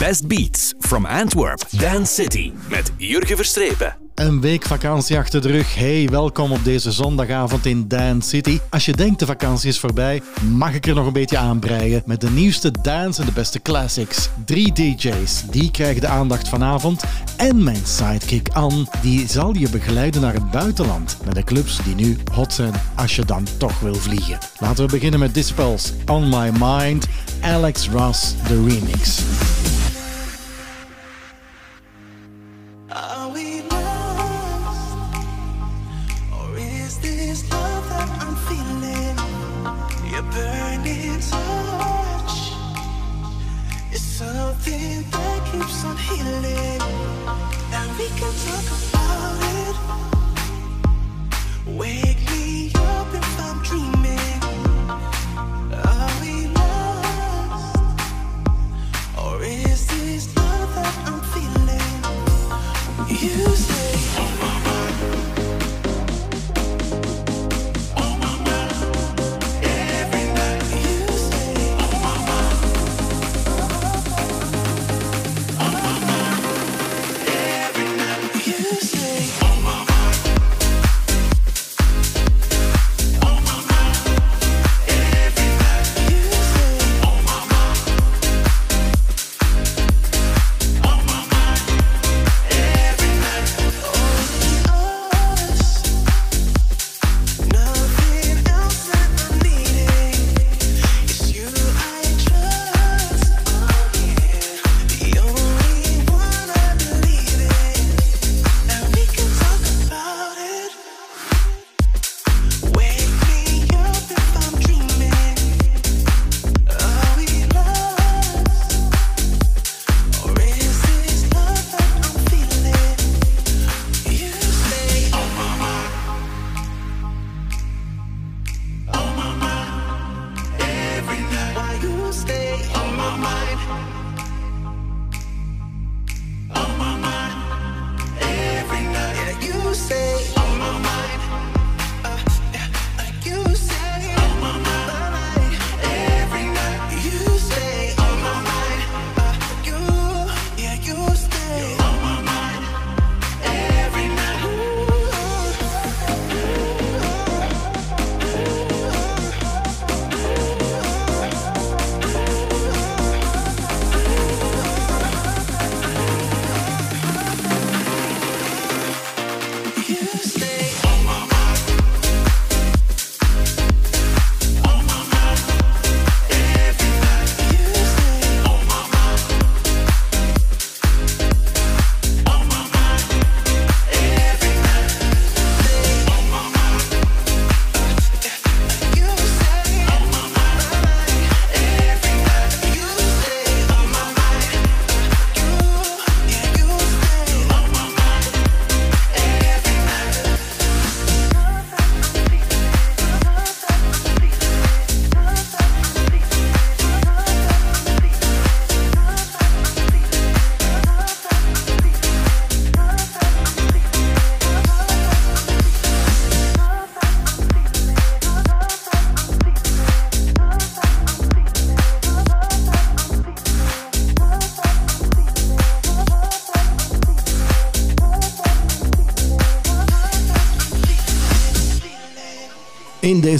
Best 0.00 0.28
Beats 0.28 0.74
from 0.78 1.06
Antwerp, 1.06 1.62
Dance 1.70 2.14
City 2.14 2.52
met 2.68 2.92
Jurgen 2.96 3.36
Verstrepen. 3.36 3.96
Een 4.14 4.40
week 4.40 4.64
vakantie 4.64 5.18
achter 5.18 5.42
de 5.42 5.48
rug. 5.48 5.74
Hey, 5.74 6.08
welkom 6.10 6.52
op 6.52 6.64
deze 6.64 6.92
zondagavond 6.92 7.66
in 7.66 7.88
Dance 7.88 8.28
City. 8.28 8.58
Als 8.70 8.84
je 8.84 8.92
denkt 8.92 9.18
de 9.18 9.26
vakantie 9.26 9.68
is 9.68 9.78
voorbij, 9.78 10.22
mag 10.50 10.74
ik 10.74 10.86
er 10.86 10.94
nog 10.94 11.06
een 11.06 11.12
beetje 11.12 11.38
aanbreien 11.38 12.02
met 12.06 12.20
de 12.20 12.30
nieuwste 12.30 12.70
dance 12.82 13.20
en 13.20 13.26
de 13.26 13.32
beste 13.32 13.62
classics. 13.62 14.28
Drie 14.44 14.72
DJ's, 14.72 15.42
die 15.50 15.70
krijgen 15.70 16.00
de 16.00 16.08
aandacht 16.08 16.48
vanavond. 16.48 17.04
En 17.36 17.64
mijn 17.64 17.86
sidekick 17.86 18.48
Anne, 18.48 18.86
die 19.02 19.28
zal 19.28 19.54
je 19.54 19.70
begeleiden 19.70 20.20
naar 20.20 20.34
het 20.34 20.50
buitenland. 20.50 21.16
Met 21.24 21.34
de 21.34 21.44
clubs 21.44 21.82
die 21.84 21.94
nu 21.94 22.16
hot 22.32 22.52
zijn 22.52 22.72
als 22.96 23.16
je 23.16 23.24
dan 23.24 23.46
toch 23.58 23.80
wil 23.80 23.94
vliegen. 23.94 24.38
Laten 24.58 24.86
we 24.86 24.92
beginnen 24.92 25.20
met 25.20 25.34
Dispels, 25.34 25.92
On 26.06 26.28
My 26.28 26.50
Mind, 26.58 27.06
Alex 27.40 27.88
Ross, 27.88 28.34
de 28.48 28.64
remix. 28.64 29.22
And 46.12 47.98
we 47.98 48.08
can 48.18 48.32
talk 48.46 48.66
about 48.90 49.38
it. 49.58 49.76
Wake 51.66 52.22
me 52.30 52.72
up 52.74 53.14
if 53.14 53.40
I'm 53.40 53.62
dreaming. 53.62 54.40
Are 55.72 56.12
we 56.20 56.48
lost? 56.48 57.78
Or 59.18 59.42
is 59.44 59.86
this 59.86 60.36
love 60.36 60.74
that 60.74 60.94
I'm 61.06 61.20
feeling? 61.32 62.02
You 63.08 63.49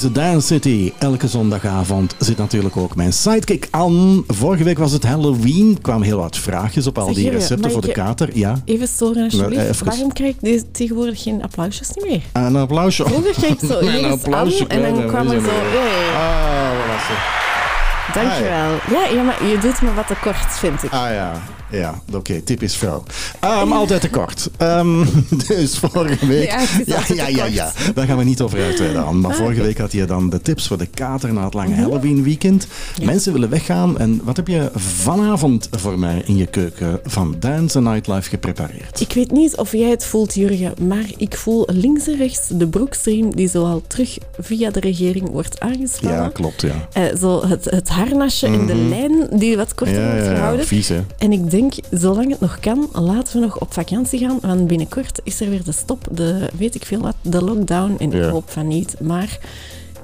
deze 0.00 0.12
Dance 0.12 0.46
City, 0.46 0.92
elke 0.98 1.28
zondagavond, 1.28 2.14
zit 2.18 2.36
natuurlijk 2.36 2.76
ook 2.76 2.94
mijn 2.96 3.12
sidekick 3.12 3.68
Anne. 3.70 4.22
Vorige 4.26 4.64
week 4.64 4.78
was 4.78 4.92
het 4.92 5.04
Halloween. 5.04 5.72
Er 5.74 5.80
kwamen 5.82 6.06
heel 6.06 6.18
wat 6.18 6.36
vraagjes 6.36 6.86
op 6.86 6.98
al 6.98 7.06
Zeg, 7.06 7.14
die 7.14 7.30
recepten 7.30 7.70
voor 7.70 7.80
de 7.80 7.92
kater. 7.92 8.28
Ja, 8.32 8.54
Even 8.64 8.88
storen 8.88 9.22
alsjeblieft. 9.24 9.56
Nou, 9.56 9.68
even. 9.68 9.86
Waarom 9.86 10.12
krijg 10.12 10.34
ik 10.40 10.62
tegenwoordig 10.72 11.22
geen 11.22 11.42
applausjes 11.42 11.88
niet 11.88 12.04
meer? 12.08 12.22
een 12.32 12.56
applausje. 12.56 13.04
Vroeger 13.04 13.32
kreeg 13.32 13.50
ik 13.50 13.60
zo 13.70 13.78
Een 13.98 14.04
applausje 14.04 14.68
aan 14.68 14.82
en 14.82 14.94
dan 14.94 15.06
kwam 15.06 15.30
er 15.30 15.40
zo... 15.40 15.46
Hey, 15.50 16.14
Ah, 16.14 16.76
wat 16.76 16.86
was 16.86 17.02
het? 17.08 18.14
dankjewel. 18.14 19.00
Ja, 19.00 19.14
ja, 19.16 19.22
maar 19.22 19.46
je 19.46 19.58
doet 19.58 19.82
me 19.82 19.94
wat 19.94 20.06
te 20.06 20.14
kort, 20.22 20.58
vind 20.58 20.82
ik. 20.82 20.92
Ah 20.92 21.10
ja, 21.10 21.32
ja, 21.70 22.02
oké, 22.14 22.40
typisch 22.40 22.76
vrouw. 22.76 23.02
Ehm, 23.40 23.72
altijd 23.72 24.00
te 24.00 24.08
kort. 24.10 24.50
Ehm, 24.56 25.04
dus 25.48 25.78
vorige 25.78 26.26
week... 26.26 26.46
Ja, 26.50 26.60
is 26.60 27.08
ja, 27.14 27.26
ja, 27.28 27.44
ja. 27.44 27.72
Daar 27.94 28.06
gaan 28.06 28.18
we 28.18 28.24
niet 28.24 28.40
over 28.40 28.62
uitweiden. 28.62 29.20
Maar 29.20 29.30
Ah, 29.30 29.36
vorige 29.36 29.62
week 29.62 29.78
had 29.78 29.92
je 29.92 30.04
dan 30.04 30.30
de 30.30 30.42
tips 30.42 30.66
voor 30.66 30.78
de 30.78 30.86
kater 30.86 31.32
na 31.32 31.44
het 31.44 31.54
lange 31.54 31.68
Mhm. 31.70 31.80
Halloween 31.80 32.22
weekend. 32.22 32.66
Mensen 33.02 33.32
willen 33.32 33.48
weggaan. 33.50 33.98
En 33.98 34.20
wat 34.24 34.36
heb 34.36 34.48
je 34.48 34.70
vanavond 34.74 35.68
voor 35.70 35.98
mij 35.98 36.22
in 36.26 36.36
je 36.36 36.46
keuken 36.46 37.00
van 37.04 37.36
Dance 37.38 37.80
Nightlife 37.80 38.28
geprepareerd? 38.28 39.00
Ik 39.00 39.12
weet 39.12 39.30
niet 39.30 39.56
of 39.56 39.72
jij 39.72 39.90
het 39.90 40.04
voelt, 40.04 40.34
Jurgen, 40.34 40.74
maar 40.86 41.04
ik 41.16 41.36
voel 41.36 41.68
links 41.72 42.06
en 42.06 42.16
rechts 42.16 42.48
de 42.52 42.66
broekstream 42.68 43.34
die 43.34 43.48
zoal 43.48 43.82
terug 43.86 44.18
via 44.40 44.70
de 44.70 44.80
regering 44.80 45.28
wordt 45.30 45.60
aangespannen. 45.60 46.22
Ja, 46.22 46.28
klopt, 46.28 46.60
ja. 46.62 46.88
Eh, 46.92 47.02
zo 47.20 47.46
het, 47.46 47.64
het 47.64 47.88
harnasje 47.88 48.46
en 48.46 48.66
de 48.66 48.74
lijn 48.74 49.28
die 49.32 49.56
wat 49.56 49.74
korter 49.74 49.96
Mhm. 49.96 50.04
Ja, 50.04 50.10
wordt 50.10 50.24
ja, 50.26 50.30
ja, 50.30 50.36
gehouden. 50.38 50.66
vies, 50.66 50.88
hè. 50.88 51.00
En 51.18 51.32
ik 51.32 51.50
denk, 51.50 51.59
zolang 51.90 52.30
het 52.30 52.40
nog 52.40 52.58
kan, 52.60 52.88
laten 52.92 53.32
we 53.34 53.46
nog 53.46 53.58
op 53.60 53.72
vakantie 53.72 54.18
gaan. 54.18 54.38
Want 54.42 54.66
binnenkort 54.66 55.20
is 55.24 55.40
er 55.40 55.50
weer 55.50 55.64
de 55.64 55.72
stop, 55.72 56.06
de 56.10 56.48
weet 56.58 56.74
ik 56.74 56.84
veel 56.84 57.00
wat, 57.00 57.14
de 57.22 57.44
lockdown. 57.44 57.94
En 57.98 58.10
Ja. 58.10 58.24
ik 58.24 58.30
hoop 58.30 58.50
van 58.50 58.66
niet. 58.68 58.94
Maar 59.00 59.38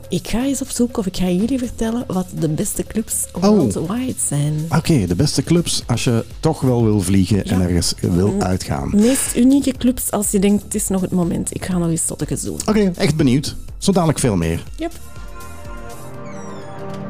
Ik 0.09 0.29
ga 0.29 0.45
eens 0.45 0.61
op 0.63 0.69
zoek 0.71 0.97
of 0.97 1.07
ik 1.07 1.17
ga 1.17 1.29
jullie 1.29 1.59
vertellen 1.59 2.05
wat 2.07 2.27
de 2.39 2.49
beste 2.49 2.85
clubs 2.85 3.15
worldwide 3.41 4.15
zijn. 4.27 4.67
Oké, 4.77 5.07
de 5.07 5.15
beste 5.15 5.43
clubs 5.43 5.83
als 5.87 6.05
je 6.05 6.25
toch 6.41 6.61
wel 6.61 6.85
wil 6.85 7.01
vliegen 7.01 7.45
en 7.45 7.61
ergens 7.61 7.95
wil 8.01 8.35
uitgaan. 8.39 8.87
Oké, 8.87 8.97
Meest 8.97 9.37
unieke 9.37 9.73
clubs 9.73 10.11
als 10.11 10.31
je 10.31 10.39
denkt, 10.39 10.63
het 10.63 10.75
is 10.75 10.89
nog 10.89 11.01
het 11.01 11.11
moment. 11.11 11.55
Ik 11.55 11.65
ga 11.65 11.79
nog 11.79 11.89
eens 11.89 12.07
zottekes 12.07 12.43
doen. 12.43 12.59
echt 12.97 13.17
benieuwd. 13.17 13.57
Zo 13.79 13.93
dadelijk 13.93 14.19
veel 14.19 14.37
meer. 14.37 14.63
Yep. 14.77 14.93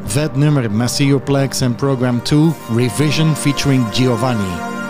Vet 0.04 0.36
nummer 0.36 0.68
Massioplex 0.68 1.62
en 1.62 1.74
Program 1.74 2.20
2 2.24 2.52
Revision 2.74 3.34
featuring 3.34 3.84
Giovanni. 3.92 4.85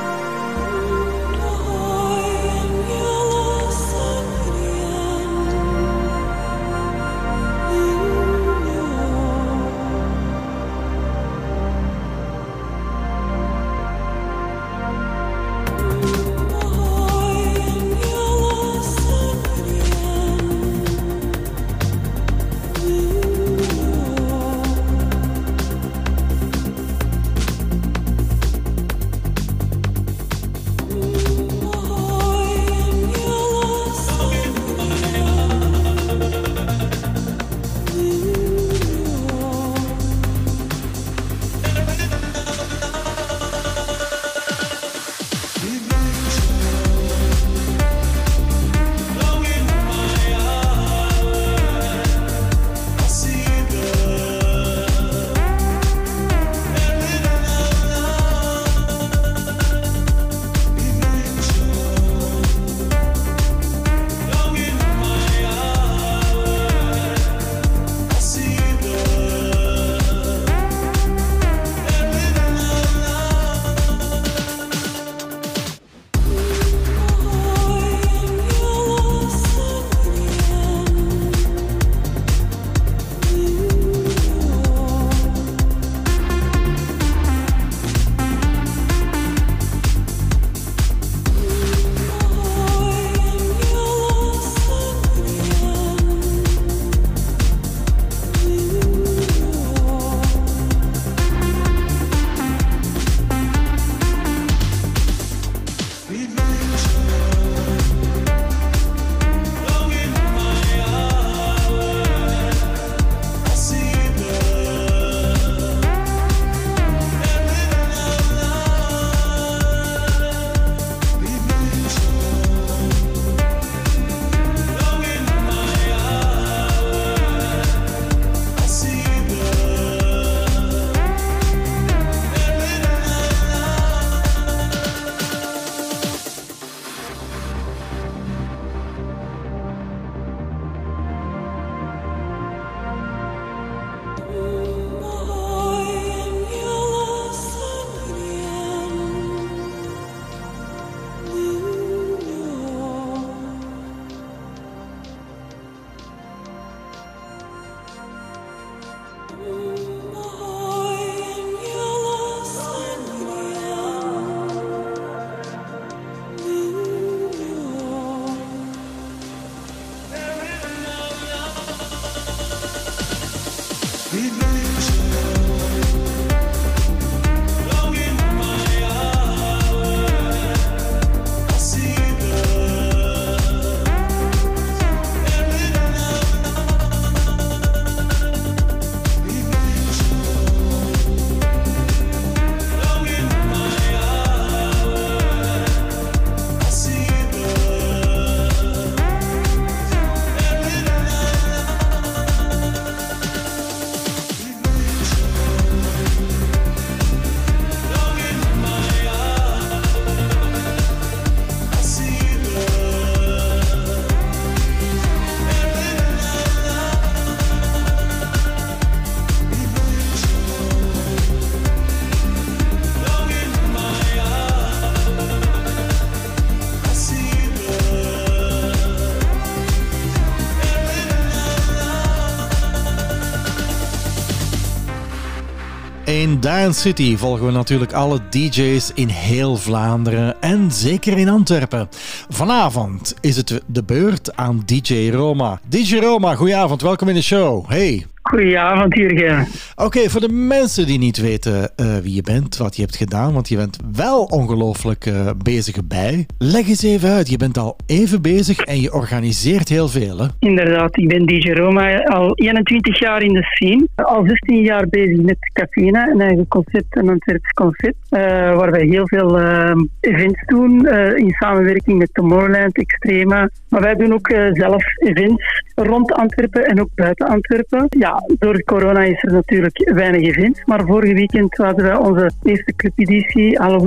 Dance 236.47 236.81
City 236.81 237.17
volgen 237.17 237.47
we 237.47 237.53
natuurlijk 237.53 237.93
alle 237.93 238.21
DJ's 238.31 238.91
in 238.95 239.09
heel 239.09 239.57
Vlaanderen 239.57 240.37
en 240.41 240.71
zeker 240.71 241.19
in 241.19 241.29
Antwerpen. 241.29 241.89
Vanavond 242.29 243.15
is 243.21 243.37
het 243.37 243.63
de 243.67 243.85
beurt 243.85 244.37
aan 244.37 244.63
DJ 244.67 245.11
Roma. 245.11 245.61
DJ 245.69 245.97
Roma, 245.97 246.35
goedenavond, 246.35 246.83
welkom 246.83 247.09
in 247.09 247.15
de 247.15 247.23
show. 247.23 247.69
Hey. 247.69 248.07
Goedenavond, 248.23 248.97
Jurgen. 248.97 249.47
Oké, 249.77 250.11
voor 250.11 250.21
de 250.21 250.29
mensen 250.29 250.87
die 250.87 250.99
niet 250.99 251.17
weten 251.17 251.77
eh, 251.77 251.97
wie 251.97 252.15
je 252.15 252.23
bent, 252.23 252.57
wat 252.57 252.77
je 252.77 252.83
hebt 252.83 252.97
gedaan, 252.97 253.33
want 253.33 253.49
je 253.49 253.57
bent 253.57 253.79
wel 253.97 254.25
ongelooflijk 254.25 255.07
eh, 255.07 255.31
bezig 255.43 255.77
bij. 255.85 256.27
Leg 256.39 256.69
eens 256.69 256.83
even 256.83 257.11
uit, 257.11 257.31
je 257.31 257.37
bent 257.37 257.59
al 257.59 257.77
even 257.87 258.23
bezig 258.23 258.59
en 258.59 258.81
je 258.81 258.93
organiseert 258.93 259.69
heel 259.69 259.89
veel, 259.89 260.19
hè? 260.19 260.27
Inderdaad, 260.39 260.97
ik 260.97 261.09
ben 261.09 261.27
DJ 261.27 261.51
Roma, 261.51 262.03
al 262.05 262.35
21 262.35 262.99
jaar 262.99 263.23
in 263.23 263.33
de 263.33 263.43
scene. 263.43 263.89
Al 263.95 264.25
16 264.27 264.61
jaar 264.61 264.87
bezig 264.89 265.21
met 265.21 265.37
Cafena, 265.53 266.07
een 266.07 266.21
eigen 266.21 266.49
concept, 266.49 266.97
een 266.97 267.09
Antwerps 267.09 267.51
concept. 267.53 267.97
eh, 268.09 268.21
waar 268.57 268.71
wij 268.71 268.87
heel 268.87 269.09
veel 269.09 269.39
eh, 269.39 269.75
events 270.01 270.45
doen, 270.47 270.89
in 271.17 271.31
samenwerking 271.39 271.99
met 271.99 272.15
Tomorrowland, 272.15 272.77
Extrema. 272.79 273.51
Maar 273.69 273.81
wij 273.81 273.95
doen 273.95 274.13
ook 274.13 274.35
zelf 274.53 274.85
events 274.97 275.65
rond 275.75 276.13
Antwerpen 276.13 276.67
en 276.67 276.81
ook 276.81 276.91
buiten 276.95 277.27
Antwerpen. 277.29 277.87
Ja, 277.89 278.23
door 278.39 278.63
corona 278.63 279.03
is 279.03 279.23
er 279.23 279.33
natuurlijk 279.33 279.91
weinig 279.95 280.23
events. 280.23 280.65
Maar 280.65 280.85
vorige 280.87 281.15
weekend 281.15 281.57
hadden 281.57 281.85
wij 281.85 281.97
onze 281.97 282.31
eerste 282.43 282.73
clubeditie, 282.77 283.59
Halloween. 283.59 283.86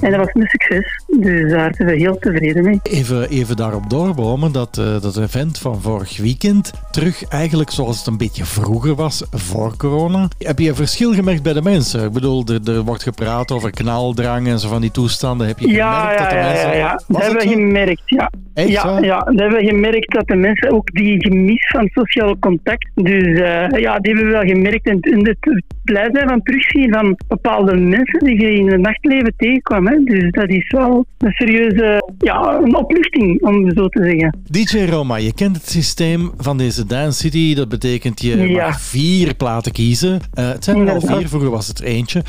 En 0.00 0.10
dat 0.10 0.16
was 0.16 0.28
een 0.32 0.48
succes. 0.48 1.04
Dus 1.06 1.50
daar 1.50 1.74
zijn 1.74 1.88
we 1.88 1.96
heel 1.96 2.18
tevreden 2.18 2.64
mee. 2.64 2.80
Even, 2.82 3.28
even 3.28 3.56
daarop 3.56 3.90
doorbomen 3.90 4.52
dat 4.52 4.78
eh, 4.78 5.00
dat 5.00 5.16
event 5.16 5.58
van 5.58 5.80
vorig 5.80 6.18
weekend 6.18 6.72
terug 6.90 7.28
eigenlijk 7.28 7.70
zoals 7.70 7.98
het 7.98 8.06
een 8.06 8.16
beetje 8.16 8.44
vroeger 8.44 8.94
was, 8.94 9.24
voor 9.30 9.76
corona. 9.76 10.28
Heb 10.38 10.58
je 10.58 10.68
een 10.68 10.74
verschil 10.74 11.14
gemerkt 11.14 11.42
bij 11.42 11.52
de 11.52 11.62
mensen? 11.62 12.04
Ik 12.04 12.12
bedoel, 12.12 12.44
er, 12.44 12.74
er 12.74 12.82
wordt 12.82 13.02
gepraat 13.02 13.50
over 13.50 13.70
knaldrang 13.70 14.48
en 14.48 14.58
zo 14.58 14.68
van 14.68 14.80
die 14.80 14.90
toestanden. 14.90 15.46
Heb 15.46 15.58
je 15.58 15.68
Ja, 15.68 16.00
gemerkt 16.00 16.18
ja, 16.18 16.24
dat 16.24 16.30
de 16.30 16.36
ja, 16.36 16.42
mensen... 16.42 16.68
ja, 16.68 16.74
ja. 16.74 16.90
Dat 16.90 17.04
Was 17.06 17.22
hebben 17.22 17.42
we 17.42 17.48
gemerkt, 17.48 18.02
ja. 18.06 18.30
Echt 18.54 18.68
ja, 18.68 18.98
ja, 18.98 19.18
dat 19.18 19.38
hebben 19.38 19.58
we 19.58 19.66
gemerkt 19.66 20.12
dat 20.14 20.26
de 20.26 20.36
mensen 20.36 20.72
ook 20.72 20.92
die 20.92 21.26
gemis 21.26 21.68
van 21.68 21.88
sociaal 21.92 22.38
contact, 22.38 22.90
dus 22.94 23.40
eh, 23.40 23.68
ja, 23.68 23.98
die 23.98 24.12
hebben 24.12 24.24
we 24.24 24.30
wel 24.30 24.44
gemerkt 24.44 24.86
en, 24.86 25.00
en 25.00 25.26
het 25.26 25.62
blij 25.84 26.08
zijn 26.12 26.28
van 26.28 26.42
terugzien 26.42 26.92
van 26.92 27.18
bepaalde 27.28 27.76
mensen 27.76 28.18
die 28.18 28.40
je 28.40 28.54
in 28.54 28.70
het 28.70 28.80
nachtleven 29.20 29.34
tegenkwam. 29.36 29.86
Hè. 29.86 30.04
Dus 30.04 30.30
dat 30.30 30.48
is 30.48 30.70
wel 30.70 31.06
een 31.18 31.32
serieuze, 31.32 32.02
ja, 32.18 32.58
een 32.62 32.76
opluchting, 32.76 33.42
om 33.42 33.70
zo 33.74 33.88
te 33.88 34.02
zeggen. 34.04 34.38
DJ 34.50 34.84
Roma, 34.90 35.16
je 35.16 35.34
kent 35.34 35.56
het 35.56 35.68
systeem 35.70 36.30
van 36.36 36.58
deze 36.58 36.86
Dance 36.86 37.18
City. 37.18 37.54
Dat 37.54 37.68
betekent 37.68 38.20
je 38.22 38.36
Ja. 38.48 38.66
mag 38.66 38.80
vier 38.80 39.34
platen 39.34 39.72
kiezen. 39.72 40.20
Eh, 40.34 40.48
het 40.48 40.64
zijn 40.64 40.88
er 40.88 40.94
al 40.94 41.00
vier, 41.00 41.28
vroeger 41.28 41.50
was 41.50 41.68
het 41.68 41.80
eentje. 41.82 42.22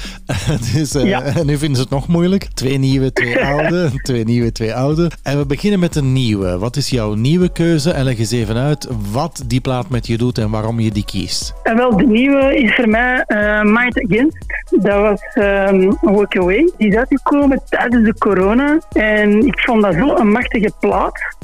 dus, 0.73 0.95
eh, 0.95 1.05
Ja. 1.05 1.21
En 1.23 1.45
nu 1.45 1.57
vinden 1.57 1.75
ze 1.75 1.81
het 1.81 1.91
nog 1.91 2.07
moeilijk. 2.07 2.43
Twee 2.53 2.77
nieuwe, 2.77 3.13
twee 3.13 3.39
oude. 3.53 3.89
twee 4.01 4.23
nieuwe, 4.23 4.51
twee 4.51 4.73
oude. 4.73 5.11
En 5.23 5.37
we 5.37 5.45
beginnen 5.45 5.79
met 5.79 5.95
een 5.95 6.13
nieuwe. 6.13 6.57
Wat 6.57 6.75
is 6.75 6.89
jouw 6.89 7.13
nieuwe 7.13 7.51
keuze? 7.51 7.91
En 7.91 8.03
leg 8.03 8.19
eens 8.19 8.31
even 8.31 8.55
uit 8.55 8.87
wat 9.11 9.43
die 9.47 9.61
plaat 9.61 9.89
met 9.89 10.07
je 10.07 10.17
doet 10.17 10.37
en 10.37 10.49
waarom 10.49 10.79
je 10.79 10.91
die 10.91 11.05
kiest. 11.05 11.53
En 11.63 11.75
wel, 11.77 11.97
de 11.97 12.05
nieuwe 12.07 12.55
is 12.55 12.75
voor 12.75 12.89
mij 12.89 13.23
Mind 13.63 14.03
Against. 14.03 14.37
Dat 14.69 14.99
was 15.01 15.21
ehm 15.33 15.91
Walk 16.01 16.37
Away. 16.37 16.71
Die 16.81 16.89
is 16.89 16.95
uitgekomen 16.95 17.61
tijdens 17.69 18.05
de 18.05 18.13
corona. 18.17 18.79
En 18.91 19.45
ik 19.45 19.59
vond 19.59 19.81
dat 19.81 19.93
zo 19.93 20.15
een 20.15 20.31
machtige 20.31 20.71
plaat. 20.79 21.35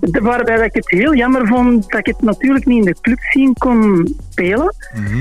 Waarbij 0.00 0.56
dat 0.56 0.64
ik 0.64 0.74
het 0.74 0.90
heel 0.90 1.14
jammer 1.14 1.46
vond 1.46 1.90
dat 1.90 2.00
ik 2.00 2.06
het 2.06 2.22
natuurlijk 2.22 2.66
niet 2.66 2.86
in 2.86 2.92
de 2.92 3.00
club 3.00 3.18
zien 3.20 3.52
kon 3.52 4.14
spelen. 4.28 4.74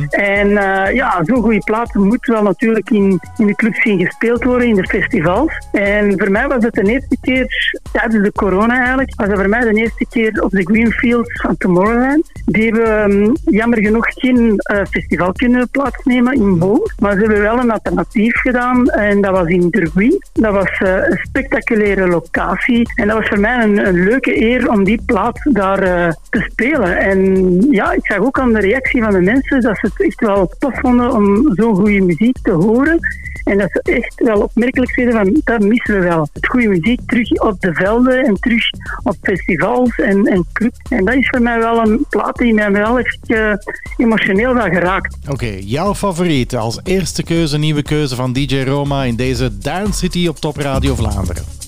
En 0.10 0.58
eh, 0.58 0.94
ja, 0.94 1.24
zo'n 1.24 1.42
goede 1.42 1.64
plaat 1.64 1.94
moet 1.94 2.26
wel 2.26 2.44
natuurlijk 2.44 2.90
in, 2.90 3.20
in 3.38 3.48
de 3.48 3.56
club 3.56 3.76
zien 3.76 4.06
gespeeld 4.06 4.44
worden, 4.44 4.68
in 4.68 4.76
de 4.76 4.88
festivals. 4.88 5.58
En 5.72 6.20
voor 6.20 6.32
mij 6.32 6.48
was 6.48 6.64
het 6.64 6.74
de 6.74 6.84
eerste 6.84 7.18
keer, 7.22 7.48
tijdens 7.92 8.24
de 8.24 8.32
corona 8.32 8.78
eigenlijk, 8.78 9.16
was 9.16 9.28
het 9.28 9.40
voor 9.40 9.50
mij 9.50 9.60
de 9.60 9.74
eerste 9.74 10.06
keer 10.10 10.44
op 10.44 10.52
de 10.52 10.64
Greenfields 10.64 11.42
van 11.42 11.58
Tomorrowland. 11.58 12.32
Die 12.46 12.64
hebben 12.64 13.04
ehm, 13.04 13.34
jammer 13.46 13.80
genoeg 13.80 14.06
geen 14.10 14.58
eh, 14.58 14.82
festival 14.90 15.32
kunnen 15.32 15.70
plaatsnemen 15.70 16.34
in 16.34 16.60
Boom. 16.60 16.82
Maar 17.00 17.12
ze 17.12 17.20
hebben 17.20 17.42
wel 17.42 17.60
een 17.60 17.72
alternatief 17.72 18.36
gedaan 18.40 18.88
en 18.90 19.22
dat 19.22 19.32
was 19.32 19.48
in 19.48 19.70
Durbuy. 19.70 20.20
Dat 20.34 20.54
was 20.54 20.78
eh, 20.80 20.94
een 20.94 21.20
spectaculaire 21.22 22.08
locatie. 22.08 22.94
En 22.96 23.08
dat 23.08 23.18
was 23.18 23.28
voor 23.28 23.40
mij 23.40 23.64
een, 23.64 23.88
een 23.88 24.04
leuke 24.04 24.42
eer 24.42 24.65
om 24.70 24.84
die 24.84 25.02
plaat 25.06 25.40
daar 25.44 25.80
eh, 25.80 26.12
te 26.30 26.46
spelen. 26.52 26.98
En 26.98 27.58
ja, 27.72 27.92
ik 27.92 28.06
zag 28.06 28.18
ook 28.18 28.40
aan 28.40 28.54
de 28.54 28.60
reactie 28.60 29.04
van 29.04 29.12
de 29.12 29.22
mensen 29.22 29.62
dat 29.62 29.78
ze 29.78 29.88
het 29.88 30.02
echt 30.02 30.20
wel 30.20 30.52
tof 30.60 30.80
vonden 30.80 31.12
om 31.12 31.52
zo'n 31.56 31.76
goede 31.76 32.02
muziek 32.02 32.38
te 32.42 32.52
horen. 32.52 33.00
En 33.44 33.58
dat 33.58 33.70
ze 33.72 33.92
echt 33.94 34.14
wel 34.16 34.42
opmerkelijk 34.42 34.92
zeiden 34.92 35.16
van, 35.16 35.42
dat 35.44 35.60
missen 35.60 36.00
we 36.00 36.00
wel. 36.00 36.28
Het 36.34 36.48
goede 36.48 36.68
muziek 36.68 37.00
terug 37.06 37.32
op 37.32 37.62
de 37.62 37.74
velden 37.74 38.26
en 38.26 38.36
terug 38.40 38.70
op 39.04 39.16
festivals 39.22 39.96
en, 39.96 40.26
en 40.26 40.46
clubs. 40.54 40.80
En 40.90 41.06
dat 41.06 41.16
is 41.16 41.28
voor 41.30 41.42
mij 41.42 41.60
wel 41.60 41.80
een 41.80 42.06
plaat 42.10 42.38
die 42.38 42.54
mij 42.54 42.72
wel 42.72 43.00
echt 43.00 43.20
eh, 43.22 43.54
emotioneel 43.98 44.54
wel 44.54 44.70
geraakt. 44.70 45.18
Oké, 45.30 45.58
jouw 45.60 45.96
favoriete 45.96 46.58
als 46.58 46.80
eerste 46.84 47.24
keuze, 47.24 47.58
nieuwe 47.58 47.82
keuze 47.82 48.16
van 48.16 48.34
DJ 48.34 48.62
Roma 48.62 49.04
in 49.04 49.16
deze 49.16 49.58
Dance 49.58 49.94
City 49.94 50.28
op 50.28 50.40
Top 50.40 50.58
Radio 50.58 50.96
Vlaanderen. 50.96 51.65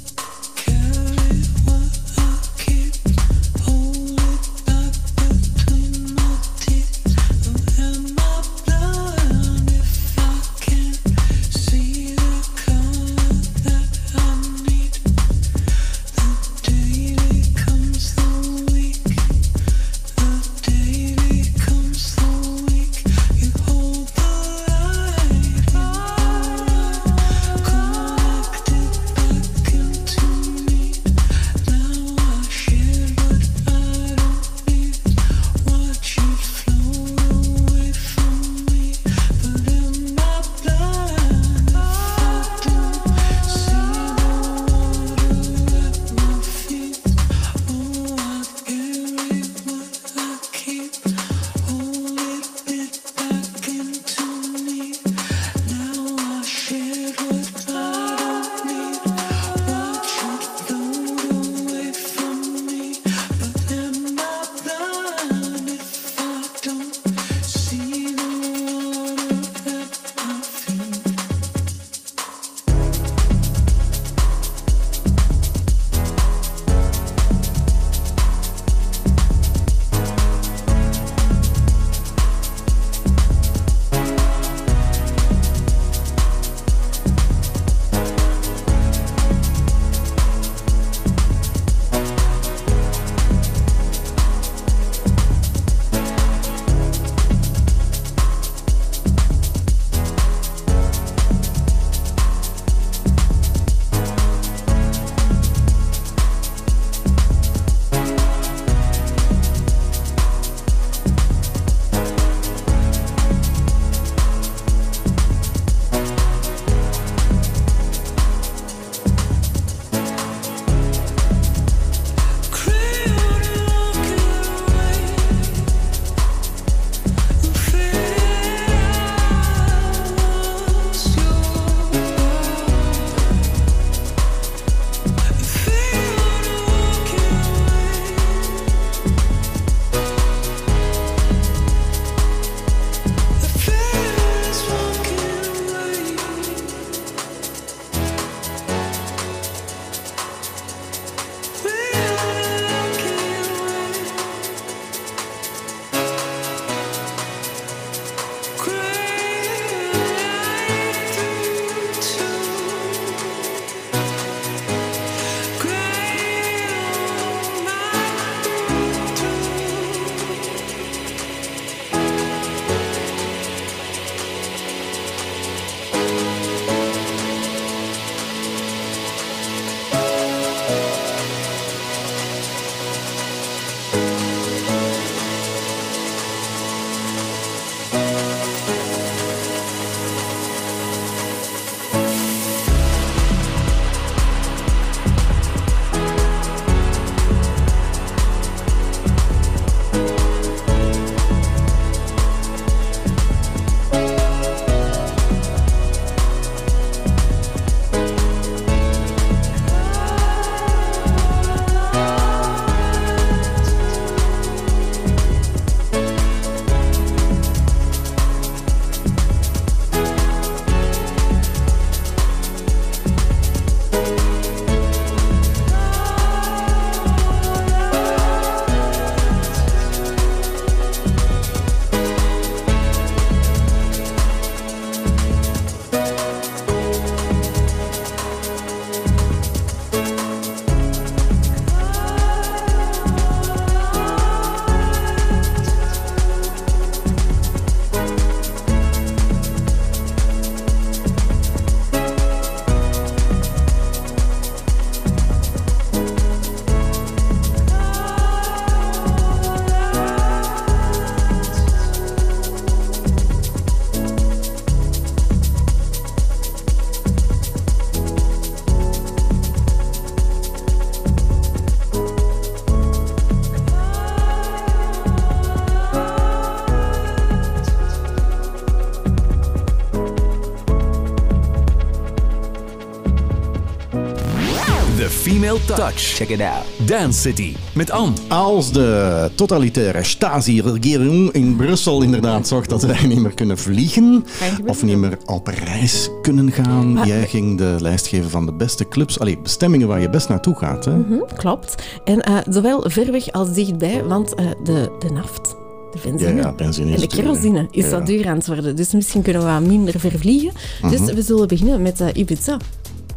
Touch. 285.66 286.16
Check 286.16 286.30
it 286.30 286.42
out. 286.42 286.88
Dance 286.88 287.20
City 287.22 287.56
met 287.74 287.92
Anne. 287.92 288.12
Als 288.28 288.72
de 288.72 289.30
totalitaire 289.36 290.04
Stasi-regering 290.04 291.32
in 291.32 291.56
Brussel 291.56 292.02
inderdaad 292.02 292.48
zorgt 292.48 292.70
dat 292.70 292.82
wij 292.84 293.06
niet 293.08 293.20
meer 293.20 293.34
kunnen 293.34 293.58
vliegen 293.58 294.26
of 294.66 294.84
niet 294.84 294.98
meer 294.98 295.18
op 295.26 295.48
reis 295.48 296.10
kunnen 296.22 296.52
gaan. 296.52 296.94
Maar- 296.94 297.08
Jij 297.08 297.28
ging 297.28 297.58
de 297.58 297.76
lijst 297.80 298.08
geven 298.08 298.30
van 298.30 298.46
de 298.46 298.54
beste 298.54 298.88
clubs, 298.88 299.20
allee, 299.20 299.38
bestemmingen 299.40 299.88
waar 299.88 300.02
je 300.02 300.10
best 300.10 300.30
naartoe 300.30 300.56
gaat. 300.56 300.86
Hè? 300.86 300.92
Hm, 300.92 301.36
klopt. 301.36 301.76
En 302.06 302.22
eh, 302.22 302.38
zowel 302.50 302.84
ver 302.88 303.12
weg 303.12 303.32
als 303.32 303.54
dichtbij, 303.54 304.04
want 304.04 304.36
eh, 304.36 304.46
de, 304.64 304.92
de 305.00 305.10
naft, 305.12 305.56
de 305.92 306.00
benzine, 306.10 306.30
Ja, 306.36 306.38
ja, 306.42 306.54
benzine 306.54 306.94
en 306.94 307.00
de 307.00 307.08
kerosine 307.08 307.68
is 307.72 307.84
Ja. 307.86 307.90
wat 307.92 308.06
duur 308.06 308.28
aan 308.28 308.38
het 308.38 308.48
worden. 308.48 308.76
Dus 308.76 308.92
misschien 308.94 309.22
kunnen 309.22 309.42
we 309.46 309.48
wat 309.52 309.62
minder 309.62 310.00
vervliegen. 310.00 310.52
Dus 310.90 311.00
we 311.14 311.22
zullen 311.22 311.48
beginnen 311.48 311.82
met 311.82 312.02
eh, 312.02 312.08
Ibiza. 312.14 312.58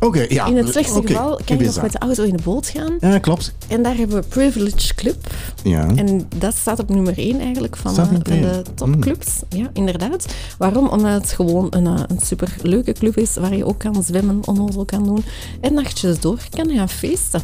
Oké, 0.00 0.26
ja. 0.28 0.46
In 0.46 0.56
het 0.56 0.68
slechtste 0.68 0.98
oké, 0.98 1.06
geval 1.06 1.40
kan 1.44 1.58
je 1.58 1.64
nog 1.64 1.82
met 1.82 1.92
de 1.92 1.98
auto 1.98 2.22
in 2.22 2.36
de 2.36 2.42
boot 2.42 2.68
gaan. 2.68 2.96
Ja, 3.00 3.18
klopt. 3.18 3.54
En 3.68 3.82
daar 3.82 3.96
hebben 3.96 4.16
we 4.20 4.28
Privilege 4.28 4.94
Club. 4.94 5.34
Ja. 5.62 5.86
En 5.94 6.28
dat 6.36 6.54
staat 6.54 6.78
op 6.78 6.88
nummer 6.88 7.14
1 7.16 7.40
eigenlijk 7.40 7.76
van, 7.76 7.96
eh, 7.98 8.06
van 8.06 8.22
de 8.24 8.62
topclubs. 8.74 9.28
Ja, 9.48 9.70
inderdaad. 9.72 10.26
Waarom? 10.58 10.88
Omdat 10.88 11.12
het 11.12 11.32
gewoon 11.32 11.66
een, 11.70 11.86
eh, 11.86 12.02
een 12.08 12.20
superleuke 12.22 12.92
club 12.92 13.16
is 13.16 13.34
waar 13.34 13.56
je 13.56 13.64
ook 13.64 13.78
kan 13.78 14.02
zwemmen, 14.02 14.40
onnozel 14.44 14.84
kan 14.84 15.04
doen. 15.04 15.24
En 15.60 15.74
nachtjes 15.74 16.20
door 16.20 16.38
kan 16.50 16.70
gaan 16.70 16.88
feesten. 16.88 17.42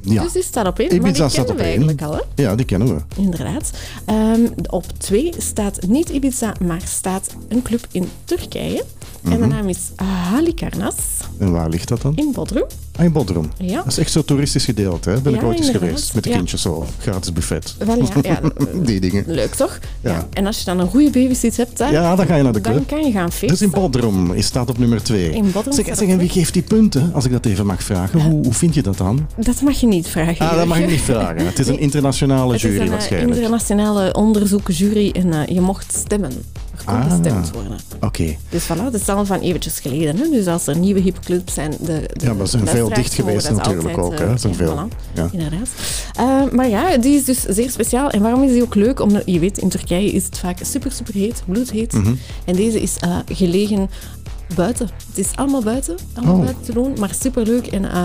ja. 0.00 0.22
Dus 0.22 0.32
die 0.32 0.42
staat 0.42 0.66
op 0.66 0.78
één. 0.78 0.88
Ibiza 0.94 1.02
maar 1.02 1.12
die 1.12 1.22
staat 1.22 1.32
kennen 1.32 1.52
op 1.52 1.56
we 1.58 1.62
één. 1.62 1.70
eigenlijk 1.70 2.02
al, 2.02 2.12
hè? 2.12 2.42
ja, 2.42 2.54
die 2.54 2.66
kennen 2.66 2.94
we. 2.94 3.00
Inderdaad. 3.16 3.70
Ehm, 4.04 4.46
op 4.66 4.84
twee 4.98 5.32
staat 5.38 5.78
niet 5.86 6.08
Ibiza, 6.08 6.54
maar 6.66 6.80
staat 6.84 7.34
een 7.48 7.62
club 7.62 7.86
in 7.90 8.08
Turkije. 8.24 8.84
En 9.24 9.30
Mhm. 9.30 9.40
de 9.40 9.46
naam 9.46 9.68
is 9.68 9.78
Halikarnas 9.96 10.94
En 11.38 11.50
waar 11.52 11.68
ligt 11.68 11.88
dat 11.88 12.02
dan? 12.02 12.12
in 12.16 12.30
Bodrum. 12.32 12.64
Ah, 12.96 13.04
in 13.04 13.12
Bodrum. 13.12 13.50
Ja. 13.58 13.76
Dat 13.76 13.86
is 13.86 13.98
echt 13.98 14.10
zo 14.12 14.22
toeristisch 14.24 14.64
gedeelte, 14.64 15.10
hè? 15.10 15.20
Ben 15.20 15.34
ik 15.34 15.42
ooit 15.42 15.56
eens 15.58 15.66
inderdaad. 15.66 15.88
geweest. 15.90 16.14
Met 16.14 16.24
de 16.24 16.30
Ja. 16.30 16.36
kindjes 16.36 16.62
zo. 16.62 16.86
Gratis 16.98 17.32
buffet. 17.32 17.74
Wel 17.78 17.96
ja, 17.98 18.04
ja 18.22 18.40
Die 18.84 19.00
dingen. 19.00 19.24
leuk 19.26 19.54
toch? 19.54 19.78
Ja. 20.00 20.26
En 20.32 20.46
als 20.46 20.58
je 20.58 20.64
dan 20.64 20.78
een 20.80 20.88
goede 20.88 21.10
babysit 21.10 21.56
hebt, 21.56 21.78
daar, 21.78 21.92
Ja, 21.92 22.16
dan 22.16 22.26
ga 22.26 22.36
je 22.36 22.42
naar 22.42 22.52
de 22.52 22.60
dan 22.60 22.72
club. 22.72 22.86
kan 22.88 23.04
je 23.04 23.12
gaan 23.12 23.28
feesten. 23.32 23.48
Dus 23.48 23.62
in 23.62 23.70
Bodrum 23.70 24.32
is 24.32 24.46
staat 24.46 24.68
op 24.70 24.78
nummer 24.78 25.02
2. 25.02 25.30
In 25.30 25.50
Bodrum 25.52 25.72
Zeg, 25.72 25.86
zeg, 25.96 26.08
en 26.08 26.18
wie 26.18 26.28
geeft 26.28 26.52
die 26.52 26.62
punten, 26.62 27.10
als 27.14 27.24
ik 27.24 27.32
dat 27.32 27.46
even 27.46 27.66
mag 27.66 27.82
vragen? 27.82 28.20
Hoe, 28.20 28.44
hoe 28.44 28.52
vind 28.54 28.74
je 28.74 28.82
dat 28.82 28.96
dan? 28.98 29.26
Dat 29.36 29.60
mag 29.60 29.80
je 29.80 29.86
niet 29.86 30.08
vragen. 30.08 30.48
Ah, 30.50 30.56
dat 30.56 30.66
mag 30.66 30.76
Jurgen. 30.78 30.92
niet 30.94 31.02
vragen. 31.04 31.46
Het 31.46 31.58
is 31.58 31.66
een 31.68 31.78
internationale 31.88 32.54
is 32.54 32.62
jury 32.62 32.76
een 32.76 32.82
eh, 32.84 32.90
waarschijnlijk. 32.90 33.34
internationale 33.34 34.12
onderzoekjury 34.14 35.10
en 35.10 35.32
eh, 35.32 35.54
je 35.54 35.60
mocht 35.60 35.92
stemmen. 35.96 36.30
Er 36.78 36.84
kon 36.84 36.94
Ah. 36.94 37.10
gestemd 37.12 37.50
worden. 37.52 37.78
Oké. 38.00 38.36
Dus 38.48 38.64
voilà, 38.64 38.90
dat 38.92 39.00
van 39.22 39.40
eventjes 39.40 39.78
geleden. 39.80 40.16
Hè? 40.16 40.28
Dus 40.30 40.46
als 40.46 40.66
er 40.66 40.76
nieuwe 40.76 41.00
hipclubs 41.00 41.54
zijn... 41.54 41.70
De, 41.70 42.10
de 42.12 42.24
Ja, 42.26 42.32
maar 42.34 42.46
ze 42.46 42.58
zijn 42.58 42.68
veel 42.68 42.88
dicht 42.88 43.14
geweest 43.14 43.50
natuurlijk 43.50 43.98
altijd, 43.98 43.98
ook, 43.98 44.18
hè. 44.18 44.24
eh, 44.24 44.32
Ze 44.32 44.38
zijn 44.38 44.52
ja, 44.52 44.58
veel. 44.58 44.88
voilà. 44.88 45.14
Ja. 45.14 45.28
Inderdaad. 45.32 45.68
Eh, 46.16 46.52
maar 46.52 46.68
ja, 46.68 46.96
die 46.96 47.14
is 47.16 47.24
dus 47.24 47.42
zeer 47.42 47.70
speciaal. 47.70 48.10
En 48.10 48.22
waarom 48.22 48.42
is 48.42 48.52
die 48.52 48.62
ook 48.62 48.74
leuk? 48.74 49.00
Omdat, 49.00 49.22
je 49.26 49.38
weet, 49.38 49.58
in 49.58 49.68
Turkije 49.68 50.10
is 50.10 50.24
het 50.24 50.38
vaak 50.38 50.58
super, 50.62 50.92
super 50.92 51.14
heet, 51.14 51.42
bloedheet. 51.46 51.92
Mhm. 51.92 52.14
En 52.44 52.54
deze 52.56 52.80
is 52.80 52.96
eh, 53.00 53.16
gelegen 53.32 53.90
buiten. 54.54 54.88
Het 55.08 55.18
is 55.18 55.30
allemaal 55.34 55.62
buiten, 55.62 55.96
allemaal 56.14 56.34
Oh. 56.34 56.40
buiten 56.42 56.64
te 56.64 56.72
doen, 56.72 56.92
maar 56.98 57.10
super 57.20 57.46
leuk 57.46 57.66
en 57.66 57.84
eh, 57.90 58.02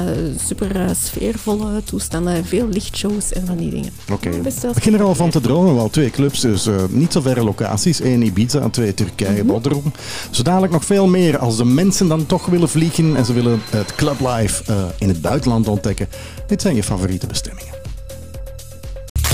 super 0.48 0.76
eh, 0.76 0.90
sfeervolle 1.04 1.84
toestanden. 1.84 2.46
Veel 2.46 2.68
lichtshows 2.68 3.32
en 3.34 3.46
van 3.46 3.58
die 3.58 3.70
dingen. 3.70 3.92
Oké. 4.12 4.30
Begin 4.74 4.94
er 4.94 5.02
al 5.04 5.16
van 5.16 5.30
te 5.30 5.42
dromen. 5.42 5.76
Wel 5.76 5.90
twee 5.90 6.10
clubs, 6.10 6.40
dus 6.42 6.66
eh, 6.66 6.76
niet 6.90 7.12
zo 7.12 7.22
verre 7.22 7.44
locaties. 7.44 8.00
Eén 8.00 8.22
Ibiza 8.22 8.60
en 8.62 8.72
twee 8.72 8.94
Turkije, 8.94 9.38
Mhm. 9.44 9.48
Bodrum. 9.48 9.92
Zo 10.30 10.44
dadelijk 10.44 10.72
nog 10.74 10.86
veel 10.86 11.08
meer. 11.08 11.38
Als 11.38 11.58
de 11.58 11.66
mensen 11.66 12.08
dan 12.08 12.26
toch 12.26 12.46
willen 12.46 12.70
vliegen 12.70 13.16
en 13.16 13.26
ze 13.26 13.34
willen 13.34 13.62
het 13.70 13.96
clublife 13.96 14.64
in 14.98 15.08
het 15.08 15.22
buitenland 15.22 15.68
ontdekken. 15.68 16.08
Dit 16.48 16.62
zijn 16.62 16.76
je 16.76 16.84
favoriete 16.84 17.28
bestemmingen. 17.28 17.79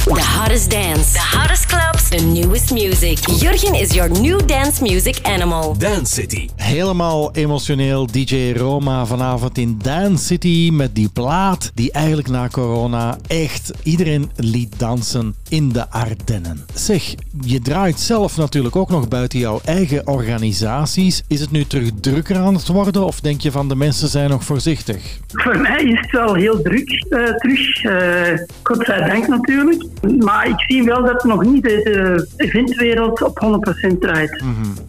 The 0.06 0.22
hottest 0.22 0.70
dance, 0.70 1.14
the 1.14 1.20
hottest 1.20 1.68
clubs, 1.68 2.10
the 2.10 2.22
newest 2.22 2.72
music. 2.72 3.18
Jurgen 3.40 3.74
is 3.74 3.96
your 3.96 4.10
new 4.10 4.46
dance 4.46 4.82
music 4.82 5.28
animal. 5.28 5.78
Dance 5.78 6.14
City. 6.14 6.50
Helemaal 6.56 7.32
emotioneel. 7.36 8.06
DJ 8.06 8.52
Roma 8.58 9.06
vanavond 9.06 9.58
in 9.58 9.80
Dance 9.82 10.26
City 10.26 10.70
met 10.72 10.96
die 10.96 11.10
plaat 11.10 11.72
die 11.74 11.92
eigenlijk 11.92 12.28
na 12.28 12.48
corona 12.48 13.18
echt 13.28 13.72
iedereen 13.84 14.32
liet 14.36 14.80
dansen 14.80 15.36
in 15.56 15.72
de 15.72 15.90
Ardennen. 15.90 16.66
Zeg, 16.74 17.16
je 17.42 17.62
draait 17.62 18.00
zelf 18.00 18.38
natuurlijk 18.38 18.76
ook 18.76 18.90
nog 18.90 19.08
buiten 19.08 19.40
jouw 19.40 19.60
eigen 19.66 20.08
organisaties. 20.08 21.24
Is 21.28 21.40
het 21.40 21.52
nu 21.52 21.66
terug 21.66 21.90
drukker 22.02 22.36
aan 22.38 22.54
het 22.54 22.68
worden 22.68 23.04
of 23.06 23.20
denk 23.20 23.42
je 23.42 23.52
van 23.52 23.68
de 23.68 23.76
mensen 23.76 24.08
zijn 24.08 24.30
nog 24.30 24.44
voorzichtig? 24.44 25.20
Voor 25.28 25.60
mij 25.60 25.84
is 25.84 26.00
het 26.00 26.12
wel 26.12 26.34
heel 26.34 26.62
druk 26.62 27.06
eh, 27.10 27.24
terug. 27.24 27.84
eh 27.84 28.40
godzijdank 28.64 29.28
natuurlijk. 29.28 29.86
Maar 30.20 30.48
ik 30.48 30.64
zie 30.68 30.84
wel 30.84 31.04
dat 31.06 31.24
nog 31.24 31.44
niet 31.46 31.64
de, 31.64 31.82
de 31.84 32.28
eventwereld 32.38 33.22
op 33.24 33.64
100% 33.94 33.98
draait. 34.00 34.44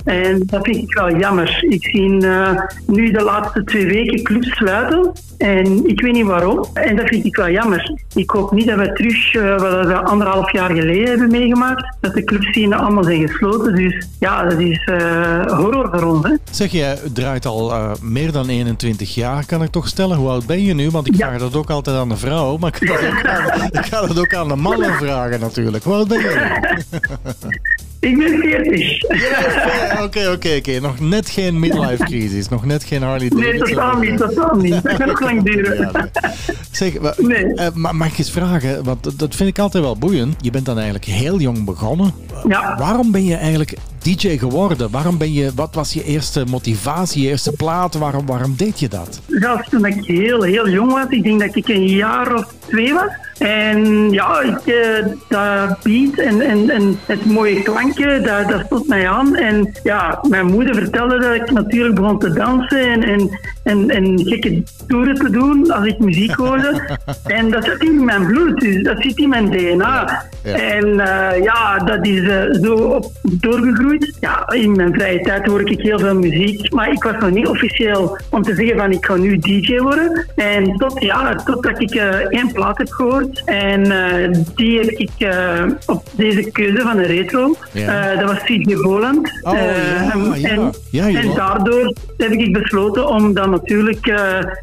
En 0.04 0.42
dat 0.46 0.64
vind 0.64 0.76
ik 0.76 0.94
wel 0.94 1.16
jammer. 1.16 1.64
Ik 1.68 1.84
zie 1.84 2.26
eh, 2.26 2.60
nu 2.86 3.10
de 3.10 3.22
laatste 3.22 3.64
twee 3.64 3.86
weken 3.86 4.22
clubs 4.22 4.48
sluiten. 4.48 5.12
En 5.38 5.88
ik 5.88 6.00
weet 6.00 6.12
niet 6.12 6.26
waarom. 6.26 6.64
En 6.72 6.96
dat 6.96 7.06
vind 7.08 7.24
ik 7.24 7.36
wel 7.36 7.50
jammer. 7.50 8.00
Ik 8.14 8.30
hoop 8.30 8.52
niet 8.52 8.66
dat 8.66 8.78
we 8.78 8.92
terug, 8.92 9.32
wat 9.60 9.86
we 9.86 9.94
anderhalf 9.94 10.52
jaar 10.52 10.55
geleden 10.64 11.08
hebben 11.08 11.30
meegemaakt, 11.30 11.96
dat 12.00 12.14
de 12.14 12.24
clubscene 12.24 12.76
allemaal 12.76 13.04
zijn 13.04 13.28
gesloten. 13.28 13.74
Dus 13.74 14.06
ja, 14.20 14.42
dat 14.48 14.58
is 14.58 14.84
eh, 14.84 15.46
horror 15.46 15.88
voor 15.92 16.02
ons. 16.02 16.24
Hè. 16.26 16.34
Zeg, 16.50 16.70
jij 16.72 16.98
draait 17.12 17.46
al 17.46 17.72
eh, 17.72 17.90
meer 18.02 18.32
dan 18.32 18.48
21 18.48 19.14
jaar, 19.14 19.46
kan 19.46 19.62
ik 19.62 19.70
toch 19.70 19.88
stellen? 19.88 20.16
Hoe 20.16 20.28
oud 20.28 20.46
ben 20.46 20.62
je 20.62 20.74
nu? 20.74 20.90
Want 20.90 21.06
ik 21.06 21.14
Ja. 21.16 21.26
vraag 21.26 21.38
dat 21.40 21.54
ook 21.56 21.70
altijd 21.70 21.96
aan 21.96 22.08
de 22.08 22.16
vrouw, 22.16 22.56
maar 22.56 22.74
ik 22.80 22.88
ga 22.90 23.00
dat 23.00 23.10
ook 23.10 23.26
aan, 23.26 23.68
ik 23.72 23.84
ga 23.86 24.06
dat 24.06 24.18
ook 24.18 24.34
aan 24.34 24.48
de 24.48 24.56
mannen 24.56 24.92
vragen 24.94 25.40
natuurlijk. 25.40 25.84
Hoe 25.84 25.94
oud 25.94 26.08
ben 26.08 26.18
je 26.20 26.58
nu? 26.90 26.98
Ik 28.00 28.18
ben 28.18 28.38
40. 28.40 29.00
Ja, 29.20 30.04
Oké, 30.04 30.30
oké, 30.30 30.54
oké. 30.58 30.80
Nog 30.80 31.00
net 31.00 31.28
geen 31.28 31.58
midlife 31.58 32.04
crisis, 32.04 32.48
nog 32.48 32.64
net 32.64 32.84
geen 32.84 33.02
Harley 33.02 33.28
Nee, 33.28 33.42
Davidson. 33.44 33.68
totaal 33.68 33.96
niet, 33.98 34.16
totaal 34.16 34.54
niet. 34.56 34.82
Dat 34.82 34.92
gaat 34.94 35.06
nog 35.06 35.20
lang 35.20 35.42
duren. 35.42 35.76
Ja, 35.76 35.90
nee. 35.92 36.56
Zeg, 36.70 36.92
Nee. 37.18 37.54
eh, 37.54 37.66
ma- 37.74 37.92
mag 37.92 38.08
ik 38.08 38.18
eens 38.18 38.30
vragen, 38.30 38.84
want 38.84 39.04
dat- 39.04 39.18
dat 39.18 39.34
vind 39.34 39.48
ik 39.48 39.58
altijd 39.58 39.84
wel 39.84 39.96
boeiend. 39.98 40.34
Je 40.40 40.50
bent 40.50 40.64
dan 40.66 40.74
eigenlijk 40.76 41.04
heel 41.04 41.40
jong 41.40 41.64
begonnen. 41.64 42.12
Ja. 42.48 42.76
Waarom 42.78 43.10
ben 43.12 43.24
je 43.24 43.34
eigenlijk 43.34 43.74
DJ 44.02 44.38
geworden? 44.38 44.90
Waarom 44.90 45.18
ben 45.18 45.32
je, 45.32 45.50
wat 45.54 45.74
was 45.74 45.92
je 45.92 46.04
eerste 46.04 46.44
motivatie, 46.50 47.22
je 47.22 47.28
eerste 47.28 47.52
plaat? 47.52 47.94
Waarom, 47.94 48.26
waarom 48.26 48.54
deed 48.56 48.80
je 48.80 48.88
dat? 48.88 49.20
Zelfs 49.26 49.68
toen 49.68 49.84
ik 49.84 50.04
heel, 50.04 50.42
heel 50.42 50.68
jong 50.68 50.92
was, 50.92 51.06
ik 51.08 51.22
denk 51.22 51.40
dat 51.40 51.56
ik 51.56 51.68
een 51.68 51.86
jaar 51.86 52.34
of 52.34 52.54
twee 52.66 52.94
was. 52.94 53.10
En 53.38 54.10
ja, 54.10 54.40
ik, 54.40 54.66
eh, 54.66 55.06
dat 55.28 55.82
beat 55.82 56.18
en, 56.18 56.40
en, 56.40 56.70
en 56.70 56.98
het 57.06 57.24
mooie 57.24 57.62
klankje, 57.62 58.20
dat, 58.20 58.48
dat 58.48 58.66
stond 58.66 58.88
mij 58.88 59.08
aan. 59.08 59.36
En 59.36 59.72
ja, 59.82 60.18
mijn 60.28 60.46
moeder 60.46 60.74
vertelde 60.74 61.18
dat 61.18 61.34
ik 61.34 61.50
natuurlijk 61.50 61.94
begon 61.94 62.18
te 62.18 62.32
dansen 62.32 62.80
en, 62.80 63.02
en, 63.02 63.38
en, 63.62 63.90
en 63.90 64.26
gekke 64.26 64.62
toeren 64.86 65.14
te 65.14 65.30
doen 65.30 65.70
als 65.70 65.86
ik 65.86 65.98
muziek 65.98 66.34
hoorde. 66.34 66.98
en 67.24 67.50
dat 67.50 67.64
zit 67.64 67.82
in 67.82 68.04
mijn 68.04 68.26
bloed, 68.26 68.60
dus 68.60 68.82
dat 68.82 68.96
zit 68.98 69.18
in 69.18 69.28
mijn 69.28 69.50
DNA. 69.50 70.24
Ja. 70.42 70.54
En 70.54 71.00
eh, 71.00 71.42
ja, 71.42 71.78
dat 71.78 72.06
is 72.06 72.28
eh, 72.28 72.62
zo 72.62 72.74
op, 72.74 73.12
doorgegroeid. 73.22 73.85
Ja, 74.20 74.48
in 74.52 74.76
mijn 74.76 74.94
vrije 74.94 75.20
tijd 75.20 75.46
hoor 75.46 75.70
ik 75.70 75.80
heel 75.80 75.98
veel 75.98 76.14
muziek, 76.18 76.72
maar 76.72 76.92
ik 76.92 77.02
was 77.02 77.14
nog 77.20 77.30
niet 77.30 77.46
officieel 77.46 78.18
om 78.30 78.42
te 78.42 78.54
zeggen 78.54 78.76
van 78.76 78.92
ik 78.92 79.04
ga 79.04 79.16
nu 79.16 79.38
DJ 79.38 79.78
worden. 79.78 80.26
En 80.36 80.76
tot, 80.76 81.02
ja, 81.02 81.34
totdat 81.34 81.80
ik 81.80 81.90
eh, 81.90 82.08
één 82.08 82.52
plaat 82.52 82.78
heb 82.78 82.90
gehoord. 82.90 83.42
En 83.44 83.90
eh, 83.90 84.40
die 84.54 84.78
heb 84.78 84.88
ik 84.88 85.10
eh, 85.18 85.64
op 85.86 86.02
deze 86.16 86.50
keuze 86.50 86.82
van 86.82 86.96
de 86.96 87.02
retro. 87.02 87.56
Ja. 87.72 88.14
Dat 88.14 88.30
was 88.30 88.42
CJ 88.42 88.76
Boland. 88.82 89.30
Oh, 89.42 89.52
ja. 89.52 90.50
En, 90.50 90.72
Ja, 90.90 91.06
ja. 91.06 91.20
en 91.20 91.34
daardoor 91.34 91.94
heb 92.16 92.30
ik 92.30 92.52
besloten 92.52 93.08
om 93.08 93.34
dan 93.34 93.50
natuurlijk 93.50 94.04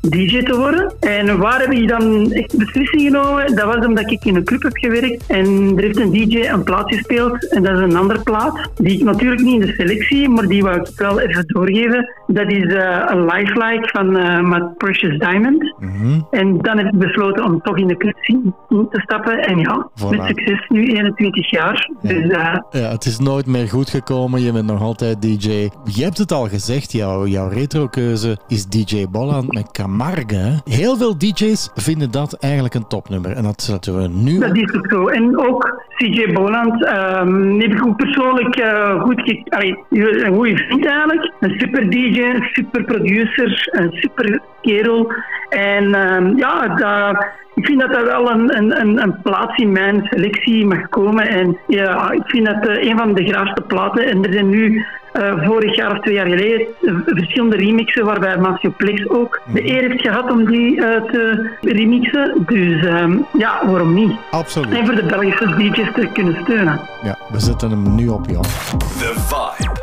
DJ 0.02 0.44
te 0.44 0.58
worden. 0.58 0.94
En 1.00 1.38
waar 1.38 1.60
heb 1.60 1.72
ik 1.72 1.88
dan 1.88 2.32
echt 2.32 2.58
beslissing 2.58 3.02
genomen? 3.02 3.56
Dat 3.56 3.76
was 3.76 3.86
omdat 3.86 4.12
ik 4.12 4.26
in 4.26 4.36
een 4.36 4.44
club 4.44 4.64
heb 4.64 4.78
gewerkt 4.78 5.24
en 5.28 5.74
er 5.78 5.84
heeft 5.84 6.00
een 6.00 6.12
DJ 6.12 6.48
een 6.48 6.64
plaat 6.64 6.96
gespeeld. 6.96 7.52
En 7.52 7.64
dat 7.64 7.78
is 7.78 7.84
een 7.84 7.96
andere 7.96 8.20
plaat, 8.20 8.70
die 8.76 9.00
ik 9.00 9.06
natuurlijk 9.14 9.42
niet 9.42 9.54
in 9.62 9.68
de 9.68 9.74
selectie, 9.74 10.30
maar 10.30 10.48
die 10.48 10.62
wou 10.64 10.76
ik 10.80 10.88
wel 10.96 11.20
even 11.20 11.44
doorgeven. 11.48 12.14
Dat 12.28 12.52
is 12.52 12.74
eh, 12.74 13.04
een 13.06 13.26
lifelike 13.26 13.90
van 13.92 14.18
eh 14.18 14.40
My 14.42 14.62
Precious 14.78 15.18
Diamond. 15.20 15.74
Mhm. 15.80 16.20
En 16.32 16.58
dan 16.58 16.78
heb 16.78 16.86
ik 16.94 17.00
besloten 17.00 17.44
om 17.46 17.62
toch 17.62 17.78
in 17.78 17.88
de 17.88 18.16
scene 18.22 18.54
in 18.70 18.88
te 18.90 19.02
stappen. 19.02 19.40
En 19.40 19.58
ja, 19.60 19.90
Voilà. 19.96 20.10
met 20.10 20.22
succes, 20.26 20.66
nu 20.70 20.86
21 20.86 21.50
jaar. 21.52 21.90
Dus 22.02 22.12
eh, 22.30 22.56
Ja, 22.72 22.90
het 22.90 23.06
is 23.06 23.20
nooit 23.20 23.46
meer 23.46 23.68
goed 23.68 23.90
gekomen. 23.90 24.42
Je 24.42 24.52
bent 24.52 24.66
nog 24.66 24.82
altijd 24.82 25.22
DJ. 25.22 25.70
Je 25.84 26.04
hebt 26.04 26.18
het 26.18 26.32
al 26.32 26.48
gezegd, 26.48 26.92
jouw, 26.92 27.26
jouw 27.26 27.48
retrokeuze 27.48 28.38
is 28.48 28.66
DJ 28.66 29.06
Bolland 29.12 29.54
met 29.54 29.72
Camargue. 29.72 30.62
Heel 30.66 30.98
veel 30.98 31.18
DJ's 31.18 31.70
vinden 31.76 32.12
dat 32.12 32.34
eigenlijk 32.40 32.74
een 32.74 32.88
topnummer. 32.88 33.32
En 33.32 33.44
dat 33.44 33.62
zetten 33.62 33.98
we 34.02 34.08
nu 34.08 34.40
Dat 34.40 34.58
is 34.58 34.74
ook 34.74 34.88
zo. 34.90 35.08
En 35.08 35.40
ook 35.40 35.82
CJ 35.98 36.34
Boland 36.34 36.86
ehm 36.86 37.60
heb 37.60 37.72
ik 37.72 37.86
ook 37.86 37.96
persoonlijk 37.98 38.56
goed 39.04 39.46
een 39.90 40.36
goede 40.36 40.58
vriend 40.58 40.86
eigenlijk. 40.86 41.32
Een 41.40 41.60
super 41.60 41.90
DJ, 41.90 42.22
super 42.52 42.84
producer, 42.84 43.68
een 43.72 43.92
super 43.92 44.42
kerel. 44.62 45.14
En 45.50 45.96
ehm, 45.96 46.38
ja, 46.38 46.68
dat, 46.68 47.26
ik 47.56 47.66
vind 47.66 47.80
dat 47.80 47.94
dat 47.94 48.06
wel 48.06 48.32
een, 48.32 48.58
een, 48.58 48.80
een, 48.82 49.02
een 49.02 49.22
plaats 49.22 49.58
in 49.58 49.72
mijn 49.72 50.08
selectie 50.10 50.66
mag 50.66 50.90
komen. 50.90 51.28
En 51.28 51.58
ja, 51.68 52.12
ik 52.12 52.24
vind 52.26 52.46
dat 52.46 52.68
eh, 52.68 52.90
een 52.90 52.98
van 52.98 53.14
de 53.14 53.26
graafste 53.26 53.62
platen. 53.62 54.06
En 54.06 54.24
er 54.24 54.34
zijn 54.34 54.50
nu 54.50 54.86
eh, 55.14 55.46
vorig 55.46 55.76
jaar 55.76 55.92
of 55.92 56.00
twee 56.00 56.14
jaar 56.14 56.28
geleden 56.28 56.60
eh, 56.60 56.94
verschillende 57.06 57.56
remixen 57.56 58.06
waarbij 58.06 58.38
Matthew 58.38 58.72
Plex 58.78 59.10
ook 59.10 59.42
de 59.54 59.66
eer 59.66 59.90
heeft 59.90 60.02
gehad 60.02 60.32
om 60.32 60.46
die 60.46 60.86
eh, 60.86 61.04
te 61.04 61.52
remixen. 61.62 62.44
Dus 62.46 62.86
ehm, 62.86 63.18
ja, 63.38 63.62
waarom 63.66 63.94
niet? 63.94 64.12
Absoluut. 64.32 64.74
En 64.74 64.86
voor 64.86 64.96
de 64.96 65.04
Belgische 65.04 65.46
DJ's 65.46 65.94
te 65.94 66.10
kunnen 66.14 66.38
steunen. 66.44 66.80
Ja, 67.04 67.18
we 67.32 67.40
zetten 67.40 67.70
hem 67.70 67.96
nu 67.96 68.08
op, 68.08 68.30
joh. 68.30 68.42
The 68.42 69.14
vibe, 69.16 69.74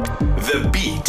the 0.41 0.69
beat, 0.71 1.05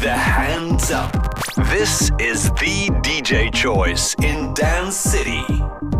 the 0.00 0.08
hands 0.08 0.90
up. 0.90 1.30
This 1.70 2.10
is 2.16 2.42
the 2.42 2.90
DJ 3.00 3.48
choice 3.50 4.16
in 4.16 4.54
Dance 4.54 5.08
City. 5.08 5.91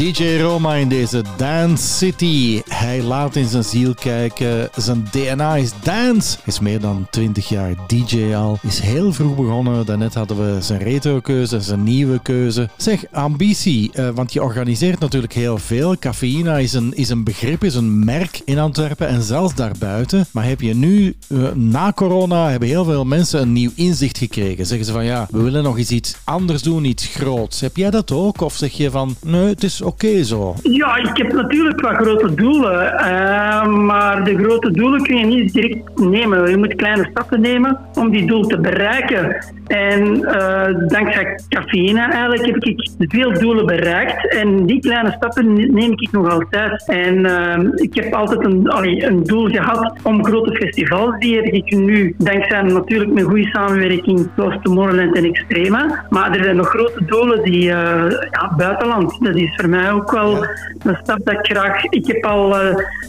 DJ 0.00 0.38
Roma 0.38 0.74
in 0.76 0.88
deze 0.88 1.22
Dance 1.36 1.86
City. 1.96 2.62
Hij 2.80 3.02
laat 3.02 3.36
in 3.36 3.46
zijn 3.46 3.64
ziel 3.64 3.94
kijken. 3.94 4.68
Zijn 4.76 5.04
DNA 5.10 5.56
is 5.56 5.72
dance. 5.82 6.38
Is 6.44 6.60
meer 6.60 6.80
dan 6.80 7.06
20 7.10 7.48
jaar 7.48 7.74
DJ 7.86 8.34
al. 8.34 8.58
Is 8.62 8.78
heel 8.80 9.12
vroeg 9.12 9.36
begonnen. 9.36 9.86
Daarnet 9.86 10.14
hadden 10.14 10.36
we 10.36 10.62
zijn 10.62 10.82
retro-keuze, 10.82 11.60
zijn 11.60 11.82
nieuwe 11.82 12.20
keuze. 12.22 12.68
Zeg, 12.76 13.04
ambitie. 13.12 13.90
eh, 13.92 14.08
want 14.14 14.32
je 14.32 14.42
organiseert 14.42 15.00
natuurlijk 15.00 15.32
heel 15.32 15.58
veel. 15.58 15.98
Cafeïna 15.98 16.56
is 16.58 16.72
een, 16.72 16.92
is 16.94 17.08
een 17.08 17.24
begrip, 17.24 17.64
is 17.64 17.74
een 17.74 18.04
merk 18.04 18.40
in 18.44 18.58
Antwerpen 18.58 19.08
en 19.08 19.22
zelfs 19.22 19.54
daarbuiten. 19.54 20.26
Maar 20.32 20.44
heb 20.44 20.60
je 20.60 20.74
nu, 20.74 21.14
eh, 21.28 21.38
na 21.54 21.92
corona, 21.92 22.50
hebben 22.50 22.68
heel 22.68 22.84
veel 22.84 23.04
mensen 23.04 23.40
een 23.40 23.52
nieuw 23.52 23.70
inzicht 23.74 24.18
gekregen. 24.18 24.66
Zeggen 24.66 24.86
ze 24.86 24.92
van 24.92 25.04
ja, 25.04 25.26
we 25.30 25.42
willen 25.42 25.62
nog 25.62 25.78
eens 25.78 25.90
iets 25.90 26.16
anders 26.24 26.62
doen, 26.62 26.84
iets 26.84 27.06
groots. 27.06 27.60
Heb 27.60 27.76
jij 27.76 27.90
dat 27.90 28.12
ook? 28.12 28.40
Of 28.40 28.54
zeg 28.54 28.72
je 28.72 28.90
van 28.90 29.16
nee, 29.24 29.46
het 29.46 29.62
is 29.62 29.82
oké 29.82 30.24
zo? 30.24 30.54
Ja, 30.62 30.96
ik 30.96 31.16
heb 31.16 31.32
natuurlijk 31.32 31.80
wat 31.80 31.94
grote 31.94 32.34
doelen. 32.34 32.69
Eh, 32.70 33.66
maar 33.66 34.24
de 34.24 34.36
grote 34.36 34.70
doelen 34.70 35.02
kun 35.02 35.16
je 35.16 35.24
niet 35.24 35.52
direct 35.52 35.98
nemen. 35.98 36.50
Je 36.50 36.56
moet 36.56 36.74
kleine 36.74 37.08
stappen 37.10 37.40
nemen 37.40 37.78
om 37.94 38.10
die 38.10 38.26
doel 38.26 38.42
te 38.46 38.60
bereiken. 38.60 39.44
En 39.66 40.24
eh, 40.24 40.88
dankzij 40.88 41.38
cafeïne 41.48 42.00
eigenlijk 42.00 42.46
heb 42.46 42.64
ik 42.64 42.90
veel 42.98 43.32
doelen 43.32 43.66
bereikt. 43.66 44.34
En 44.34 44.66
die 44.66 44.80
kleine 44.80 45.12
stappen 45.16 45.74
neem 45.74 45.90
ik 45.90 46.08
nog 46.12 46.30
altijd. 46.30 46.88
En 46.88 47.26
eh, 47.26 47.58
ik 47.74 47.94
heb 47.94 48.14
altijd 48.14 48.44
een, 48.44 48.70
allee, 48.70 49.04
een 49.04 49.22
doel 49.22 49.48
gehad 49.48 49.92
om 50.02 50.24
grote 50.24 50.56
festivals, 50.56 51.18
die 51.18 51.36
heb 51.36 51.44
ik 51.44 51.76
nu, 51.76 52.14
dankzij 52.18 52.62
natuurlijk 52.62 53.12
mijn 53.12 53.26
goede 53.26 53.48
samenwerking, 53.52 54.30
zoals 54.36 54.54
Tomorrowland 54.62 55.16
en 55.16 55.24
Extrema. 55.24 56.04
Maar 56.08 56.36
er 56.36 56.44
zijn 56.44 56.56
nog 56.56 56.68
grote 56.68 57.04
doelen 57.04 57.42
die, 57.42 57.64
ja, 57.64 58.54
buitenland. 58.56 59.18
Dat 59.20 59.36
is 59.36 59.54
voor 59.54 59.68
mij 59.68 59.92
ook 59.92 60.10
wel 60.10 60.46
een 60.82 60.98
stap 61.02 61.18
dat 61.24 61.34
ik 61.34 61.56
graag... 61.56 61.84
Ik 61.84 62.06
heb 62.06 62.24
al 62.24 62.54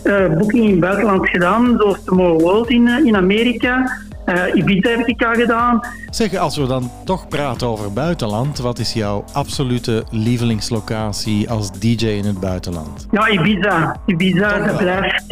eh 0.03 0.37
boekingen 0.37 0.65
in 0.65 0.71
het 0.71 0.79
buitenland 0.79 1.29
gedaan, 1.29 1.75
zoals 1.77 2.03
Tomorrow 2.05 2.41
World 2.41 2.69
in, 2.69 2.87
eh, 2.87 3.05
in 3.05 3.15
Amerika. 3.15 3.97
Eh, 4.25 4.55
Ibiza 4.55 4.89
heb 4.89 5.07
ik 5.07 5.23
al 5.23 5.33
gedaan. 5.33 5.79
Zeg, 6.09 6.35
als 6.35 6.57
we 6.57 6.67
dan 6.67 6.91
toch 7.05 7.27
praten 7.27 7.67
over 7.67 7.93
buitenland, 7.93 8.59
wat 8.59 8.79
is 8.79 8.93
jouw 8.93 9.23
absolute 9.33 10.03
lievelingslocatie 10.09 11.49
als 11.49 11.71
DJ 11.71 12.05
in 12.05 12.25
het 12.25 12.39
buitenland? 12.39 13.07
Ja, 13.11 13.29
Ibiza. 13.29 13.99
Ibiza, 14.05 14.59
dat 14.59 14.77
blijft, 14.77 15.25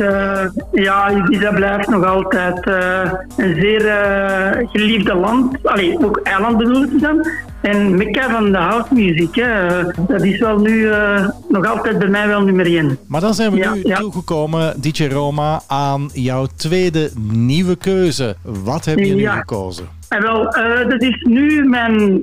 ja, 0.72 1.12
Ibiza 1.12 1.52
blijft 1.52 1.88
nog 1.90 2.06
altijd 2.06 2.66
een 3.38 3.56
zeer 3.56 3.82
geliefde 4.72 5.16
land. 5.16 5.68
Allee, 5.68 6.06
ook 6.06 6.20
eiland 6.24 6.58
bedoel 6.58 6.84
ik 6.84 7.02
dan. 7.02 7.28
En 7.62 7.96
Mekka 7.98 8.30
van 8.30 8.52
de. 8.52 9.42
Eh, 9.42 9.86
dat 10.08 10.24
is 10.24 10.40
wel 10.40 10.60
nu 10.60 10.90
eh, 10.92 11.30
nog 11.50 11.66
altijd 11.68 12.00
bij 12.00 12.08
mij 12.08 12.28
wel 12.28 12.42
nummer 12.42 12.66
één. 12.66 12.98
Maar 13.08 13.22
dan 13.22 13.34
zijn 13.34 13.52
we 13.52 13.58
Ja, 13.58 13.74
nu 13.74 13.82
ja. 13.84 13.98
toegekomen, 13.98 14.82
DJ 14.82 15.06
Roma, 15.08 15.62
aan 15.68 16.10
jouw 16.14 16.48
tweede 16.56 17.12
nieuwe 17.32 17.76
keuze. 17.76 18.36
Wat 18.42 18.86
heb 18.86 19.00
je 19.00 19.14
nu 19.14 19.22
Ja. 19.22 19.36
gekozen? 19.36 19.88
En 20.10 20.22
wel, 20.22 20.48
eh, 20.48 20.90
dat 20.90 21.02
is 21.02 21.22
nu 21.22 21.64
mijn, 21.64 22.22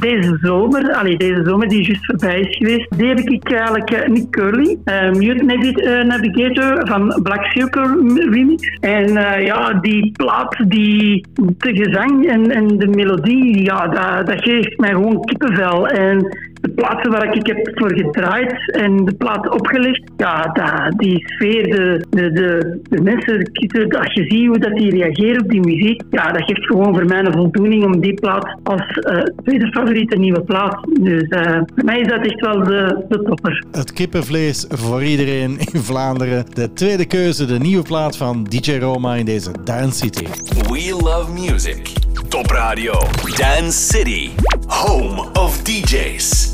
deze 0.00 0.38
zomer, 0.42 0.92
allee, 0.92 1.16
deze 1.16 1.42
zomer 1.44 1.68
die 1.68 1.84
juist 1.86 2.04
voorbij 2.04 2.40
is 2.40 2.56
geweest, 2.56 2.98
die 2.98 3.08
heb 3.08 3.18
ik 3.18 3.52
eigenlijk 3.52 3.90
eh, 3.90 4.08
Nick 4.08 4.30
Curly, 4.30 4.78
Navi- 4.84 5.72
eh, 5.72 6.04
Navigator 6.04 6.86
van 6.88 7.20
Black 7.22 7.44
Circle 7.44 8.14
Remix. 8.30 8.78
En 8.80 9.12
ja, 9.44 9.72
die 9.72 10.12
plaat, 10.16 10.56
die, 10.68 11.26
de 11.58 11.74
gezang 11.76 12.26
en, 12.26 12.50
en 12.50 12.78
de 12.78 12.86
melodie, 12.88 13.64
ja, 13.64 13.88
dat, 13.88 14.26
dat 14.26 14.42
geeft 14.42 14.78
mij 14.78 14.90
gewoon 14.90 15.24
kippenvel. 15.24 15.88
En 15.88 16.38
de 16.64 16.70
plaatsen 16.70 17.10
waar 17.10 17.36
ik 17.36 17.46
heb 17.46 17.70
voor 17.74 17.94
gedraaid 17.94 18.72
en 18.72 19.04
de 19.04 19.14
plaat 19.14 19.50
opgelegd, 19.50 20.02
ja, 20.16 20.42
dat, 20.42 20.98
die 20.98 21.22
sfeer, 21.26 21.62
de, 21.62 22.04
de, 22.10 22.32
de, 22.32 22.80
de 22.88 23.02
mensen, 23.02 23.50
als 23.98 24.12
je 24.12 24.24
ziet 24.28 24.46
hoe 24.46 24.58
dat 24.58 24.74
die 24.74 24.90
reageren 24.90 25.42
op 25.42 25.50
die 25.50 25.60
muziek, 25.60 26.02
ja, 26.10 26.32
dat 26.32 26.42
geeft 26.42 26.66
gewoon 26.66 26.94
voor 26.94 27.04
mij 27.04 27.24
een 27.24 27.32
voldoening 27.32 27.84
om 27.84 28.00
die 28.00 28.14
plaat 28.14 28.56
als 28.62 28.98
eh, 28.98 29.22
tweede 29.44 29.66
favoriete 29.72 30.16
nieuwe 30.16 30.42
plaat. 30.42 30.78
Dus 31.00 31.28
eh, 31.28 31.60
voor 31.74 31.84
mij 31.84 32.00
is 32.00 32.08
dat 32.08 32.26
echt 32.26 32.40
wel 32.40 32.64
de, 32.64 33.04
de 33.08 33.22
topper. 33.22 33.64
Het 33.70 33.92
kippenvlees 33.92 34.66
voor 34.68 35.04
iedereen 35.04 35.58
in 35.72 35.80
Vlaanderen. 35.80 36.44
De 36.54 36.72
tweede 36.72 37.06
keuze, 37.06 37.46
de 37.46 37.58
nieuwe 37.58 37.82
plaat 37.82 38.16
van 38.16 38.44
DJ 38.44 38.78
Roma 38.78 39.14
in 39.14 39.24
deze 39.24 39.50
Dance 39.64 39.98
City. 39.98 40.24
We 40.68 41.00
love 41.02 41.32
music. 41.32 41.92
Top 42.28 42.50
Radio. 42.50 42.92
Dance 43.36 43.78
City. 43.78 44.30
Home 44.66 45.30
of 45.32 45.62
DJs. 45.62 46.53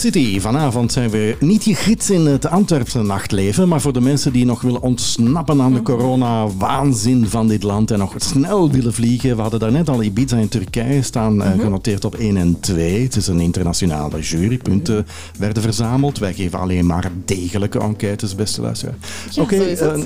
City. 0.00 0.40
Vanavond 0.40 0.92
zijn 0.92 1.10
we 1.10 1.36
niet 1.40 1.64
je 1.64 1.74
gids 1.74 2.10
in 2.10 2.26
het 2.26 2.46
Antwerpse 2.46 3.02
nachtleven, 3.02 3.68
maar 3.68 3.80
voor 3.80 3.92
de 3.92 4.00
mensen 4.00 4.32
die 4.32 4.44
nog 4.44 4.60
willen 4.60 4.82
ontsnappen 4.82 5.60
aan 5.60 5.74
de 5.74 5.82
corona-waanzin 5.82 7.26
van 7.26 7.48
dit 7.48 7.62
land 7.62 7.90
en 7.90 7.98
nog 7.98 8.14
snel 8.16 8.70
willen 8.70 8.92
vliegen. 8.92 9.36
We 9.36 9.42
hadden 9.42 9.60
daarnet 9.60 9.88
al 9.88 10.02
Ibiza 10.02 10.36
in 10.36 10.48
Turkije 10.48 11.02
staan, 11.02 11.42
eh, 11.42 11.60
genoteerd 11.60 12.04
op 12.04 12.14
1 12.14 12.36
en 12.36 12.60
2. 12.60 13.02
Het 13.02 13.16
is 13.16 13.26
een 13.26 13.40
internationale 13.40 14.20
jury. 14.20 14.56
Punten 14.56 15.06
werden 15.38 15.62
verzameld. 15.62 16.18
Wij 16.18 16.34
geven 16.34 16.58
alleen 16.58 16.86
maar 16.86 17.10
degelijke 17.24 17.78
enquêtes, 17.78 18.34
beste 18.34 18.60
luisteraar. 18.60 18.94
Ja, 19.30 19.42
Oké, 19.42 19.56
eh, 19.56 19.94
eh, 19.94 20.00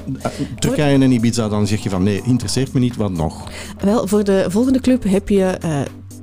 Turkije 0.59 0.99
en 0.99 1.13
Ibiza, 1.13 1.49
dan 1.49 1.67
zeg 1.67 1.83
je 1.83 1.91
van 1.91 2.03
nee, 2.03 2.23
interesseert 2.25 2.73
me 2.73 2.81
niet, 2.81 2.97
wat 2.97 3.13
nog? 3.13 3.51
Wel, 3.85 4.07
voor 4.07 4.25
de 4.25 4.47
volgende 4.49 4.81
club 4.81 5.05
heb 5.05 5.29
je 5.29 5.59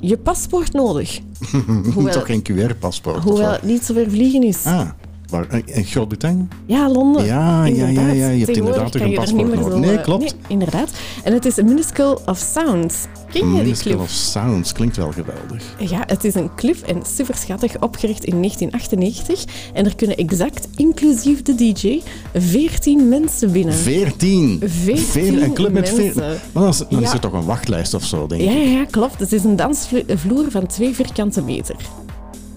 je 0.02 0.18
paspoort 0.18 0.74
nodig. 0.74 1.20
Hoewel, 1.93 2.14
Toch 2.14 2.26
geen 2.26 2.43
QR-paspoort? 2.52 3.24
hoewel 3.24 3.52
het 3.52 3.64
niet 3.64 3.84
zo 3.84 3.93
ver 3.93 4.10
vliegen 4.10 4.43
is. 4.43 4.66
Ah, 4.66 4.89
waar, 5.32 5.48
eh, 5.50 5.60
in 5.66 5.84
Groot-Brittannië? 5.84 6.48
Ja, 6.66 6.90
Londen. 6.90 7.26
Ja, 7.26 7.66
ja, 7.66 7.88
ja, 7.88 8.12
ja, 8.12 8.30
je 8.30 8.46
hebt 8.46 8.58
inderdaad 8.58 8.96
een 8.96 9.14
paspoort 9.14 9.56
nodig. 9.56 9.80
Nee, 9.80 9.98
eh, 9.98 10.04
klopt. 10.04 10.22
Nee, 10.22 10.32
inderdaad. 10.48 10.90
En 11.24 11.34
het 11.34 11.46
is 11.46 11.58
een 11.58 11.66
Minuscule 11.66 12.20
of 12.26 12.38
Sounds. 12.54 12.96
Ken 13.32 13.42
je 13.42 13.54
die 13.54 13.64
Minuscule 13.64 13.96
club? 13.96 14.06
of 14.06 14.10
Sounds 14.10 14.74
klinkt 14.74 14.98
wel 14.98 15.12
geweldig. 15.12 15.76
Ja, 15.80 16.04
het 16.06 16.24
is 16.24 16.36
een 16.36 16.50
club 16.56 16.78
en 16.78 17.02
super 17.16 17.36
schattig, 17.36 17.80
opgericht 17.80 18.24
in 18.24 18.40
1998. 18.40 19.72
En 19.74 19.86
er 19.86 19.96
kunnen 19.96 20.18
exact, 20.18 20.68
inclusief 20.76 21.42
de 21.42 21.56
DJ, 21.56 22.02
14 22.34 23.10
mensen 23.10 23.52
binnen. 23.52 23.74
14. 23.74 24.62
14 24.66 25.44
een 25.44 25.54
club 25.54 25.72
met 25.72 25.90
14. 25.90 26.06
mensen. 26.06 26.40
Maar 26.52 26.64
dan, 26.64 26.72
is, 26.72 26.84
dan 26.90 27.02
is 27.02 27.14
er 27.14 27.20
toch 27.20 27.34
een 27.34 27.46
wachtlijst 27.46 27.94
of 27.94 28.04
zo, 28.04 28.28
denk 28.28 28.42
ik. 28.42 28.48
Ja, 28.48 28.54
ja, 28.54 28.70
ja, 28.70 28.86
klopt. 28.86 29.20
Het 29.20 29.32
is 29.32 29.44
een 29.44 29.56
dansvloer 29.56 30.46
van 30.50 30.68
twee 30.68 30.96
vierkante 30.96 31.42
meter. 31.42 31.76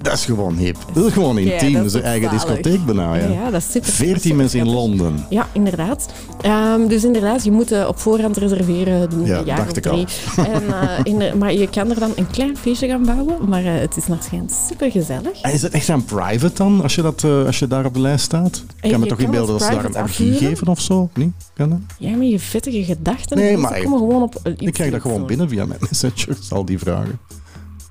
Dat 0.05 0.12
is 0.12 0.24
gewoon 0.24 0.57
hip. 0.57 0.76
Dat 0.92 1.07
is 1.07 1.12
gewoon 1.12 1.36
Ja, 1.44 1.52
intiem. 1.52 1.72
dat 1.72 1.84
is 1.84 1.92
een 1.92 2.02
eigen 2.02 2.30
discotheek 2.30 2.84
bijna. 2.84 3.14
Ja. 3.14 3.28
Ja, 3.28 3.50
dat 3.50 3.61
is 3.61 3.70
super. 3.70 3.90
14 3.92 4.20
super 4.20 4.36
mensen 4.36 4.59
in. 4.59 4.68
Londen. 4.68 5.26
Ja, 5.30 5.48
inderdaad. 5.52 6.07
Ehm, 6.40 6.86
dus 6.86 7.05
inderdaad, 7.05 7.44
je 7.44 7.50
moet 7.50 7.72
eh, 7.72 7.88
op 7.88 7.98
voorhand 7.98 8.36
reserveren, 8.36 9.11
doen 9.11 9.24
Ja, 9.26 9.42
jaar 9.44 9.57
dacht 9.57 9.70
of 9.70 9.76
ik 9.76 9.86
al. 9.86 9.92
drie. 10.05 10.46
En, 10.46 10.62
eh, 10.68 10.98
in 11.12 11.18
de- 11.18 11.32
maar 11.38 11.52
je 11.52 11.68
kan 11.68 11.90
er 11.90 11.98
dan 11.98 12.12
een 12.16 12.26
klein 12.30 12.57
feestje 12.57 12.88
gaan 12.88 13.05
bouwen, 13.05 13.48
maar 13.48 13.64
eh, 13.64 13.72
het 13.80 13.96
is 13.96 14.07
naar 14.07 14.22
schijnt 14.22 14.52
super 14.68 14.90
gezellig. 14.90 15.40
En 15.42 15.52
Is 15.52 15.62
het 15.62 15.72
echt 15.72 15.88
aan 15.88 16.05
private 16.05 16.55
dan, 16.55 16.82
als 16.82 16.94
je, 16.94 17.02
dat, 17.02 17.24
eh, 17.24 17.44
als 17.46 17.59
je 17.59 17.66
daar 17.66 17.84
op 17.84 17.94
de 17.94 18.00
lijst 18.00 18.24
staat? 18.24 18.64
Ik 18.80 18.90
kan 18.90 18.98
me 19.00 19.05
je 19.07 19.11
toch 19.11 19.20
inbeelden 19.20 19.59
dat 19.59 19.62
ze 19.68 19.74
daar 19.74 19.84
een 19.84 19.96
afhuren. 19.96 20.36
geven 20.38 20.66
of 20.68 20.80
zo? 20.80 21.09
Niet? 21.14 21.32
Kan 21.55 21.68
dat? 21.70 21.78
Ja, 21.98 22.16
met 22.16 22.30
je 22.30 22.38
vettige 22.38 22.84
gedachten. 22.84 23.36
Nee, 23.38 23.57
maar- 23.57 23.80
komen 23.82 23.98
gewoon 23.98 24.22
op 24.22 24.40
Ik 24.59 24.72
krijg 24.72 24.90
dat 24.90 25.00
gewoon 25.00 25.26
binnen 25.26 25.48
via 25.48 25.66
mijn 25.66 25.80
messengers, 25.90 26.52
al 26.52 26.64
die 26.64 26.78
vragen. 26.78 27.18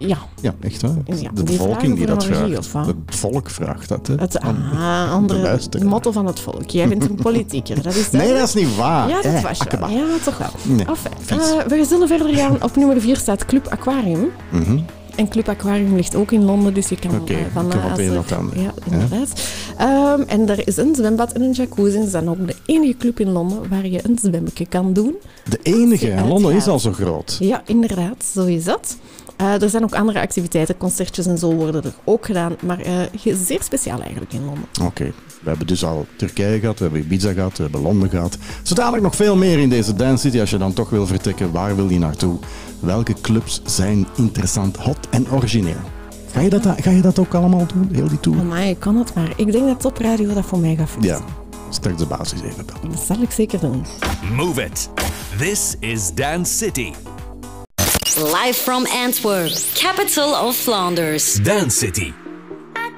Ja, 0.08 0.18
Ja, 0.42 0.54
echt 0.60 0.82
waar. 0.82 0.92
Ja, 1.06 1.30
de 1.34 1.44
bevolking 1.44 1.96
die 1.96 2.06
dat 2.06 2.26
vraagt. 2.26 2.66
Het 2.86 2.96
volk 3.06 3.50
vraagt 3.50 3.90
dat, 3.90 4.08
hè. 4.08 4.16
het 4.16 4.40
andere 4.40 5.60
motto 5.84 6.12
van 6.12 6.26
het 6.26 6.40
volk. 6.40 6.70
Jij 6.70 6.88
bent 6.88 7.04
een 7.10 7.16
politieker, 7.32 7.82
dat 7.84 7.96
is 7.96 8.12
Nee, 8.12 8.34
dat 8.34 8.48
is 8.48 8.54
niet 8.54 8.76
waar. 8.76 9.10
Ja, 9.10 9.16
dat 9.16 9.26
Eh, 9.26 9.44
was 9.44 9.58
je 9.58 9.78
wel. 9.80 9.90
Ja, 9.90 10.04
toch 10.24 10.38
wel. 10.38 10.50
Nee, 10.64 10.86
Enfin, 10.86 11.12
vies. 11.20 11.52
eh, 11.52 11.66
we 11.68 11.86
zullen 11.86 12.08
verder 12.08 12.36
gaan. 12.36 12.64
Op 12.64 12.76
nummer 12.76 13.02
4 13.02 13.18
staat 13.18 13.46
Club 13.46 13.68
Aquarium. 13.68 14.30
Mhm. 14.52 14.80
En 15.16 15.28
Club 15.30 15.50
Aquarium 15.50 15.96
ligt 15.96 16.16
ook 16.16 16.32
in 16.32 16.44
Londen, 16.44 16.74
dus 16.74 16.90
je 16.90 17.00
kan 17.00 17.16
Oké, 17.16 17.34
eh, 17.34 17.40
van 17.54 17.68
kan 17.70 18.50
een. 18.56 18.62
Ja, 18.62 18.72
inderdaad. 18.92 19.42
Ehm, 19.78 20.22
en 20.28 20.50
er 20.50 20.68
is 20.68 20.78
een 20.78 20.96
zwembad 20.96 21.32
en 21.32 21.42
een 21.42 21.52
jacuzzi. 21.52 22.02
Ze 22.02 22.10
zijn 22.10 22.30
ook 22.30 22.48
de 22.48 22.56
enige 22.66 22.98
club 22.98 23.20
in 23.20 23.32
Londen 23.32 23.70
waar 23.70 23.88
je 23.88 24.00
een 24.08 24.18
zwemmetje 24.22 24.66
kan 24.66 24.94
doen. 24.94 25.16
De 25.50 25.60
enige. 25.64 26.14
Londen 26.28 26.56
is 26.56 26.68
al 26.68 26.80
zo 26.80 26.92
groot. 26.92 27.38
Ja, 27.40 27.62
inderdaad, 27.66 28.24
zo 28.34 28.46
is 28.46 28.64
dat. 28.64 28.98
Eh, 29.36 29.62
er 29.62 29.70
zijn 29.70 29.84
ook 29.84 29.96
andere 29.96 30.22
activiteiten, 30.22 30.78
concertjes 30.78 31.26
en 31.26 31.38
zo 31.38 31.54
worden 31.54 31.84
er 31.84 31.94
ook 32.04 32.26
gedaan, 32.26 32.56
maar 32.62 32.80
eh, 32.80 32.94
zeer 33.46 33.64
speciaal 33.64 34.00
eigenlijk 34.02 34.34
in 34.34 34.46
Londen. 34.46 34.66
Oké, 34.82 35.14
we 35.42 35.50
hebben 35.50 35.68
dus 35.68 35.84
al 35.86 36.06
Turkije 36.16 36.60
gehad, 36.60 36.78
we 36.78 36.84
hebben 36.84 37.02
Ibiza 37.02 37.34
gehad, 37.34 37.58
we 37.58 37.64
hebben 37.64 37.82
Londen 37.82 38.10
gehad. 38.10 38.38
Zo 38.64 38.76
dadelijk 38.76 39.04
nog 39.04 39.16
veel 39.16 39.36
meer 39.36 39.60
in 39.60 39.70
deze 39.70 39.94
Dance 39.94 40.22
City. 40.22 40.40
Als 40.40 40.50
je 40.50 40.58
dan 40.58 40.74
toch 40.74 40.90
wil 40.90 41.08
vertrekken, 41.08 41.52
waar 41.52 41.76
wil 41.76 41.90
je 41.90 42.00
naartoe? 42.00 42.40
Welke 42.80 43.14
clubs 43.22 43.62
zijn 43.66 44.08
interessant, 44.16 44.78
hot 44.78 44.98
en 45.10 45.32
origineel? 45.32 45.92
Ga 46.32 46.40
je 46.40 46.50
dat, 46.50 46.68
ga 46.78 46.90
je 46.90 47.02
dat 47.02 47.20
ook 47.20 47.34
allemaal 47.34 47.66
doen, 47.74 47.90
heel 47.92 48.08
die 48.08 48.20
tour? 48.20 48.44
Maar 48.44 48.68
ik 48.68 48.80
kan 48.80 48.98
het 48.98 49.14
maar. 49.14 49.34
Ik 49.36 49.52
denk 49.52 49.68
dat 49.68 49.80
Top 49.80 49.98
Radio 49.98 50.34
dat 50.34 50.46
voor 50.46 50.60
mij 50.60 50.76
gaat 50.76 50.90
fixen. 50.90 51.12
Ja, 51.12 51.22
straks 51.70 51.98
de 51.98 52.06
basis 52.06 52.42
even 52.42 52.66
bellen. 52.66 52.90
Dat 52.96 53.06
zal 53.06 53.22
ik 53.22 53.32
zeker 53.32 53.60
doen. 53.60 53.86
Move 54.36 54.64
it. 54.64 54.90
This 55.38 55.76
is 55.80 56.14
Dance 56.14 56.54
City. 56.54 56.92
Live 58.18 58.56
from 58.56 58.86
Antwerp, 58.86 59.52
capital 59.74 60.36
of 60.36 60.56
Flanders. 60.56 61.40
Dance 61.40 61.76
City. 61.76 62.14
I 62.78 62.92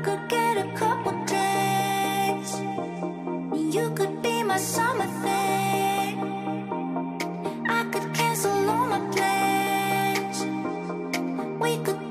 could 0.00 0.28
get 0.28 0.58
a 0.58 0.72
couple 0.76 1.10
of 1.12 1.26
you 3.74 3.90
could 3.96 4.22
be 4.22 4.44
my 4.44 4.58
summer 4.58 5.06
thing. 5.24 6.20
I 7.68 7.84
could 7.90 8.14
cancel 8.14 8.52
all 8.70 8.86
my 8.86 9.00
plans. 9.10 10.38
We 11.60 11.78
could 11.84 12.03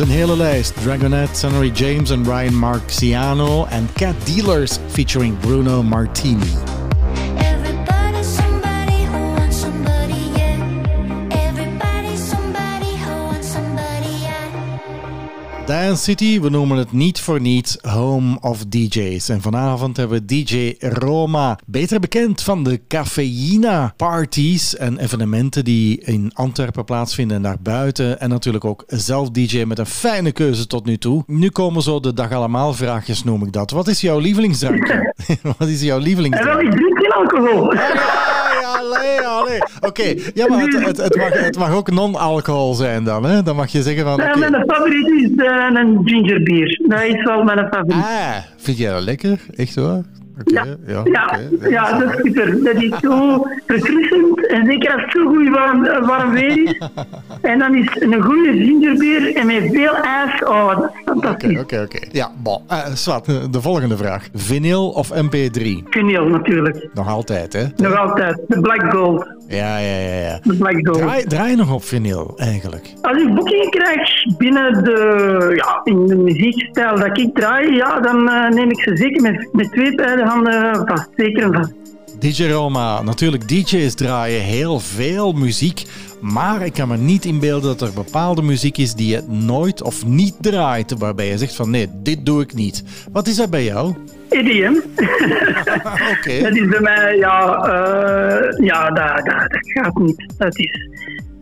een 0.00 0.08
hele 0.08 0.36
lijst. 0.36 0.82
Dragonette, 0.82 1.38
Sonny 1.38 1.70
James 1.74 2.10
en 2.10 2.24
Ryan 2.24 2.54
Marciano 2.54 3.64
en 3.64 3.88
Cat 3.94 4.14
Dealers 4.24 4.78
featuring 4.88 5.38
Bruno 5.38 5.82
Martini. 5.82 6.69
Dance 15.90 16.04
City, 16.04 16.40
we 16.40 16.48
noemen 16.50 16.76
het 16.76 16.92
niet 16.92 17.20
voor 17.20 17.40
niets 17.40 17.78
Home 17.80 18.38
of 18.40 18.64
DJ's. 18.64 19.28
En 19.28 19.40
vanavond 19.40 19.96
hebben 19.96 20.18
we 20.18 20.24
DJ 20.24 20.74
Roma, 20.78 21.58
beter 21.66 22.00
bekend 22.00 22.42
van 22.42 22.64
de 22.64 22.80
Cafeïna 22.88 23.92
parties 23.96 24.76
en 24.76 24.98
evenementen 24.98 25.64
die 25.64 26.00
in 26.00 26.30
Antwerpen 26.34 26.84
plaatsvinden 26.84 27.36
en 27.36 27.42
daarbuiten. 27.42 28.20
En 28.20 28.28
natuurlijk 28.28 28.64
ook 28.64 28.84
zelf 28.86 29.30
DJ 29.30 29.64
met 29.64 29.78
een 29.78 29.86
fijne 29.86 30.32
keuze 30.32 30.66
tot 30.66 30.84
nu 30.84 30.98
toe. 30.98 31.22
Nu 31.26 31.48
komen 31.48 31.82
zo 31.82 32.00
de 32.00 32.14
dag 32.14 32.32
allemaal 32.32 32.74
vraagjes, 32.74 33.24
noem 33.24 33.42
ik 33.42 33.52
dat. 33.52 33.70
Wat 33.70 33.88
is 33.88 34.00
jouw 34.00 34.18
lievelingsdrankje? 34.18 35.14
Wat 35.58 35.68
is 35.68 35.82
jouw 35.82 35.96
En 35.96 36.02
lievelingsdrankje? 36.02 36.66
ik 36.66 36.72
drink 36.72 36.98
geen 36.98 37.12
alcohol. 37.12 37.72
Allee, 38.80 39.20
allee. 39.20 39.58
Oké, 39.80 40.14
ja, 40.34 40.48
maar 40.48 40.60
het, 40.60 40.84
het, 40.86 40.96
het, 40.96 41.16
mag, 41.16 41.32
het 41.32 41.58
mag 41.58 41.74
ook 41.74 41.90
non-alcohol 41.90 42.74
zijn 42.74 43.04
dan, 43.04 43.24
hè? 43.24 43.42
Dan 43.42 43.56
mag 43.56 43.72
je 43.72 43.82
zeggen 43.82 44.04
van, 44.04 44.16
Ja, 44.16 44.36
mijn 44.36 44.64
favoriet 44.66 45.08
is 45.08 45.44
eh, 45.46 45.70
een 45.72 46.00
gingerbier. 46.04 46.80
Dat 46.88 47.02
is 47.02 47.22
wel 47.24 47.42
mijn 47.42 47.58
favoriet. 47.58 48.04
Ah, 48.04 48.36
vind 48.56 48.78
jij 48.78 48.92
dat 48.92 49.02
lekker? 49.02 49.40
Echt 49.56 49.74
hoor? 49.74 50.02
Ja, 50.44 50.64
ja, 50.86 51.38
ja, 51.68 51.98
dat 51.98 52.12
is 52.12 52.16
super. 52.22 52.64
Dat 52.64 52.82
is 52.82 52.98
zo 53.00 53.46
verfrissend. 53.66 54.46
En 54.46 54.66
zeker 54.66 54.92
als 54.92 55.02
het 55.02 55.10
zo 55.12 55.26
goed 55.26 55.48
warm, 55.48 56.06
warm 56.06 56.30
weer 56.32 56.62
is. 56.62 56.80
En 57.40 57.58
dan 57.58 57.74
is 57.74 57.88
een 58.00 58.22
goede 58.22 58.52
gingerbier 58.52 59.36
en 59.36 59.46
met 59.46 59.68
veel 59.72 59.96
ijs. 59.96 60.44
Oh, 60.44 60.68
dat 60.68 60.90
is 60.94 61.02
fantastisch. 61.04 61.58
Oké, 61.58 61.80
oké, 61.80 61.96
oké. 61.96 62.06
Ja, 62.12 62.30
bon. 62.42 62.60
Swat, 62.94 63.28
eh, 63.28 63.34
de 63.50 63.60
volgende 63.60 63.96
vraag. 63.96 64.28
Vinyl 64.34 64.88
of 64.88 65.10
MP3? 65.14 65.82
Vinyl 65.90 66.24
natuurlijk. 66.26 66.88
Nog 66.94 67.08
altijd, 67.08 67.52
hè? 67.52 67.64
Nog 67.76 67.96
altijd. 67.96 68.40
De 68.48 68.60
Black 68.60 68.92
Gold. 68.92 69.26
Ja, 69.48 69.78
ja, 69.78 69.98
ja. 69.98 70.20
ja. 70.20 70.38
De 70.42 70.56
Black 70.56 70.86
Gold. 70.86 70.98
Draai, 70.98 71.24
draai 71.24 71.50
je 71.50 71.56
nog 71.56 71.72
op 71.72 71.84
vinyl, 71.84 72.32
eigenlijk? 72.36 72.92
Als 73.02 73.22
ik 73.22 73.34
boekingen 73.34 73.70
krijg 73.70 74.36
binnen 74.36 74.84
de, 74.84 75.52
ja, 75.56 75.80
in 75.84 76.06
de 76.06 76.16
muziekstijl 76.16 76.98
dat 76.98 77.18
ik 77.18 77.34
draai, 77.34 77.74
ja, 77.74 78.00
dan 78.00 78.28
eh, 78.28 78.48
neem 78.48 78.70
ik 78.70 78.82
ze 78.82 78.96
zeker 78.96 79.22
met, 79.22 79.48
met 79.52 79.72
twee 79.72 79.94
beide 79.94 80.24
handen 80.30 80.86
vast. 80.86 81.08
Zeker 81.16 81.42
en 81.42 81.52
vast. 81.52 81.72
DJ 82.20 82.48
Roma, 82.48 83.02
natuurlijk, 83.02 83.48
DJ's 83.48 83.94
draaien 83.94 84.40
heel 84.40 84.80
veel 84.80 85.32
muziek. 85.32 85.84
Maar 86.20 86.64
ik 86.64 86.72
kan 86.72 86.88
me 86.88 86.96
niet 86.96 87.24
inbeelden 87.24 87.78
dat 87.78 87.88
er 87.88 87.94
bepaalde 87.94 88.42
muziek 88.42 88.78
is 88.78 88.94
die 88.94 89.08
je 89.08 89.22
nooit 89.28 89.82
of 89.82 90.06
niet 90.06 90.34
draait. 90.40 90.98
Waarbij 90.98 91.26
je 91.26 91.38
zegt 91.38 91.56
van 91.56 91.70
nee, 91.70 91.88
dit 92.02 92.26
doe 92.26 92.42
ik 92.42 92.54
niet. 92.54 92.84
Wat 93.12 93.26
is 93.26 93.36
dat 93.36 93.50
bij 93.50 93.64
jou? 93.64 93.94
EDM. 94.28 94.72
Oké. 96.14 96.42
Dat 96.42 96.56
is 96.56 96.68
bij 96.68 96.80
mij, 96.80 97.16
ja, 97.16 97.54
eh, 97.54 98.66
ja 98.66 98.90
dat, 98.90 99.16
dat, 99.16 99.24
dat 99.24 99.58
gaat 99.60 99.98
niet. 99.98 100.34
Dat 100.38 100.58
is, 100.58 100.88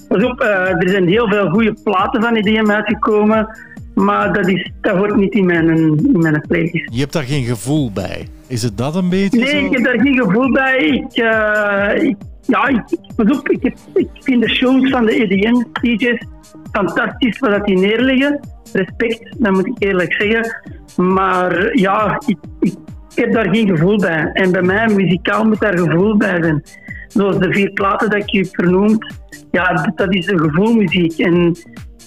pas 0.08 0.24
op, 0.24 0.40
eh, 0.40 0.82
er 0.82 0.88
zijn 0.88 1.08
heel 1.08 1.28
veel 1.28 1.48
goede 1.50 1.76
platen 1.84 2.22
van 2.22 2.34
EDM 2.34 2.70
uitgekomen, 2.70 3.58
maar 4.04 4.32
dat, 4.32 4.48
is, 4.48 4.70
dat 4.80 4.96
hoort 4.96 5.16
niet 5.16 5.32
in 5.32 5.46
mijn, 5.46 5.68
in 5.68 6.18
mijn 6.18 6.44
playlist. 6.48 6.94
Je 6.94 7.00
hebt 7.00 7.12
daar 7.12 7.22
geen 7.22 7.44
gevoel 7.44 7.92
bij. 7.92 8.28
Is 8.46 8.62
het 8.62 8.78
dat 8.78 8.94
een 8.94 9.08
beetje 9.08 9.38
Nee, 9.38 9.48
zo? 9.48 9.56
ik 9.56 9.72
heb 9.72 9.84
daar 9.84 10.00
geen 10.00 10.18
gevoel 10.18 10.52
bij. 10.52 10.78
Ik, 10.78 11.16
eh, 11.16 12.08
ik, 12.08 12.16
ja, 12.46 12.66
ik, 12.68 12.82
op, 13.16 13.48
ik, 13.48 13.62
heb, 13.62 13.76
ik 13.94 14.08
vind 14.20 14.42
de 14.42 14.48
shows 14.48 14.90
van 14.90 15.04
de 15.04 15.12
EDM-DJ's 15.12 16.26
fantastisch 16.72 17.38
wat 17.38 17.50
dat 17.50 17.66
die 17.66 17.78
neerleggen. 17.78 18.40
Respect, 18.72 19.34
dat 19.38 19.52
moet 19.52 19.66
ik 19.66 19.74
eerlijk 19.78 20.12
zeggen. 20.12 20.62
Maar 20.96 21.76
ja, 21.76 22.20
ik, 22.26 22.38
ik 22.60 22.74
ik 23.18 23.24
heb 23.24 23.32
daar 23.32 23.54
geen 23.54 23.68
gevoel 23.68 23.96
bij. 23.96 24.30
En 24.32 24.52
bij 24.52 24.62
mij, 24.62 24.88
muzikaal, 24.88 25.44
moet 25.44 25.60
daar 25.60 25.78
gevoel 25.78 26.16
bij 26.16 26.42
zijn. 26.42 26.62
Zoals 27.08 27.38
de 27.38 27.52
vier 27.52 27.70
platen 27.70 28.10
dat 28.10 28.18
ik 28.18 28.28
je 28.28 28.44
vernoemd, 28.44 29.14
ja, 29.50 29.92
dat 29.94 30.14
is 30.14 30.26
een 30.26 30.38
gevoelmuziek. 30.38 31.18
En 31.18 31.56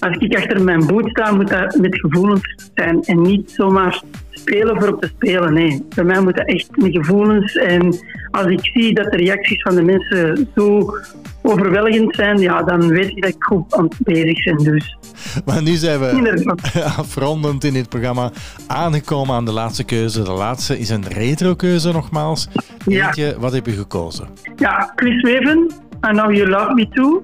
als 0.01 0.17
ik 0.17 0.35
achter 0.35 0.63
mijn 0.63 0.85
boot 0.85 1.09
sta, 1.09 1.31
moet 1.31 1.49
dat 1.49 1.77
met 1.79 1.99
gevoelens 1.99 2.69
zijn. 2.75 3.03
En 3.03 3.21
niet 3.21 3.51
zomaar 3.51 4.01
spelen 4.29 4.79
voor 4.79 4.93
op 4.93 5.01
te 5.01 5.07
spelen. 5.15 5.53
Nee, 5.53 5.85
bij 5.95 6.03
mij 6.03 6.21
moet 6.21 6.35
dat 6.37 6.47
echt 6.47 6.69
met 6.75 6.91
gevoelens. 6.91 7.55
En 7.55 7.95
als 8.31 8.45
ik 8.45 8.65
zie 8.65 8.93
dat 8.93 9.11
de 9.11 9.17
reacties 9.17 9.61
van 9.61 9.75
de 9.75 9.81
mensen 9.81 10.49
zo 10.55 10.95
overweldigend 11.41 12.15
zijn, 12.15 12.39
ja, 12.39 12.63
dan 12.63 12.87
weet 12.87 13.09
ik 13.09 13.21
dat 13.21 13.31
ik 13.31 13.43
goed 13.43 13.75
aan 13.75 13.83
het 13.83 13.95
bezig 13.99 14.43
ben. 14.43 14.57
Dus 14.57 14.97
Maar 15.45 15.61
nu 15.61 15.75
zijn 15.75 15.99
we 15.99 16.53
afrondend 16.97 17.63
in 17.63 17.73
dit 17.73 17.89
programma 17.89 18.31
aangekomen 18.67 19.35
aan 19.35 19.45
de 19.45 19.51
laatste 19.51 19.83
keuze. 19.83 20.23
De 20.23 20.31
laatste 20.31 20.79
is 20.79 20.89
een 20.89 21.07
retro-keuze 21.07 21.91
nogmaals. 21.91 22.47
Ja. 22.85 23.05
Eentje, 23.05 23.35
wat 23.39 23.53
heb 23.53 23.65
je 23.65 23.71
gekozen? 23.71 24.27
Ja, 24.55 24.93
Chris 24.95 25.21
Weven, 25.21 25.71
I 26.07 26.11
Know 26.11 26.33
You 26.33 26.49
Love 26.49 26.73
Me 26.73 26.87
Too. 26.89 27.21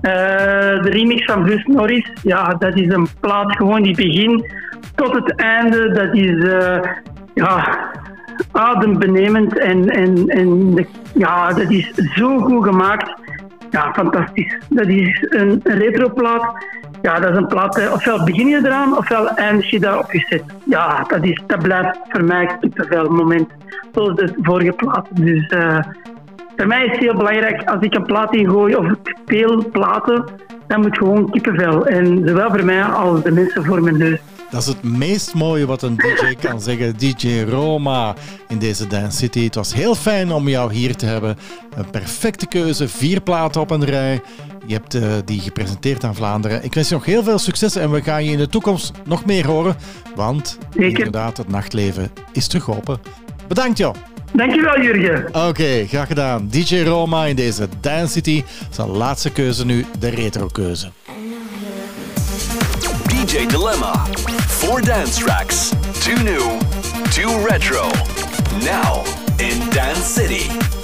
Eh, 0.00 0.82
de 0.82 0.90
remix 0.90 1.24
van 1.24 1.42
Bruce 1.42 1.70
Norris, 1.70 2.12
ja, 2.22 2.54
dat 2.58 2.76
is 2.76 2.88
een 2.88 3.08
plaat 3.20 3.56
gewoon 3.56 3.82
die 3.82 3.96
begin 3.96 4.50
tot 4.94 5.14
het 5.14 5.34
einde. 5.34 5.92
Dat 5.92 6.14
is 6.14 6.44
eh, 6.44 6.92
ja, 7.34 7.78
adembenemend 8.52 9.58
en, 9.58 9.88
en, 9.90 10.28
en 10.28 10.86
ja, 11.14 11.52
dat 11.52 11.70
is 11.70 11.94
zo 11.94 12.38
goed 12.38 12.64
gemaakt. 12.64 13.14
Ja, 13.70 13.92
fantastisch. 13.92 14.58
Dat 14.68 14.86
is 14.86 15.26
een 15.28 15.60
retroplaat. 15.64 16.64
Ja, 17.02 17.20
dat 17.20 17.30
is 17.30 17.36
een 17.36 17.46
plaat, 17.46 17.78
eh, 17.78 17.92
ofwel 17.92 18.24
begin 18.24 18.46
je 18.46 18.60
eraan, 18.64 18.96
ofwel 18.96 19.28
eindig 19.28 19.70
je 19.70 19.80
daarop 19.80 20.08
gezet. 20.08 20.42
Ja, 20.64 21.04
dat, 21.08 21.24
is, 21.24 21.42
dat 21.46 21.62
blijft 21.62 21.98
voor 22.08 22.24
mij 22.24 22.56
kippenvel 22.60 23.08
moment. 23.08 23.48
Zoals 23.92 24.14
de 24.14 24.34
vorige 24.42 24.72
plaat. 24.72 25.06
Dus 25.12 25.48
voor 26.56 26.66
mij 26.66 26.84
is 26.84 26.90
het 26.90 27.00
heel 27.00 27.16
belangrijk, 27.16 27.68
als 27.68 27.82
ik 27.82 27.94
een 27.94 28.04
plaat 28.04 28.34
ingooi 28.34 28.74
of 28.74 28.86
ik 28.86 29.16
speel 29.22 29.70
platen, 29.70 30.24
dan 30.66 30.80
moet 30.80 30.98
gewoon 30.98 31.30
kippenvel. 31.30 31.86
En 31.86 32.22
zowel 32.26 32.50
voor 32.50 32.64
mij 32.64 32.82
als 32.82 33.22
de 33.22 33.30
mensen 33.30 33.64
voor 33.64 33.82
mijn 33.82 33.98
neus. 33.98 34.18
Dat 34.50 34.60
is 34.60 34.66
het 34.66 34.82
meest 34.82 35.34
mooie 35.34 35.66
wat 35.66 35.82
een 35.82 35.96
DJ 35.96 36.34
kan 36.48 36.60
zeggen. 36.60 36.96
DJ 36.96 37.44
Roma 37.48 38.14
in 38.48 38.58
deze 38.58 38.86
Dance 38.86 39.16
City. 39.16 39.44
Het 39.44 39.54
was 39.54 39.74
heel 39.74 39.94
fijn 39.94 40.32
om 40.32 40.48
jou 40.48 40.72
hier 40.72 40.96
te 40.96 41.06
hebben. 41.06 41.36
Een 41.76 41.90
perfecte 41.90 42.46
keuze, 42.46 42.88
vier 42.88 43.20
platen 43.20 43.60
op 43.60 43.70
een 43.70 43.84
rij. 43.84 44.20
Je 44.66 44.72
hebt 44.72 44.94
eh, 44.94 45.02
die 45.24 45.40
gepresenteerd 45.40 46.04
aan 46.04 46.14
Vlaanderen. 46.14 46.64
Ik 46.64 46.74
wens 46.74 46.88
je 46.88 46.94
nog 46.94 47.04
heel 47.04 47.22
veel 47.22 47.38
succes 47.38 47.76
en 47.76 47.90
we 47.90 48.02
gaan 48.02 48.24
je 48.24 48.32
in 48.32 48.38
de 48.38 48.48
toekomst 48.48 48.92
nog 49.04 49.24
meer 49.24 49.46
horen. 49.46 49.76
Want 50.14 50.58
Zeker. 50.70 50.98
inderdaad, 50.98 51.36
het 51.36 51.48
nachtleven 51.48 52.10
is 52.32 52.46
terug 52.48 52.70
open. 52.70 53.00
Bedankt 53.48 53.78
joh. 53.78 53.94
Dankjewel, 54.32 54.80
Jurgen. 54.80 55.48
Oké, 55.48 55.86
graag 55.86 56.06
gedaan. 56.06 56.48
DJ 56.50 56.82
Roma 56.82 57.24
in 57.24 57.36
deze 57.36 57.68
Dance 57.80 58.12
City. 58.12 58.44
Zijn 58.70 58.88
laatste 58.88 59.30
keuze 59.30 59.64
nu, 59.64 59.86
de 59.98 60.08
retro-keuze. 60.08 60.90
DJ 63.06 63.46
Dilemma. 63.46 64.06
Four 64.46 64.82
dance 64.84 65.24
tracks. 65.24 65.70
Two 66.04 66.22
new, 66.22 66.60
two 67.10 67.46
retro. 67.48 67.90
Now 68.64 69.04
in 69.36 69.70
Dance 69.70 70.12
City. 70.12 70.75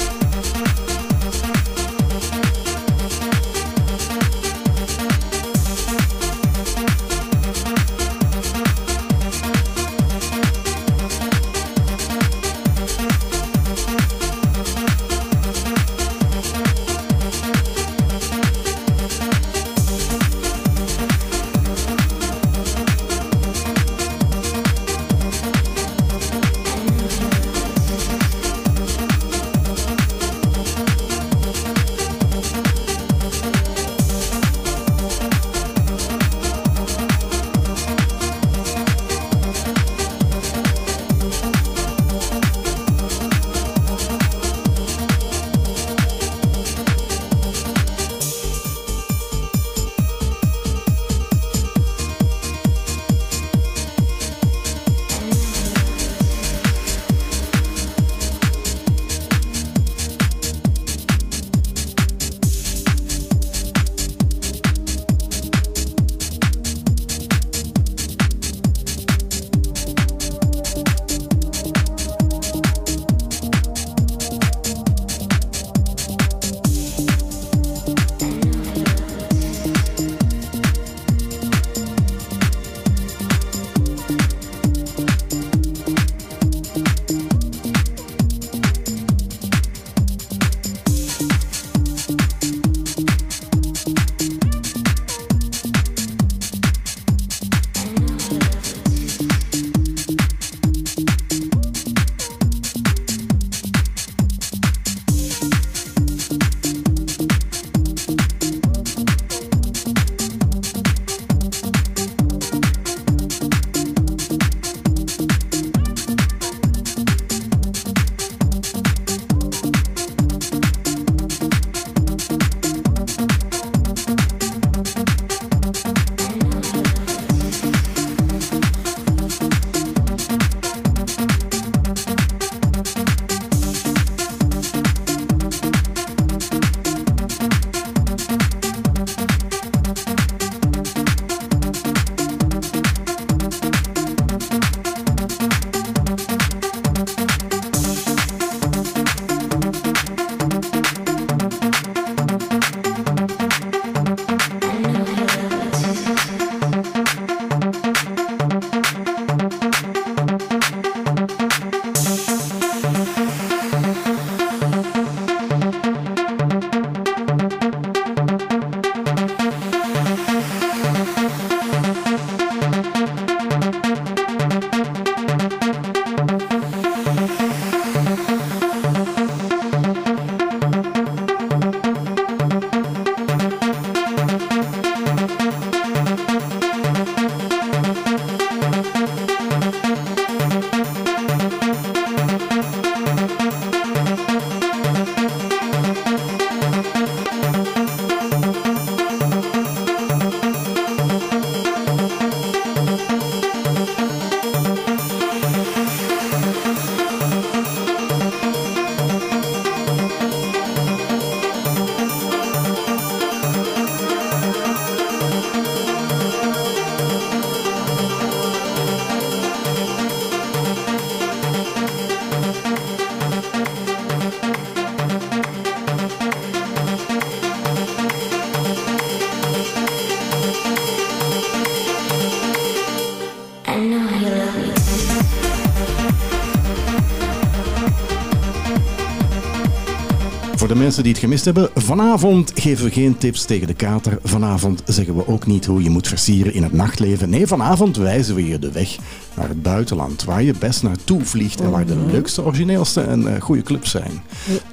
Mensen 240.92 241.12
die 241.12 241.22
het 241.22 241.30
gemist 241.30 241.44
hebben, 241.44 241.70
vanavond 241.74 242.52
geven 242.54 242.84
we 242.84 242.90
geen 242.90 243.18
tips 243.18 243.44
tegen 243.44 243.66
de 243.66 243.74
kater. 243.74 244.18
Vanavond 244.24 244.82
zeggen 244.86 245.16
we 245.16 245.26
ook 245.28 245.46
niet 245.46 245.64
hoe 245.66 245.82
je 245.82 245.90
moet 245.90 246.08
versieren 246.08 246.54
in 246.54 246.62
het 246.62 246.72
nachtleven. 246.72 247.30
Nee, 247.30 247.46
vanavond 247.46 247.96
wijzen 247.96 248.34
we 248.34 248.46
je 248.46 248.58
de 248.58 248.72
weg 248.72 248.96
naar 249.34 249.48
het 249.48 249.62
buitenland, 249.62 250.24
waar 250.24 250.42
je 250.42 250.54
best 250.58 250.82
naartoe 250.82 251.24
vliegt 251.24 251.60
en 251.60 251.70
waar 251.70 251.86
de 251.86 251.94
Mhm. 251.94 252.10
leukste, 252.10 252.44
origineelste 252.44 253.00
en 253.00 253.34
eh, 253.34 253.40
goede 253.42 253.62
clubs 253.62 253.90
zijn. 253.90 254.22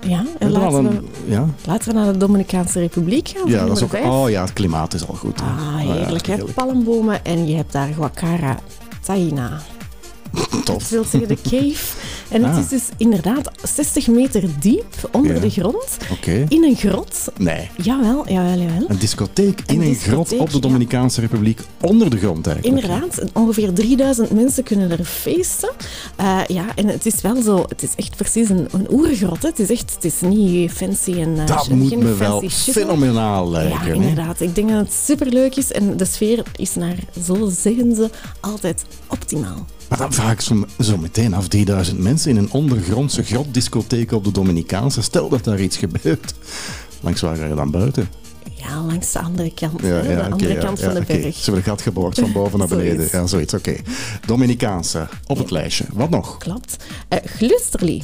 Ja, 0.08 0.26
en 0.40 0.52
laten 0.52 0.84
we, 0.90 1.02
ja? 1.28 1.46
laten 1.66 1.88
we 1.88 2.00
naar 2.00 2.12
de 2.14 2.18
Dominicaanse 2.18 2.80
Republiek 2.80 3.28
gaan. 3.36 3.50
Ja, 3.50 3.66
dat 3.66 3.78
is 3.78 3.84
ook. 3.84 3.94
Oh 3.94 4.30
ja, 4.30 4.42
het 4.42 4.54
klimaat 4.54 4.94
is 4.94 5.08
al 5.08 5.16
goed. 5.16 5.42
Ah, 5.42 5.84
ja, 5.86 5.92
heerlijk, 5.94 6.26
hè? 6.26 6.34
heerlijk. 6.34 6.54
Palmbomen 6.56 7.26
en 7.26 7.48
je 7.48 7.56
hebt 7.56 7.72
daar 7.72 7.90
Guacara 7.94 8.58
Taina. 9.02 9.62
Dat 10.50 10.66
Tof. 10.66 10.90
wil 10.90 11.04
zeggen 11.04 11.28
de 11.28 11.38
cave. 11.50 11.96
En 12.30 12.44
het 12.44 12.54
Ah. 12.54 12.60
is 12.60 12.68
dus 12.68 12.84
inderdaad 12.98 13.52
60 13.76 14.08
meter 14.08 14.44
diep 14.60 15.10
onder 15.12 15.34
Ja. 15.34 15.40
de 15.40 15.50
grond. 15.50 15.98
In 16.50 16.64
een 16.64 16.76
grot. 16.76 17.28
Nee. 17.38 17.70
Jawel, 17.84 18.30
jawel, 18.30 18.58
jawel. 18.60 18.86
Een 18.90 18.98
discotheek 19.00 19.60
in 19.66 19.76
Een 19.76 19.82
een 19.82 19.88
discotheek, 19.94 20.28
grot 20.28 20.40
op 20.40 20.50
de 20.50 20.56
ja. 20.56 20.60
Dominicaanse 20.62 21.22
Republiek 21.22 21.60
onder 21.82 22.10
de 22.10 22.18
grond 22.18 22.48
eigenlijk. 22.48 22.84
Inderdaad, 22.84 23.24
ongeveer 23.34 23.74
3000 23.74 24.32
mensen 24.32 24.64
kunnen 24.64 24.92
er 24.92 25.04
feesten. 25.06 25.70
Eh, 26.16 26.40
ja, 26.48 26.66
en 26.76 26.88
het 26.88 27.06
is 27.06 27.22
wel 27.22 27.42
zo, 27.42 27.66
het 27.68 27.84
is 27.84 27.90
echt 27.96 28.16
precies 28.16 28.50
een, 28.50 28.68
een 28.72 28.88
oergrot. 28.92 29.42
Hè. 29.42 29.48
Het 29.50 29.60
is 29.60 29.70
echt, 29.70 29.94
het 29.96 30.06
is 30.06 30.22
niet 30.22 30.72
fancy 30.72 31.12
en 31.14 31.40
eh, 31.40 31.46
Dat 31.48 31.70
moet 31.70 31.98
me 31.98 32.16
wel 32.16 32.44
fenomenaal 32.50 33.50
lijken. 33.50 33.72
Ja, 33.80 33.86
hè? 33.86 33.94
inderdaad. 33.94 34.42
Ik 34.42 34.56
denk 34.56 34.70
dat 34.70 34.80
het 34.80 34.94
superleuk 34.94 35.56
is 35.56 35.72
en 35.72 35.98
de 35.98 36.06
sfeer 36.06 36.44
is 36.56 36.76
naar, 36.76 36.96
zo 37.26 37.50
zeggen 37.62 37.96
ze, 37.96 38.10
altijd 38.40 38.84
optimaal. 39.34 39.66
Maar 39.90 39.98
dan 39.98 40.14
vraag 40.14 40.32
ik 40.32 40.42
zo, 40.42 40.66
zo 40.80 40.98
meteen 40.98 41.34
af, 41.34 41.48
3000 41.48 42.00
mensen 42.00 42.30
in 42.30 42.38
een 42.38 42.52
ondergrondse 42.52 43.24
grotdiscotheek 43.24 44.12
op 44.12 44.24
de 44.24 44.32
Dominicaanse. 44.32 45.02
Stel 45.02 45.30
dat 45.30 45.44
daar 45.44 45.60
iets 45.60 45.78
gebeurt. 45.78 46.34
Langs 47.02 47.22
waar 47.22 47.36
ga 47.36 47.46
je 47.46 47.56
dan 47.56 47.72
buiten? 47.72 48.10
Ja, 48.56 48.82
langs 48.82 49.12
de 49.12 49.20
andere 49.20 49.54
kant, 49.54 49.82
Ja, 49.82 49.88
hè, 49.88 50.12
ja, 50.12 50.16
de 50.24 50.32
andere 50.32 50.54
ja, 50.54 50.60
kant 50.60 50.80
van 50.80 50.94
de 50.94 51.02
berg. 51.08 51.36
Ze 51.36 51.44
hebben 51.44 51.64
gat 51.64 51.82
geboord 51.82 52.20
van 52.20 52.32
boven 52.32 52.60
naar 52.60 52.68
beneden. 52.78 52.96
Zoiets. 52.96 53.12
Ja, 53.12 53.28
zoiets, 53.28 53.54
oké. 53.54 53.76
Dominicaanse, 54.26 55.08
op 55.28 55.38
het 55.38 55.52
lijstje. 55.52 55.86
Wat 55.94 56.10
nog? 56.10 56.38
Klopt. 56.38 56.78
Glusterli. 57.26 58.04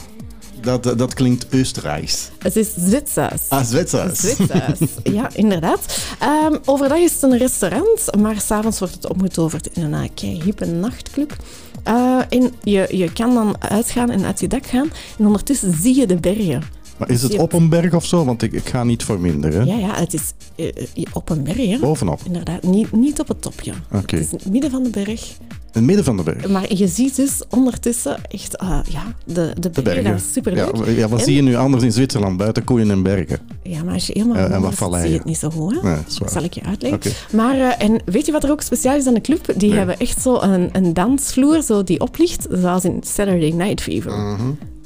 Dat, 0.65 0.83
dat, 0.97 1.13
klinkt 1.13 1.45
Oostenrijks. 1.53 2.29
Het 2.39 2.55
is 2.55 2.67
Zwitsers. 2.77 3.41
Ah, 3.49 3.63
Zwitsers. 3.63 4.19
Zwitsers, 4.19 4.79
ja, 5.03 5.29
inderdaad. 5.33 5.79
Ehm, 6.19 6.57
overdag 6.65 6.97
is 6.97 7.13
het 7.13 7.21
een 7.23 7.37
restaurant, 7.37 8.15
maar 8.19 8.41
s'avonds 8.41 8.79
wordt 8.79 8.93
het 8.93 9.09
omgetoverd 9.09 9.67
in 9.73 9.83
een 9.83 10.03
uh, 10.03 10.09
kei 10.13 10.41
hippe 10.43 10.65
nachtclub. 10.65 11.35
Eh, 11.83 12.19
en 12.29 12.51
je, 12.63 12.87
je 12.91 13.13
kan 13.13 13.33
dan 13.33 13.61
uitgaan 13.61 14.09
en 14.09 14.25
uit 14.25 14.39
je 14.39 14.47
dak 14.47 14.65
gaan 14.65 14.91
en 15.19 15.25
ondertussen 15.25 15.73
zie 15.81 15.95
je 15.95 16.07
de 16.07 16.15
bergen. 16.15 16.63
Maar 16.97 17.09
is 17.09 17.21
het 17.21 17.37
op 17.37 17.53
een 17.53 17.69
berg 17.69 17.93
of 17.93 18.05
zo? 18.05 18.25
Want 18.25 18.41
ik, 18.41 18.51
ik 18.51 18.69
ga 18.69 18.83
niet 18.83 19.03
verminderen. 19.03 19.65
Ja, 19.65 19.77
ja, 19.77 19.99
het 19.99 20.13
is 20.13 20.33
eh, 20.55 20.67
eh, 20.67 21.03
op 21.13 21.29
een 21.29 21.43
berg. 21.43 21.69
hè. 21.69 21.79
Bovenop. 21.79 22.19
Inderdaad, 22.25 22.63
niet, 22.63 22.91
niet 22.91 23.19
op 23.19 23.27
het 23.27 23.41
topje. 23.41 23.73
Oké. 23.91 24.15
Het 24.15 24.25
is 24.25 24.31
in 24.31 24.37
het 24.37 24.51
midden 24.51 24.71
van 24.71 24.83
de 24.83 24.89
berg. 24.89 25.37
In 25.75 25.81
het 25.81 25.89
midden 25.89 26.05
van 26.05 26.17
de 26.17 26.23
berg. 26.23 26.47
Maar 26.49 26.73
je 26.73 26.87
ziet 26.87 27.15
dus 27.15 27.41
ondertussen 27.49 28.17
echt 28.29 28.57
ah, 28.57 28.79
ja, 28.89 29.03
de, 29.25 29.53
de 29.59 29.69
De 29.69 29.81
bergen. 29.81 30.03
Dat 30.03 30.15
is 30.15 30.33
superleuk. 30.33 30.75
Ja, 30.85 30.91
ja, 30.91 31.07
wat 31.07 31.19
En- 31.19 31.25
zie 31.25 31.35
je 31.35 31.41
nu 31.41 31.55
anders 31.55 31.83
in 31.83 31.91
Zwitserland? 31.91 32.37
Buiten 32.37 32.63
koeien 32.63 32.91
en 32.91 33.03
bergen. 33.03 33.39
Ja, 33.63 33.83
maar 33.83 33.93
als 33.93 34.07
je 34.07 34.13
helemaal 34.13 34.37
Ja, 34.37 34.47
en 34.49 34.61
wat 34.61 34.75
zie 34.77 35.09
je 35.09 35.13
het 35.17 35.25
niet 35.25 35.37
zo 35.37 35.49
goed. 35.49 35.81
Hè? 35.81 35.89
Nee, 35.89 35.97
dat 36.19 36.31
zal 36.31 36.43
ik 36.43 36.53
je 36.53 36.63
uitleggen. 36.63 37.11
Maar, 37.31 37.55
eh, 37.59 37.85
en 37.87 38.01
weet 38.05 38.25
je 38.25 38.31
wat 38.31 38.43
er 38.43 38.51
ook 38.51 38.61
speciaal 38.61 38.95
is 38.97 39.07
aan 39.07 39.13
de 39.13 39.21
club? 39.21 39.45
Die 39.55 39.69
Nee. 39.69 39.77
hebben 39.77 39.99
echt 39.99 40.21
zo 40.21 40.39
een, 40.41 40.69
een 40.71 40.93
dansvloer 40.93 41.61
zo 41.61 41.83
die 41.83 41.99
oplicht, 41.99 42.47
zoals 42.49 42.83
in 42.85 42.99
Saturday 43.03 43.51
Night 43.51 43.81
Fever. 43.81 44.37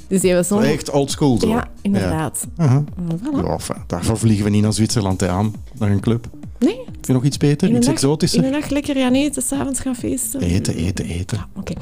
Dus 0.08 0.20
die 0.20 0.42
zo'n... 0.42 0.62
Echt 0.62 0.90
old 0.90 1.10
school 1.10 1.38
zo. 1.40 1.48
Ja, 1.48 1.68
inderdaad. 1.82 2.46
Ja. 2.56 2.84
Voilà. 3.16 3.44
Ja, 3.44 3.58
daarvoor 3.86 4.18
vliegen 4.18 4.44
we 4.44 4.50
niet 4.50 4.62
naar 4.62 4.72
Zwitserland 4.72 5.22
aan, 5.22 5.54
naar 5.78 5.90
een 5.90 6.00
club. 6.00 6.26
Nee, 6.60 6.80
Vind 6.84 7.06
je 7.06 7.12
nog 7.12 7.24
iets 7.24 7.36
beter? 7.36 7.68
Iets 7.68 7.78
nacht, 7.86 7.88
exotischer? 7.88 8.44
in 8.44 8.50
de 8.50 8.56
nacht 8.58 8.70
lekker 8.70 8.96
gaan 8.96 9.14
eten, 9.14 9.42
s'avonds 9.42 9.80
gaan 9.80 9.96
feesten. 9.96 10.40
Eten, 10.40 10.74
eten, 10.74 11.04
eten. 11.04 11.46
Oké, 11.56 11.72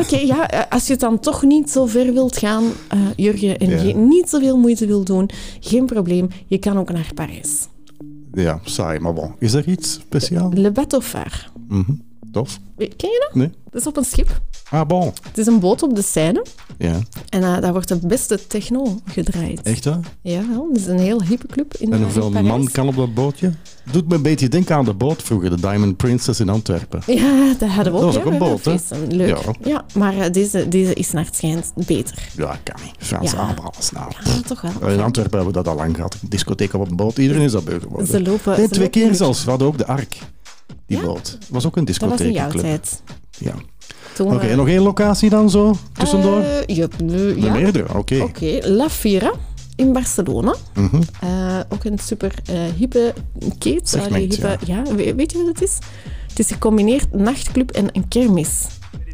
Oké, 0.00 0.16
ja, 0.16 0.50
eh, 0.50 0.60
als 0.72 0.86
je 0.86 0.92
het 0.92 1.00
dan 1.00 1.18
toch 1.20 1.42
niet 1.42 1.70
zo 1.70 1.86
ver 1.86 2.12
wilt 2.12 2.36
gaan, 2.36 2.64
eh, 2.88 2.98
Jurgen, 3.16 3.58
en 3.58 3.70
Ja. 3.70 3.82
je 3.82 3.94
niet 3.94 4.28
zoveel 4.28 4.56
moeite 4.58 4.86
wilt 4.86 5.06
doen, 5.06 5.30
geen 5.60 5.86
probleem. 5.86 6.28
Je 6.46 6.58
kan 6.58 6.78
ook 6.78 6.92
naar 6.92 7.10
Parijs. 7.14 7.66
Ja, 8.32 8.60
saai, 8.64 8.98
maar 8.98 9.12
bon. 9.12 9.34
Is 9.38 9.52
er 9.54 9.68
iets 9.68 9.92
speciaal? 9.92 10.52
Le 10.54 10.70
Bateau 10.72 11.02
Phare. 11.04 11.36
Mhm. 11.68 11.92
Tof. 12.38 12.58
Ken 12.76 12.88
je 13.10 13.24
dat? 13.26 13.34
Nee? 13.34 13.50
Dat 13.70 13.80
is 13.80 13.86
op 13.86 13.96
een 13.96 14.04
schip. 14.04 14.40
Ah, 14.70 14.86
bon. 14.86 15.12
Het 15.22 15.38
is 15.38 15.46
een 15.46 15.60
boot 15.60 15.82
op 15.82 15.94
de 15.94 16.02
Seine. 16.02 16.44
Ja, 16.78 16.98
En 17.28 17.42
eh, 17.42 17.60
daar 17.60 17.72
wordt 17.72 17.88
de 17.88 17.96
beste 18.06 18.46
techno 18.46 19.00
gedraaid. 19.04 19.62
echt 19.62 19.84
hè? 19.84 19.90
Ja, 20.22 20.40
wel. 20.48 20.68
Het 20.68 20.76
is 20.78 20.86
een 20.86 20.98
heel 20.98 21.22
hippe 21.22 21.46
club 21.46 21.74
in 21.74 21.92
En 21.92 21.96
in 21.98 22.02
hoeveel 22.02 22.30
man 22.30 22.68
kan 22.72 22.88
op 22.88 22.96
dat 22.96 23.14
bootje? 23.14 23.52
Doet 23.92 24.08
me 24.08 24.14
een 24.14 24.22
beetje 24.22 24.48
denken 24.48 24.76
aan 24.76 24.84
de 24.84 24.94
boot 24.94 25.22
vroeger, 25.22 25.50
de 25.50 25.60
Diamond 25.60 25.96
Princess 25.96 26.40
in 26.40 26.48
Antwerpen. 26.48 27.02
Ja, 27.06 27.54
dat 27.58 27.68
hadden 27.68 27.92
we 27.92 27.98
ook. 27.98 28.04
Dat 28.04 28.14
was 28.14 28.24
ook 28.24 28.32
een 28.32 28.38
boot, 28.38 28.64
hè? 28.64 28.74
Leuk. 29.08 29.28
Ja. 29.28 29.52
Ja, 29.64 29.84
maar 29.94 30.18
eh, 30.18 30.32
deze, 30.32 30.68
deze 30.68 30.94
is 30.94 31.10
naar 31.10 31.24
het 31.24 31.36
schijnt 31.36 31.72
beter. 31.86 32.28
Ja, 32.36 32.58
kan 32.62 32.76
niet. 32.84 32.94
Frans 32.98 33.30
Ja. 33.30 33.54
snel. 33.78 34.06
Ja, 34.24 34.40
toch 34.46 34.60
wel. 34.60 34.90
In 34.90 35.00
Antwerpen 35.00 35.36
hebben 35.38 35.54
we 35.54 35.62
dat 35.62 35.68
al 35.68 35.76
lang 35.76 35.94
gehad. 35.94 36.16
Discotheek 36.28 36.74
op 36.74 36.90
een 36.90 36.96
boot, 36.96 37.18
iedereen 37.18 37.42
is 37.42 37.52
dat 37.52 37.64
beu 37.64 37.80
geworden. 37.80 38.06
Ze 38.06 38.22
lopen... 38.22 38.56
Nee, 38.56 38.68
twee 38.68 38.84
lopen 38.84 39.00
keer 39.00 39.14
zelfs. 39.14 39.44
We 39.44 39.50
hadden 39.50 39.68
ook 39.68 39.78
de 39.78 39.86
Ark. 39.86 40.18
Die 40.88 40.96
Ja? 40.98 41.04
boot. 41.04 41.38
was 41.48 41.66
ook 41.66 41.76
een 41.76 41.84
beetje- 41.84 42.00
Dat 42.00 42.10
was 42.10 42.20
in 42.20 42.26
discotheek. 42.32 42.34
jouw 42.34 42.48
club. 42.48 42.82
tijd. 42.82 43.02
Ja. 43.38 43.54
Oké, 44.24 44.46
eh, 44.46 44.56
nog 44.56 44.68
één 44.68 44.82
locatie 44.82 45.30
dan 45.30 45.50
zo, 45.50 45.74
tussendoor? 45.92 46.40
eh, 46.40 46.76
ja, 46.76 46.86
De 47.04 47.34
ja. 47.38 47.52
meerdere, 47.52 47.94
oké. 47.98 48.20
Oké, 48.22 48.58
La 48.62 48.88
Fira 48.90 49.32
in 49.76 49.92
Barcelona. 49.92 50.54
Mhm. 50.74 51.00
Eh, 51.20 51.60
ook 51.68 51.84
een 51.84 51.98
super 51.98 52.34
hippe. 52.76 53.14
Segment, 53.82 54.14
hippe, 54.34 54.56
ja. 54.66 54.82
we- 54.82 55.14
weet 55.14 55.32
je 55.32 55.38
wat 55.38 55.46
het 55.46 55.62
is? 55.62 55.78
Het 56.28 56.38
is 56.38 56.46
gecombineerd 56.46 57.12
nachtclub 57.12 57.70
en 57.70 57.86
een 57.92 58.08
kermis. 58.08 58.66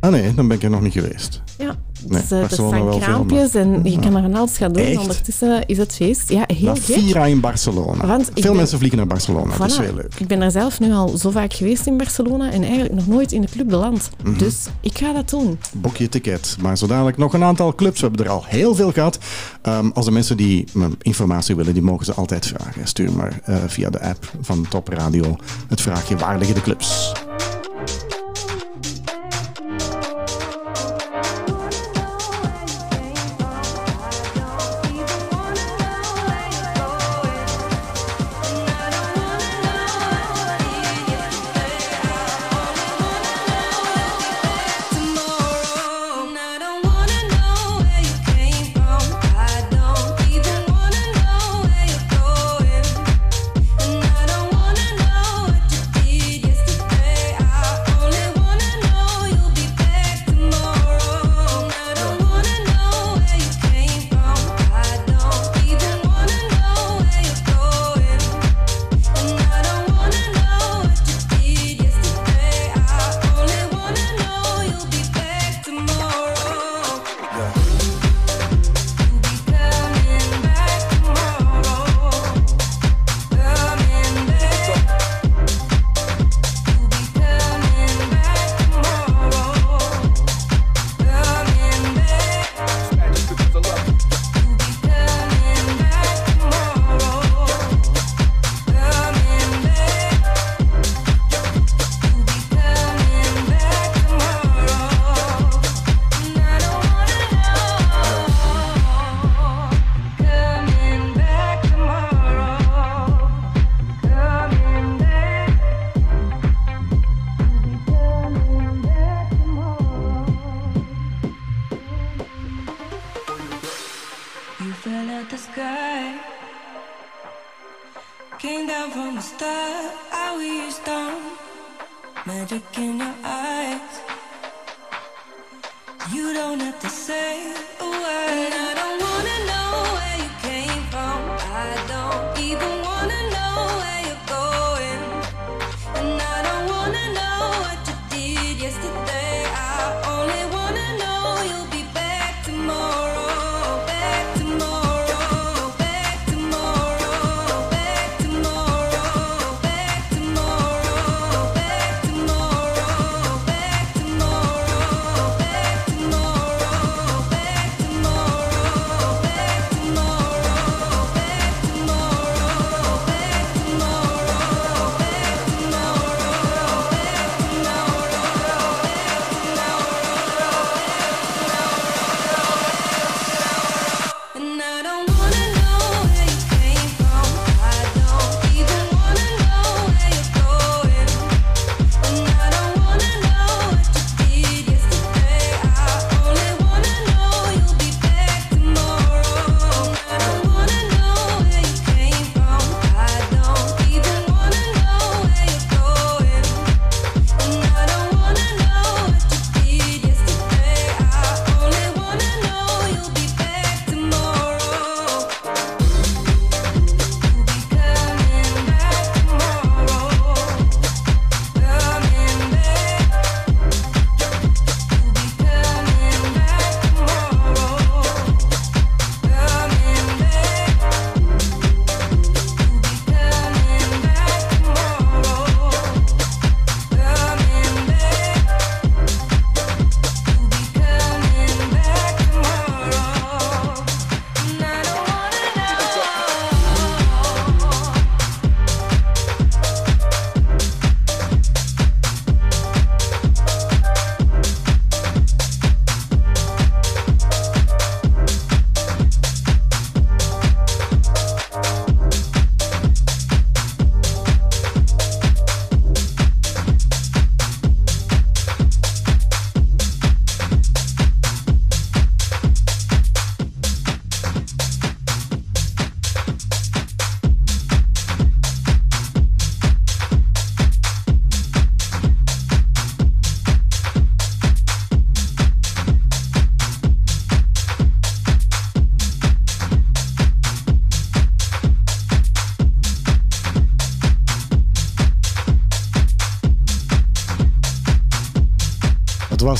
Ah 0.04 0.10
nee, 0.10 0.34
dan 0.34 0.48
ben 0.48 0.56
ik 0.56 0.62
er 0.62 0.70
nog 0.70 0.80
niet 0.80 0.92
geweest. 0.92 1.42
Ja, 1.58 1.76
Nee, 2.08 2.20
dus, 2.20 2.30
eh, 2.30 2.42
er 2.42 2.50
staan 2.50 2.70
wel 2.70 2.90
veel, 2.90 3.00
kraampjes 3.00 3.54
en 3.54 3.80
je 3.84 3.98
kan 3.98 4.16
er 4.16 4.22
van 4.22 4.34
alles 4.34 4.56
gaan 4.56 4.72
doen. 4.72 4.82
Echt? 4.84 4.98
Ondertussen 5.00 5.66
is 5.66 5.78
het 5.78 5.94
feest. 5.94 6.28
Ja, 6.28 6.44
heel 6.46 6.74
gek. 6.74 6.98
Vira 6.98 7.24
in 7.24 7.40
Barcelona. 7.40 8.06
Want 8.06 8.30
Veel 8.34 8.42
ben- 8.42 8.56
mensen 8.56 8.78
vliegen 8.78 8.98
naar 8.98 9.06
Barcelona, 9.06 9.56
dat 9.56 9.70
is 9.70 9.78
heel 9.78 9.94
leuk. 9.94 10.14
Ik 10.18 10.26
ben 10.26 10.40
er 10.40 10.50
zelf 10.50 10.80
nu 10.80 10.92
al 10.92 11.08
zo 11.08 11.30
vaak 11.30 11.52
geweest 11.52 11.86
in 11.86 11.96
Barcelona 11.96 12.50
en 12.52 12.62
eigenlijk 12.62 12.94
nog 12.94 13.06
nooit 13.06 13.32
in 13.32 13.40
de 13.40 13.46
club 13.50 13.68
beland. 13.68 14.10
Mhm. 14.24 14.38
Dus 14.38 14.66
ik 14.80 14.98
ga 14.98 15.12
dat 15.12 15.30
doen. 15.30 15.58
Boek 15.72 15.96
je 15.96 16.08
ticket. 16.08 16.56
Maar 16.60 16.78
zo 16.78 16.86
dadelijk 16.86 17.16
nog 17.16 17.32
een 17.32 17.44
aantal 17.44 17.74
clubs. 17.74 18.00
We 18.00 18.06
hebben 18.06 18.26
er 18.26 18.32
al 18.32 18.44
heel 18.46 18.74
veel 18.74 18.92
gehad. 18.92 19.18
Ehm, 19.62 19.90
als 19.94 20.04
de 20.04 20.10
mensen 20.10 20.36
die 20.36 20.64
informatie 21.02 21.56
willen, 21.56 21.72
die 21.72 21.82
mogen 21.82 22.04
ze 22.04 22.12
altijd 22.12 22.46
vragen. 22.46 22.86
Stuur 22.86 23.12
maar 23.12 23.40
eh, 23.44 23.56
via 23.66 23.90
de 23.90 24.00
app 24.00 24.32
van 24.40 24.66
Top 24.68 24.88
Radio 24.88 25.36
het 25.68 25.80
vraagje 25.80 26.16
waar 26.16 26.38
liggen 26.38 26.54
de 26.54 26.62
clubs. 26.62 27.12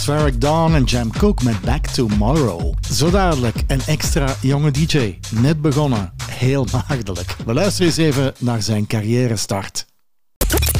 Varric 0.04 0.40
Dawn 0.40 0.74
en 0.74 0.84
Jam 0.84 1.10
Cook 1.12 1.42
met 1.42 1.60
Back 1.60 1.86
Tomorrow. 1.86 2.74
Zo 2.90 3.10
dadelijk 3.10 3.56
een 3.66 3.80
extra 3.86 4.34
jonge 4.40 4.70
DJ. 4.70 5.18
Net 5.30 5.60
begonnen. 5.62 6.12
Heel 6.30 6.66
maagdelijk. 6.72 7.36
We 7.46 7.54
luisteren 7.54 7.86
eens 7.86 7.96
even 7.96 8.34
naar 8.38 8.62
zijn 8.62 8.86
carrière 8.86 9.36
start. 9.36 9.86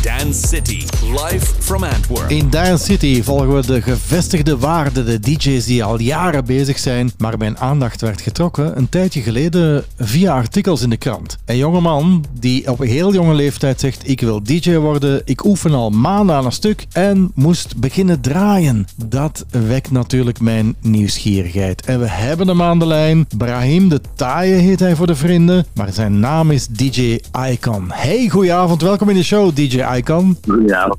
Dance 0.03 0.47
City, 0.47 0.85
live 1.05 1.47
from 1.59 1.85
Antwerp. 1.85 2.31
In 2.31 2.51
Dance 2.51 2.85
City 2.85 3.23
volgen 3.23 3.55
we 3.55 3.67
de 3.67 3.83
gevestigde 3.83 4.59
waarden, 4.59 5.07
de 5.07 5.21
DJ's 5.21 5.65
die 5.65 5.85
al 5.85 6.01
jaren 6.01 6.45
bezig 6.45 6.79
zijn, 6.79 7.11
maar 7.19 7.39
mijn 7.39 7.59
aandacht 7.59 8.01
werd 8.01 8.21
getrokken 8.21 8.77
een 8.77 8.89
tijdje 8.89 9.21
geleden 9.21 9.85
via 9.99 10.35
artikels 10.35 10.83
in 10.83 10.91
de 10.91 10.97
krant. 10.97 11.39
Een 11.45 11.57
jongeman 11.57 12.25
die 12.39 12.71
op 12.71 12.81
een 12.81 12.89
heel 12.89 13.13
jonge 13.13 13.35
leeftijd 13.35 13.81
zegt: 13.81 14.09
Ik 14.09 14.21
wil 14.21 14.43
DJ 14.43 14.77
worden, 14.77 15.23
ik 15.25 15.45
oefen 15.45 15.75
al 15.75 15.91
maanden 15.91 16.37
aan 16.37 16.45
een 16.45 16.53
stuk 16.53 16.87
en 16.93 17.31
moest 17.35 17.77
beginnen 17.77 18.21
draaien. 18.21 18.87
Dat 19.07 19.45
wekt 19.51 19.91
natuurlijk 19.91 20.41
mijn 20.41 20.75
nieuwsgierigheid. 20.81 21.85
En 21.85 22.01
we 22.01 22.09
hebben 22.09 22.49
hem 22.49 22.63
aan 22.63 22.79
de 22.79 22.87
lijn. 22.87 23.27
Brahim 23.37 23.89
de 23.89 24.01
Taaie 24.15 24.55
heet 24.55 24.81
hij 24.81 24.97
voor 24.97 25.07
de 25.07 25.15
vrienden, 25.15 25.67
maar 25.75 25.93
zijn 25.93 26.21
naam 26.21 26.51
is 26.51 26.67
DJ 26.67 27.21
Icon. 27.51 27.85
Hey, 27.89 28.29
goedenavond, 28.29 28.83
welkom 28.83 29.09
in 29.09 29.17
de 29.17 29.25
show, 29.25 29.55
DJ 29.55 29.83
Icon. 29.97 30.37
Ja, 30.67 30.94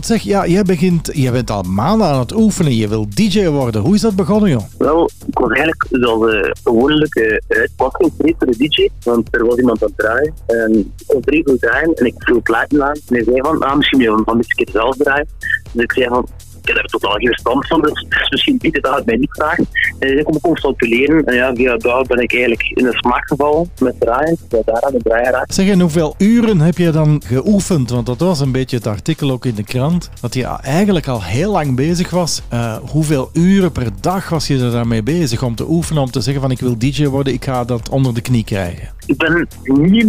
Zeg, 0.00 0.22
ja, 0.22 0.46
jij, 0.46 0.62
begint, 0.62 1.10
jij 1.12 1.32
bent 1.32 1.50
al 1.50 1.62
maanden 1.62 2.06
aan 2.06 2.18
het 2.18 2.34
oefenen. 2.34 2.76
Je 2.76 2.88
wilt 2.88 3.16
DJ 3.16 3.46
worden. 3.46 3.80
Hoe 3.80 3.94
is 3.94 4.00
dat 4.00 4.16
begonnen, 4.16 4.50
joh? 4.50 4.62
Wel, 4.78 5.10
ik 5.26 5.38
was 5.38 5.48
eigenlijk 5.48 5.86
zoals 5.90 6.50
gewoonlijk 6.64 7.16
uit. 7.48 7.64
Ik 7.64 7.70
was 7.76 7.90
geen 7.92 8.10
street 8.14 8.34
voor 8.38 8.46
de 8.46 8.56
DJ, 8.56 8.88
want 9.02 9.28
er 9.30 9.46
was 9.46 9.56
iemand 9.56 9.82
aan 9.82 9.88
het 9.88 9.98
draaien. 9.98 10.34
En 10.46 10.92
ik 11.08 11.24
drie 11.24 11.42
goed 11.44 11.60
draaien 11.60 11.94
en 11.94 12.06
ik 12.06 12.14
vroeg 12.18 12.42
platen 12.42 12.84
aan. 12.84 12.92
En 12.94 13.14
hij 13.14 13.24
zei 13.24 13.40
van, 13.40 13.58
ah, 13.58 13.76
misschien 13.76 13.98
wil 13.98 14.16
je 14.16 14.22
van 14.24 14.36
dit 14.36 14.54
keer 14.54 14.68
zelf 14.72 14.96
draaien. 14.96 15.28
Dus 15.72 15.82
ik 15.82 15.92
zei 15.92 16.08
van, 16.08 16.28
ik 16.64 16.74
heb 16.74 16.84
er 16.84 16.90
totaal 16.90 17.12
geen 17.12 17.26
verstand 17.26 17.66
van, 17.66 17.80
dus 17.80 18.06
misschien 18.30 18.56
biedt 18.56 18.76
het 18.76 18.94
het 18.94 19.06
mij 19.06 19.16
niet 19.16 19.32
vraagt. 19.32 19.58
En 19.58 19.66
hij 19.98 20.08
zei, 20.08 20.22
kom, 20.22 20.74
leren. 20.76 21.24
En 21.24 21.34
ja, 21.34 21.54
via 21.54 21.76
daar 21.76 22.02
ben 22.02 22.18
ik 22.18 22.32
eigenlijk 22.32 22.70
in 22.74 22.84
de 22.84 22.96
smaak 22.96 23.28
gevallen 23.28 23.70
met 23.78 24.00
draaien. 24.00 24.38
Daar 24.48 24.82
aan 24.82 24.92
de 24.92 24.98
draaien 25.02 25.30
raakt. 25.30 25.54
Zeg, 25.54 25.68
en 25.68 25.80
hoeveel 25.80 26.14
uren 26.18 26.60
heb 26.60 26.78
je 26.78 26.90
dan 26.90 27.22
geoefend? 27.26 27.90
Want 27.90 28.06
dat 28.06 28.20
was 28.20 28.40
een 28.40 28.52
beetje 28.52 28.76
het 28.76 28.86
artikel 28.86 29.30
ook 29.30 29.44
in 29.44 29.54
de 29.54 29.64
krant. 29.64 30.10
Dat 30.20 30.34
je 30.34 30.44
eigenlijk 30.44 31.06
al 31.06 31.22
heel 31.22 31.50
lang 31.50 31.76
bezig 31.76 32.10
was. 32.10 32.42
Uh, 32.52 32.76
hoeveel 32.76 33.30
uren 33.32 33.72
per 33.72 33.88
dag 34.00 34.28
was 34.28 34.46
je 34.46 34.58
er 34.58 34.70
daarmee 34.70 35.02
bezig 35.02 35.42
om 35.42 35.54
te 35.54 35.68
oefenen? 35.68 36.02
Om 36.02 36.10
te 36.10 36.20
zeggen 36.20 36.42
van 36.42 36.50
ik 36.50 36.60
wil 36.60 36.78
DJ 36.78 37.06
worden, 37.06 37.32
ik 37.32 37.44
ga 37.44 37.64
dat 37.64 37.88
onder 37.88 38.14
de 38.14 38.20
knie 38.20 38.44
krijgen. 38.44 38.88
Ik 39.06 39.16
ben 39.16 39.48
niet 39.64 40.06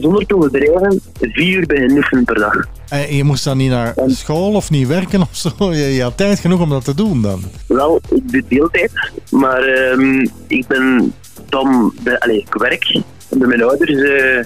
zonder 0.00 0.26
te 0.26 0.36
overdrijven 0.36 1.00
vier 1.20 1.58
uur 1.58 1.66
bij 1.66 2.22
per 2.24 2.38
dag. 2.38 2.66
En 2.88 3.16
je 3.16 3.24
moest 3.24 3.44
dan 3.44 3.56
niet 3.56 3.70
naar 3.70 3.94
school 4.06 4.54
of 4.54 4.70
niet 4.70 4.86
werken 4.86 5.20
of 5.20 5.36
zo? 5.36 5.50
Je, 5.58 5.94
je 5.94 6.02
had 6.02 6.16
tijd 6.16 6.38
genoeg 6.38 6.60
om 6.60 6.70
dat 6.70 6.84
te 6.84 6.94
doen 6.94 7.22
dan? 7.22 7.42
Wel, 7.66 8.00
ik 8.14 8.32
doe 8.32 8.44
deeltijd, 8.48 8.92
maar 9.30 9.68
um, 9.68 10.30
ik 10.46 10.66
ben 10.66 11.14
dan, 11.48 11.94
bij, 12.02 12.18
allez, 12.18 12.38
ik 12.38 12.54
werk 12.54 13.00
bij 13.28 13.48
mijn 13.48 13.62
ouders 13.62 13.90
uh, 13.90 14.36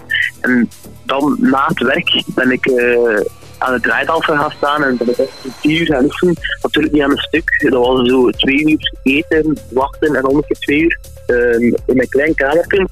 en 0.41 0.69
dan 1.05 1.37
na 1.41 1.65
het 1.67 1.83
werk 1.83 2.23
ben 2.27 2.51
ik 2.51 2.67
uh, 2.67 3.21
aan 3.59 3.73
het 3.73 3.83
draaitafel 3.83 4.37
gaan 4.37 4.51
staan 4.57 4.85
en 4.85 4.97
ben 4.97 5.09
ik 5.09 5.17
echt 5.17 5.47
vier 5.61 5.81
uur 5.81 5.87
gaan 5.87 6.05
oefenen. 6.05 6.37
Natuurlijk 6.63 6.95
niet 6.95 7.03
aan 7.03 7.11
een 7.11 7.19
stuk, 7.19 7.69
dat 7.71 7.87
was 7.87 8.09
zo 8.09 8.31
twee 8.31 8.71
uur 8.71 8.95
eten, 9.03 9.59
wachten 9.71 10.15
en 10.15 10.25
een 10.25 10.45
keer 10.47 10.59
twee 10.59 10.81
uur 10.81 10.99
in 11.27 11.97
mijn 11.97 12.09
klein 12.09 12.35
kamertje, 12.35 12.89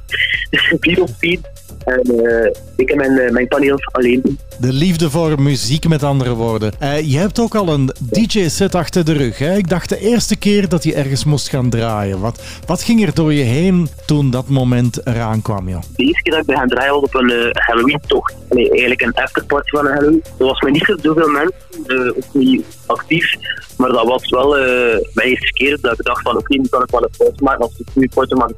vier 0.80 1.02
of 1.02 1.10
vier 1.18 1.38
En 1.84 2.00
eh, 2.02 2.50
ik 2.76 2.90
en 2.90 2.96
mijn, 2.96 3.18
eh, 3.18 3.30
mijn 3.30 3.48
paneels 3.48 3.88
alleen. 3.92 4.38
De 4.58 4.72
liefde 4.72 5.10
voor 5.10 5.42
muziek, 5.42 5.88
met 5.88 6.02
andere 6.02 6.34
woorden. 6.34 6.72
Eh, 6.78 7.10
je 7.10 7.18
hebt 7.18 7.40
ook 7.40 7.54
al 7.54 7.68
een 7.68 7.90
DJ-set 7.98 8.74
achter 8.74 9.04
de 9.04 9.12
rug. 9.12 9.38
Hè? 9.38 9.56
Ik 9.56 9.68
dacht 9.68 9.88
de 9.88 9.98
eerste 9.98 10.36
keer 10.36 10.68
dat 10.68 10.84
je 10.84 10.94
ergens 10.94 11.24
moest 11.24 11.48
gaan 11.48 11.70
draaien. 11.70 12.20
Wat, 12.20 12.42
wat 12.66 12.82
ging 12.82 13.06
er 13.06 13.14
door 13.14 13.32
je 13.32 13.42
heen 13.42 13.88
toen 14.06 14.30
dat 14.30 14.48
moment 14.48 15.06
eraan 15.06 15.42
kwam? 15.42 15.68
Joh? 15.68 15.80
De 15.96 16.04
eerste 16.04 16.22
keer 16.22 16.32
dat 16.32 16.40
ik 16.40 16.46
ben 16.46 16.56
gaan 16.56 16.68
draaien 16.68 16.92
was 16.92 17.02
op 17.02 17.14
een 17.14 17.50
Halloween-tocht. 17.52 18.34
Nee, 18.50 18.70
eigenlijk 18.70 19.00
een 19.00 19.14
afterparty 19.14 19.70
van 19.70 19.86
een 19.86 19.92
Halloween. 19.92 20.22
Er 20.38 20.44
was 20.44 20.60
maar 20.60 20.70
niet 20.70 20.84
zo 20.84 20.96
zoveel 21.02 21.28
mensen, 21.28 22.16
ook 22.16 22.34
niet 22.34 22.64
actief. 22.86 23.36
Maar 23.80 23.92
dat 23.92 24.06
was 24.06 24.30
wel 24.30 24.58
eh, 24.58 24.98
mijn 25.14 25.28
eerste 25.28 25.52
keer 25.52 25.78
dat 25.80 25.98
ik 25.98 26.04
dacht 26.04 26.22
van 26.22 26.36
oké, 26.36 26.56
nu 26.56 26.66
kan 26.70 26.82
ik 26.82 26.90
wel 26.90 27.02
een 27.02 27.14
foto 27.14 27.44
maken. 27.44 27.60
Als 27.60 27.72
ik 27.72 27.86
een 27.86 27.92
goede 27.92 28.08
foto 28.12 28.36
maak. 28.36 28.52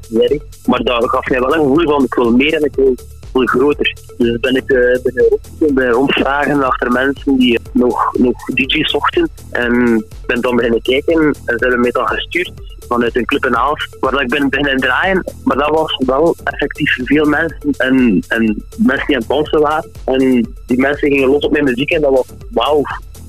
Maar 0.67 0.83
dat 0.83 1.11
gaf 1.11 1.29
mij 1.29 1.41
wel 1.41 1.55
een 1.55 1.61
gevoel 1.61 1.93
van 1.93 2.05
ik 2.05 2.15
wil 2.15 2.31
meer 2.31 2.55
en 2.55 2.65
ik 2.65 2.75
wil, 2.75 2.95
wil 3.33 3.47
groter. 3.47 3.97
Dus 4.17 4.41
ben 4.41 4.57
ik 4.57 4.73
uh, 4.73 5.73
ben 5.75 5.91
rondvragen 5.91 6.63
achter 6.63 6.93
mensen 6.93 7.37
die 7.37 7.61
nog, 7.73 8.13
nog 8.19 8.45
DJ's 8.45 8.91
zochten. 8.91 9.29
En 9.51 10.05
ben 10.27 10.41
dan 10.41 10.57
beginnen 10.57 10.83
kijken 10.83 11.23
en 11.25 11.35
ze 11.35 11.55
hebben 11.57 11.81
mij 11.81 11.91
dan 11.91 12.07
gestuurd 12.07 12.53
vanuit 12.89 13.17
een 13.17 13.25
club 13.25 13.45
in 13.45 13.57
Aalst, 13.57 13.97
waar 14.01 14.23
ik 14.23 14.29
ben 14.29 14.49
beginnen 14.49 14.77
draaien. 14.77 15.25
Maar 15.45 15.57
dat 15.57 15.69
was 15.69 15.97
wel 16.07 16.37
effectief 16.45 16.99
veel 17.05 17.25
mensen 17.25 17.71
en, 17.77 18.23
en 18.29 18.65
mensen 18.77 19.07
die 19.07 19.17
aan 19.17 19.23
het 19.23 19.29
dansen 19.29 19.61
waren. 19.61 19.91
En 20.05 20.19
die 20.67 20.81
mensen 20.81 21.09
gingen 21.09 21.29
los 21.29 21.45
op 21.45 21.53
mijn 21.53 21.65
muziek 21.65 21.91
en 21.91 22.01
dat 22.01 22.11
was 22.11 22.27
wauw. 22.51 22.83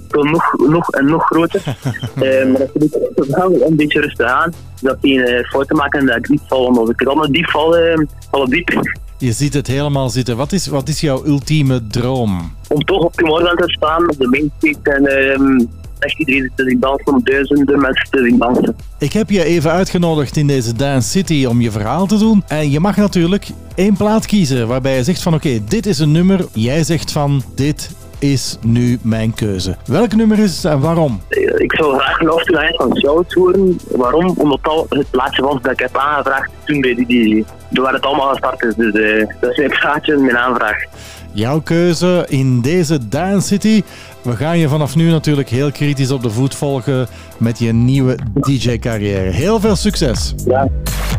Ik 0.08 0.24
nog, 0.24 0.58
nog 0.58 0.90
en 0.90 1.06
nog 1.06 1.26
groter. 1.26 1.62
Eh, 2.14 2.46
maar 2.46 2.60
dat 2.60 2.70
vind 2.74 2.96
ik 2.96 3.36
wel 3.36 3.62
een 3.62 3.76
beetje 3.76 4.02
rustig 4.02 4.26
aan. 4.26 4.54
Dat 4.82 5.02
die 5.02 5.36
een 5.36 5.46
foto 5.46 5.76
maken 5.76 6.00
en 6.00 6.06
dat 6.06 6.16
ik 6.16 6.30
niet 6.30 6.42
val. 6.48 6.78
Als 6.78 6.90
ik 6.90 7.04
dan 7.04 7.32
diep 7.32 7.50
val, 7.50 7.78
eh, 7.78 7.98
val 8.32 8.44
ik 8.44 8.50
diep. 8.50 9.02
Je 9.24 9.32
ziet 9.32 9.54
het 9.54 9.68
helemaal 9.68 10.10
zitten. 10.10 10.38
Wat 10.38 10.52
is, 10.52 10.68
wat 10.68 10.88
is 10.88 11.02
jouw 11.02 11.26
ultieme 11.26 11.88
droom? 11.88 12.52
Om 12.68 12.84
toch 12.84 13.04
op 13.04 13.16
de 13.16 13.24
morgen 13.24 13.58
te 13.58 13.72
staan, 13.72 14.10
op 14.10 14.18
de 14.18 14.28
mainstage 14.28 14.98
en 14.98 15.06
ehm 15.06 15.66
echt 16.00 16.20
iedereen 16.20 16.52
te 16.56 16.64
zien 16.64 16.80
dansen, 16.80 17.14
om 17.14 17.24
duizenden 17.24 17.80
mensen 17.80 18.08
te 18.10 18.24
zien 18.24 18.38
dansen. 18.38 18.76
Ik 19.00 19.14
heb 19.14 19.30
je 19.30 19.44
even 19.44 19.72
uitgenodigd 19.72 20.38
in 20.38 20.48
deze 20.48 20.74
Dance 20.74 21.10
City 21.10 21.46
om 21.46 21.62
je 21.62 21.72
verhaal 21.72 22.06
te 22.06 22.18
doen. 22.18 22.44
En 22.48 22.72
je 22.72 22.80
mag 22.80 22.98
natuurlijk 22.98 23.48
één 23.76 23.98
plaat 23.98 24.26
kiezen 24.26 24.68
waarbij 24.68 24.96
je 24.96 25.04
zegt 25.04 25.22
van 25.22 25.34
oké, 25.34 25.64
dit 25.68 25.86
is 25.86 26.00
een 26.00 26.12
nummer. 26.12 26.46
Jij 26.54 26.84
zegt 26.84 27.12
van 27.12 27.44
dit 27.56 27.92
is 28.24 28.58
nu 28.62 29.00
mijn 29.02 29.34
keuze. 29.34 29.76
Welk 29.86 30.16
nummer 30.16 30.40
is 30.40 30.64
het 30.64 30.72
en 30.72 30.80
waarom? 30.80 31.22
Ik 31.58 31.76
zou 31.76 32.00
graag 32.00 32.20
een 32.20 32.30
afscheid 32.30 32.76
van 32.76 32.98
Shout 32.98 33.34
horen. 33.34 33.80
Waarom? 33.92 34.34
Omdat 34.38 34.60
dat 34.62 34.86
het 34.90 35.10
plaatje 35.10 35.42
was 35.42 35.62
dat 35.62 35.72
ik 35.72 35.80
heb 35.80 35.98
aangevraagd 35.98 36.52
toen 36.64 36.82
bij 36.82 36.96
die 36.96 37.06
DJ. 37.06 37.44
Waren 37.70 37.96
het 37.96 38.06
allemaal 38.06 38.30
gestart 38.30 38.64
is, 38.64 38.76
dus 38.76 38.94
eh, 38.94 39.28
dat 39.40 39.52
is 39.52 39.58
mijn 39.58 39.70
plaatje 39.80 40.14
en 40.14 40.22
mijn 40.22 40.38
aanvraag. 40.38 40.84
Jouw 41.32 41.60
keuze 41.62 42.26
in 42.30 42.62
deze 42.62 43.08
Dance 43.08 43.48
City. 43.48 43.84
We 44.22 44.36
gaan 44.36 44.58
je 44.58 44.68
vanaf 44.68 44.96
nu 44.96 45.10
natuurlijk 45.10 45.50
heel 45.50 45.72
kritisch 45.72 46.12
op 46.12 46.22
de 46.22 46.30
voet 46.30 46.56
volgen 46.56 47.08
met 47.38 47.60
je 47.60 47.74
nieuwe 47.74 48.18
DJ-carrière. 48.34 49.30
Heel 49.30 49.60
veel 49.60 49.76
succes! 49.76 50.34
Ja. 50.46 50.68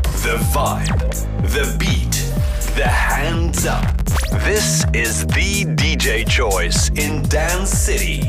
The 0.03 0.39
vibe, 0.51 1.09
the 1.49 1.75
beat, 1.79 2.23
the 2.75 2.89
hands 2.89 3.65
up. 3.65 4.04
This 4.45 4.85
is 4.93 5.27
the 5.29 5.65
DJ 5.65 6.29
choice 6.29 6.91
in 6.91 7.23
Dance 7.31 7.71
City. 7.71 8.21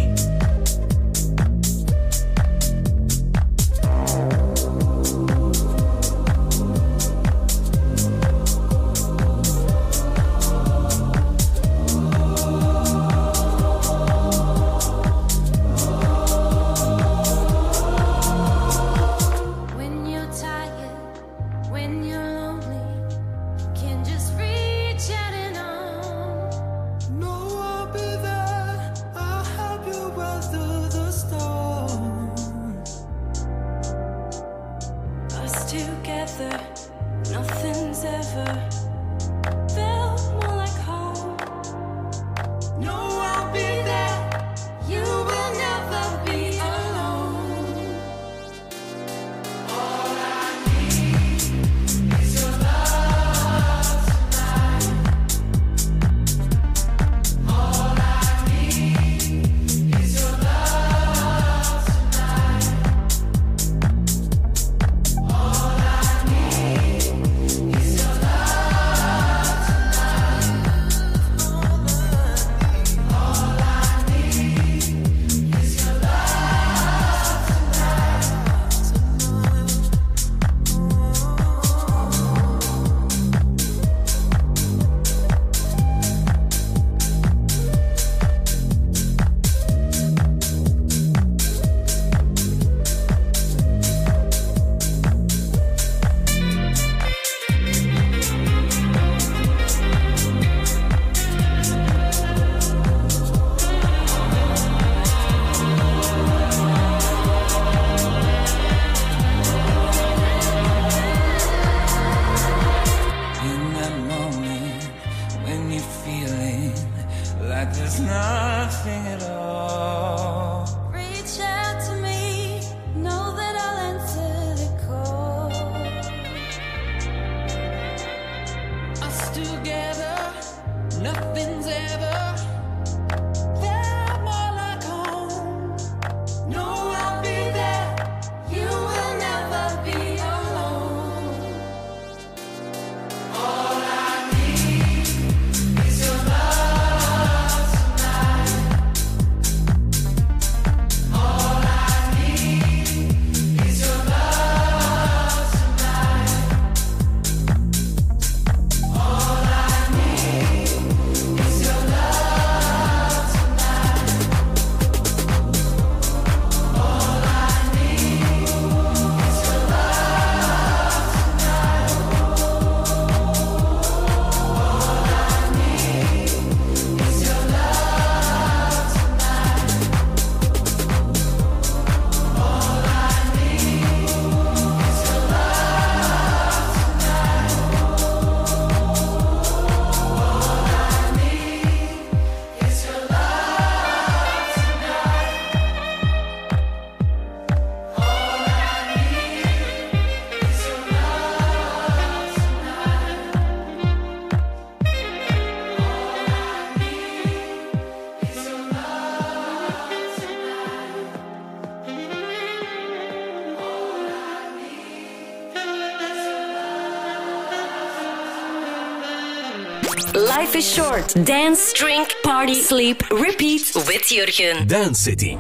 Life 220.55 220.63
is 220.63 220.73
short. 220.73 221.25
Dance, 221.25 221.73
drink, 221.73 222.15
party, 222.23 222.53
sleep, 222.53 223.03
repeat 223.09 223.73
with 223.75 224.07
Jurgen. 224.07 224.67
Dance 224.67 225.01
City. 225.01 225.37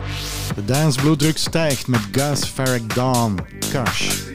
De 0.55 0.65
dansbloeddruk 0.65 1.37
stijgt 1.37 1.87
met 1.87 2.01
Gus 2.11 2.45
Farrick 2.45 2.93
Dawn. 2.93 3.39
Cash. 3.71 4.34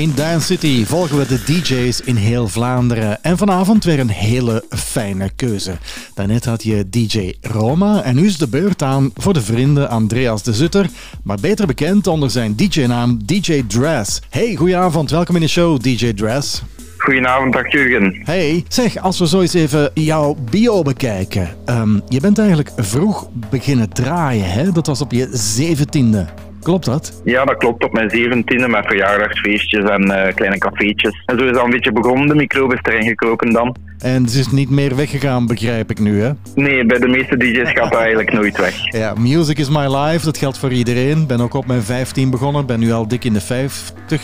In 0.00 0.12
Dance 0.14 0.46
City 0.46 0.84
volgen 0.84 1.18
we 1.18 1.26
de 1.26 1.42
DJ's 1.44 2.00
in 2.00 2.16
heel 2.16 2.48
Vlaanderen. 2.48 3.22
En 3.22 3.36
vanavond 3.38 3.84
weer 3.84 3.98
een 3.98 4.08
hele 4.08 4.64
fijne 4.70 5.30
keuze. 5.36 5.78
Daarnet 6.14 6.44
had 6.44 6.62
je 6.62 6.88
DJ 6.88 7.34
Roma 7.40 8.02
en 8.02 8.14
nu 8.14 8.26
is 8.26 8.38
de 8.38 8.48
beurt 8.48 8.82
aan 8.82 9.10
voor 9.14 9.32
de 9.32 9.42
vrienden 9.42 9.88
Andreas 9.88 10.42
de 10.42 10.52
Zutter, 10.52 10.86
maar 11.24 11.38
beter 11.40 11.66
bekend 11.66 12.06
onder 12.06 12.30
zijn 12.30 12.56
DJ-naam 12.56 13.18
DJ 13.24 13.62
Dress. 13.66 14.22
Hey, 14.30 14.54
goedenavond, 14.54 15.10
welkom 15.10 15.34
in 15.34 15.40
de 15.40 15.48
show 15.48 15.80
DJ 15.80 16.12
Dress. 16.12 16.62
Goedenavond, 16.98 17.52
dag 17.52 17.72
Jurgen. 17.72 18.20
Hey, 18.24 18.64
zeg, 18.68 18.96
als 18.96 19.18
we 19.18 19.28
zo 19.28 19.40
eens 19.40 19.54
even 19.54 19.90
jouw 19.94 20.36
bio 20.50 20.82
bekijken. 20.82 21.48
Ehm, 21.64 22.00
je 22.08 22.20
bent 22.20 22.38
eigenlijk 22.38 22.70
vroeg 22.76 23.28
beginnen 23.50 23.88
draaien, 23.88 24.50
hè? 24.50 24.72
Dat 24.72 24.86
was 24.86 25.00
op 25.00 25.12
je 25.12 25.28
zeventiende. 25.32 26.26
Klopt 26.62 26.84
dat? 26.84 27.22
Ja, 27.24 27.44
dat 27.44 27.56
klopt. 27.56 27.84
Op 27.84 27.92
mijn 27.92 28.10
zeventiende 28.10 28.68
met 28.68 28.86
verjaardagsfeestjes 28.86 29.84
en 29.84 30.10
eh, 30.10 30.34
kleine 30.34 30.58
cafeetjes. 30.58 31.22
En 31.26 31.38
zo 31.38 31.44
is 31.44 31.52
dat 31.52 31.64
een 31.64 31.70
beetje 31.70 31.92
begonnen. 31.92 32.26
De 32.26 32.34
microbe 32.34 32.74
is 32.74 32.92
erin 32.92 33.08
gekroken 33.08 33.52
dan. 33.52 33.76
En 34.00 34.22
het 34.24 34.34
is 34.34 34.50
niet 34.50 34.70
meer 34.70 34.96
weggegaan, 34.96 35.46
begrijp 35.46 35.90
ik 35.90 35.98
nu, 35.98 36.22
hè? 36.22 36.30
Nee, 36.54 36.86
bij 36.86 36.98
de 36.98 37.08
meeste 37.08 37.36
DJ's 37.36 37.70
gaat 37.72 37.90
dat 37.90 38.00
eigenlijk 38.00 38.32
nooit 38.32 38.56
weg. 38.56 38.92
Ja, 38.92 39.14
music 39.18 39.58
is 39.58 39.68
my 39.68 39.96
life, 39.96 40.24
dat 40.24 40.38
geldt 40.38 40.58
voor 40.58 40.72
iedereen. 40.72 41.26
Ben 41.26 41.40
ook 41.40 41.54
op 41.54 41.66
mijn 41.66 41.82
15 41.82 42.30
begonnen, 42.30 42.66
ben 42.66 42.80
nu 42.80 42.92
al 42.92 43.08
dik 43.08 43.24
in 43.24 43.32
de 43.32 43.40
50. 43.40 44.22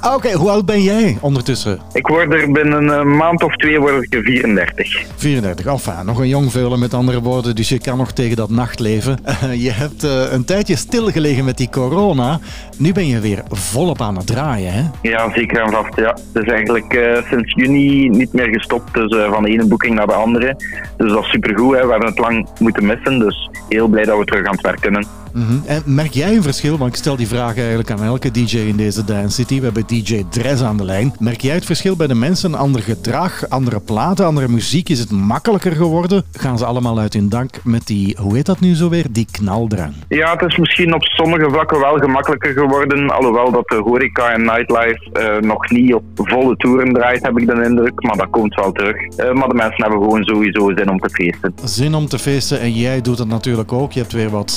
Ah, 0.00 0.14
Oké, 0.14 0.32
hoe 0.32 0.50
oud 0.50 0.66
ben 0.66 0.82
jij 0.82 1.18
ondertussen? 1.20 1.78
Ik 1.92 2.06
word 2.06 2.32
er 2.32 2.52
binnen 2.52 2.88
een 2.88 3.16
maand 3.16 3.42
of 3.42 3.56
twee 3.56 3.80
word 3.80 4.02
ik 4.02 4.20
34. 4.24 5.04
34, 5.16 5.66
enfin, 5.66 6.06
nog 6.06 6.18
een 6.18 6.28
jong 6.28 6.52
veulen 6.52 6.78
met 6.78 6.94
andere 6.94 7.20
woorden, 7.20 7.54
dus 7.56 7.68
je 7.68 7.78
kan 7.78 7.98
nog 7.98 8.12
tegen 8.12 8.36
dat 8.36 8.50
nachtleven. 8.50 9.18
je 9.66 9.70
hebt 9.70 10.04
eh, 10.04 10.32
een 10.32 10.44
tijdje 10.44 10.76
stilgelegen 10.76 11.44
met 11.44 11.56
die 11.56 11.68
corona. 11.70 12.40
Nu 12.76 12.92
ben 12.92 13.06
je 13.06 13.20
weer 13.20 13.42
volop 13.48 14.00
aan 14.00 14.16
het 14.16 14.26
draaien, 14.26 14.72
hè? 14.72 14.82
Ja, 15.02 15.32
zeker 15.32 15.60
en 15.62 15.70
vast. 15.70 15.96
Ja. 15.96 16.16
Het 16.32 16.44
is 16.44 16.52
eigenlijk 16.52 16.94
eh, 16.94 17.22
sinds 17.30 17.52
juni 17.54 18.08
niet 18.08 18.32
meer 18.32 18.48
gestopt. 18.48 19.01
Dus 19.08 19.18
eh, 19.18 19.32
van 19.32 19.42
de 19.42 19.50
ene 19.50 19.66
boeking 19.66 19.94
naar 19.94 20.06
de 20.06 20.12
andere. 20.12 20.56
Dus 20.96 21.12
dat 21.12 21.22
is 21.22 21.30
supergoed. 21.30 21.74
Hè. 21.74 21.84
We 21.84 21.90
hebben 21.90 22.08
het 22.08 22.18
lang 22.18 22.48
moeten 22.58 22.86
missen. 22.86 23.18
Dus 23.18 23.50
heel 23.68 23.88
blij 23.88 24.04
dat 24.04 24.18
we 24.18 24.24
terug 24.24 24.46
aan 24.46 24.52
het 24.52 24.60
werk 24.60 24.80
kunnen. 24.80 25.06
Mhm. 25.32 25.58
En 25.66 25.82
merk 25.84 26.12
jij 26.12 26.36
een 26.36 26.42
verschil? 26.42 26.78
Want 26.78 26.90
ik 26.90 26.96
stel 26.96 27.16
die 27.16 27.28
vraag 27.28 27.56
eigenlijk 27.58 27.90
aan 27.90 28.02
elke 28.02 28.30
DJ 28.30 28.56
in 28.56 28.76
deze 28.76 29.04
Dance 29.04 29.34
City. 29.34 29.58
We 29.58 29.64
hebben 29.64 29.86
DJ 29.86 30.24
Dress 30.30 30.62
aan 30.62 30.76
de 30.76 30.84
lijn. 30.84 31.14
Merk 31.18 31.40
jij 31.40 31.54
het 31.54 31.64
verschil 31.64 31.96
bij 31.96 32.06
de 32.06 32.14
mensen? 32.14 32.54
Ander 32.54 32.82
gedrag, 32.82 33.48
andere 33.48 33.80
platen, 33.80 34.26
andere 34.26 34.48
muziek? 34.48 34.88
Is 34.88 34.98
het 34.98 35.10
makkelijker 35.10 35.72
geworden? 35.72 36.24
Gaan 36.32 36.58
ze 36.58 36.64
allemaal 36.64 36.98
uit 36.98 37.12
hun 37.12 37.28
dank 37.28 37.64
met 37.64 37.86
die, 37.86 38.16
hoe 38.20 38.34
heet 38.34 38.46
dat 38.46 38.60
nu 38.60 38.74
zo 38.74 38.88
weer? 38.88 39.06
Die 39.10 39.26
knaldrang. 39.30 39.94
Ja, 40.08 40.32
het 40.32 40.50
is 40.50 40.56
misschien 40.56 40.94
op 40.94 41.02
sommige 41.02 41.50
vlakken 41.50 41.80
wel 41.80 41.98
gemakkelijker 41.98 42.52
geworden. 42.52 43.10
Alhoewel 43.10 43.50
dat 43.50 43.68
de 43.68 43.76
horeca 43.84 44.30
en 44.30 44.42
nightlife 44.42 45.10
eh, 45.12 45.48
nog 45.48 45.70
niet 45.70 45.94
op 45.94 46.02
volle 46.14 46.56
toeren 46.56 46.92
draait, 46.92 47.22
heb 47.22 47.38
ik 47.38 47.46
de 47.46 47.64
indruk. 47.64 48.02
Maar 48.02 48.16
dat 48.16 48.30
komt 48.30 48.54
wel 48.54 48.72
terug. 48.72 48.96
Eh, 48.96 49.32
maar 49.32 49.48
de 49.48 49.54
mensen 49.54 49.82
hebben 49.82 50.02
gewoon 50.02 50.24
sowieso 50.24 50.72
zin 50.76 50.90
om 50.90 50.98
te 50.98 51.10
feesten. 51.10 51.54
Zin 51.64 51.94
om 51.94 52.06
te 52.06 52.18
feesten 52.18 52.60
en 52.60 52.72
jij 52.72 53.00
doet 53.00 53.18
het 53.18 53.28
natuurlijk 53.28 53.72
ook. 53.72 53.92
Je 53.92 54.00
hebt 54.00 54.12
weer 54.12 54.30
wat 54.30 54.50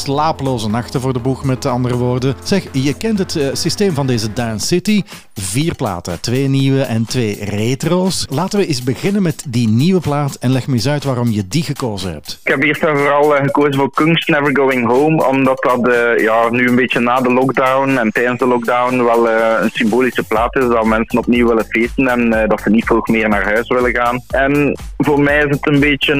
nachten 0.69 1.01
voor 1.01 1.13
de 1.13 1.19
boeg, 1.19 1.43
met 1.43 1.65
andere 1.65 1.95
woorden. 1.95 2.35
Zeg, 2.43 2.63
je 2.71 2.93
kent 2.97 3.19
het 3.19 3.35
eh, 3.35 3.47
systeem 3.53 3.93
van 3.93 4.07
deze 4.07 4.33
Dance 4.33 4.65
City. 4.67 5.03
Vier 5.33 5.75
platen, 5.75 6.21
twee 6.21 6.47
nieuwe 6.47 6.81
en 6.81 7.05
twee 7.05 7.45
retro's. 7.45 8.25
Laten 8.29 8.59
we 8.59 8.67
eens 8.67 8.83
beginnen 8.83 9.21
met 9.21 9.45
die 9.47 9.67
nieuwe 9.67 9.99
plaat 9.99 10.35
en 10.35 10.51
leg 10.51 10.67
me 10.67 10.73
eens 10.73 10.87
uit 10.87 11.03
waarom 11.03 11.29
je 11.29 11.47
die 11.47 11.63
gekozen 11.63 12.11
hebt. 12.11 12.39
Ik 12.43 12.51
heb 12.51 12.63
eerst 12.63 12.83
en 12.83 12.97
vooral 12.97 13.35
eh, 13.35 13.43
gekozen 13.43 13.73
voor 13.73 13.91
Kunst 13.91 14.27
Never 14.27 14.57
Going 14.57 14.87
Home, 14.87 15.27
omdat 15.27 15.63
dat 15.63 15.87
eh, 15.87 16.23
ja, 16.23 16.49
nu 16.49 16.67
een 16.67 16.75
beetje 16.75 16.99
na 16.99 17.21
de 17.21 17.33
lockdown 17.33 17.97
en 17.97 18.11
tijdens 18.11 18.39
de 18.39 18.47
lockdown 18.47 19.03
wel 19.03 19.29
een 19.29 19.69
symbolische 19.73 20.23
plaat 20.23 20.55
is, 20.55 20.67
dat 20.67 20.85
mensen 20.85 21.19
opnieuw 21.19 21.47
willen 21.47 21.65
feesten 21.65 22.07
en 22.07 22.47
dat 22.47 22.61
ze 22.61 22.69
niet 22.69 22.85
vroeg 22.85 23.07
meer 23.07 23.29
naar 23.29 23.43
huis 23.43 23.67
willen 23.67 23.95
gaan. 23.95 24.23
En 24.27 24.77
voor 24.97 25.19
mij 25.21 25.37
is 25.37 25.49
het 25.49 25.67
een 25.67 25.79
beetje 25.79 26.13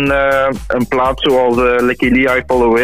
een 0.67 0.87
plaat 0.87 1.19
zoals 1.19 1.81
Licky 1.81 2.09
Lee, 2.09 2.37
I 2.37 2.43
Follow 2.47 2.77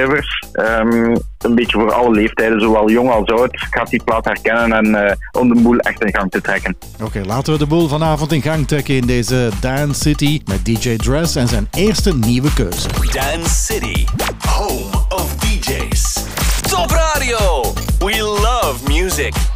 een 1.44 1.56
beetje 1.56 1.80
voor 1.80 1.94
alle 1.94 2.12
leeftijden, 2.12 2.62
zowel 2.62 2.90
jong 2.90 3.12
als 3.12 3.28
oud, 3.28 3.50
gaat 3.70 3.90
die 3.90 4.04
plaat 4.04 4.26
herkennen 4.26 4.74
en 4.74 5.08
eh, 5.08 5.16
om 5.32 5.54
de 5.54 5.62
boel 5.62 5.78
echt 5.78 6.04
in 6.04 6.14
gang 6.14 6.32
te 6.32 6.42
trekken. 6.42 6.78
Oké, 7.04 7.22
laten 7.26 7.54
we 7.54 7.60
de 7.60 7.68
boel 7.68 7.88
vanavond 7.88 8.32
in 8.32 8.42
gang 8.42 8.68
trekken 8.68 8.96
in 8.96 9.06
deze 9.06 9.50
Dance 9.60 10.02
City 10.02 10.42
met 10.46 10.66
DJ 10.66 10.96
Dress 10.96 11.36
en 11.36 11.48
zijn 11.48 11.68
eerste 11.72 12.16
nieuwe 12.16 12.54
keuze. 12.54 12.88
Dance 13.12 13.56
City, 13.56 14.06
home 14.48 14.90
of 15.10 15.36
DJs. 15.36 16.24
Top 16.70 16.90
Radio! 16.90 17.74
We 18.00 18.22
love 18.22 18.88
music. 18.88 19.51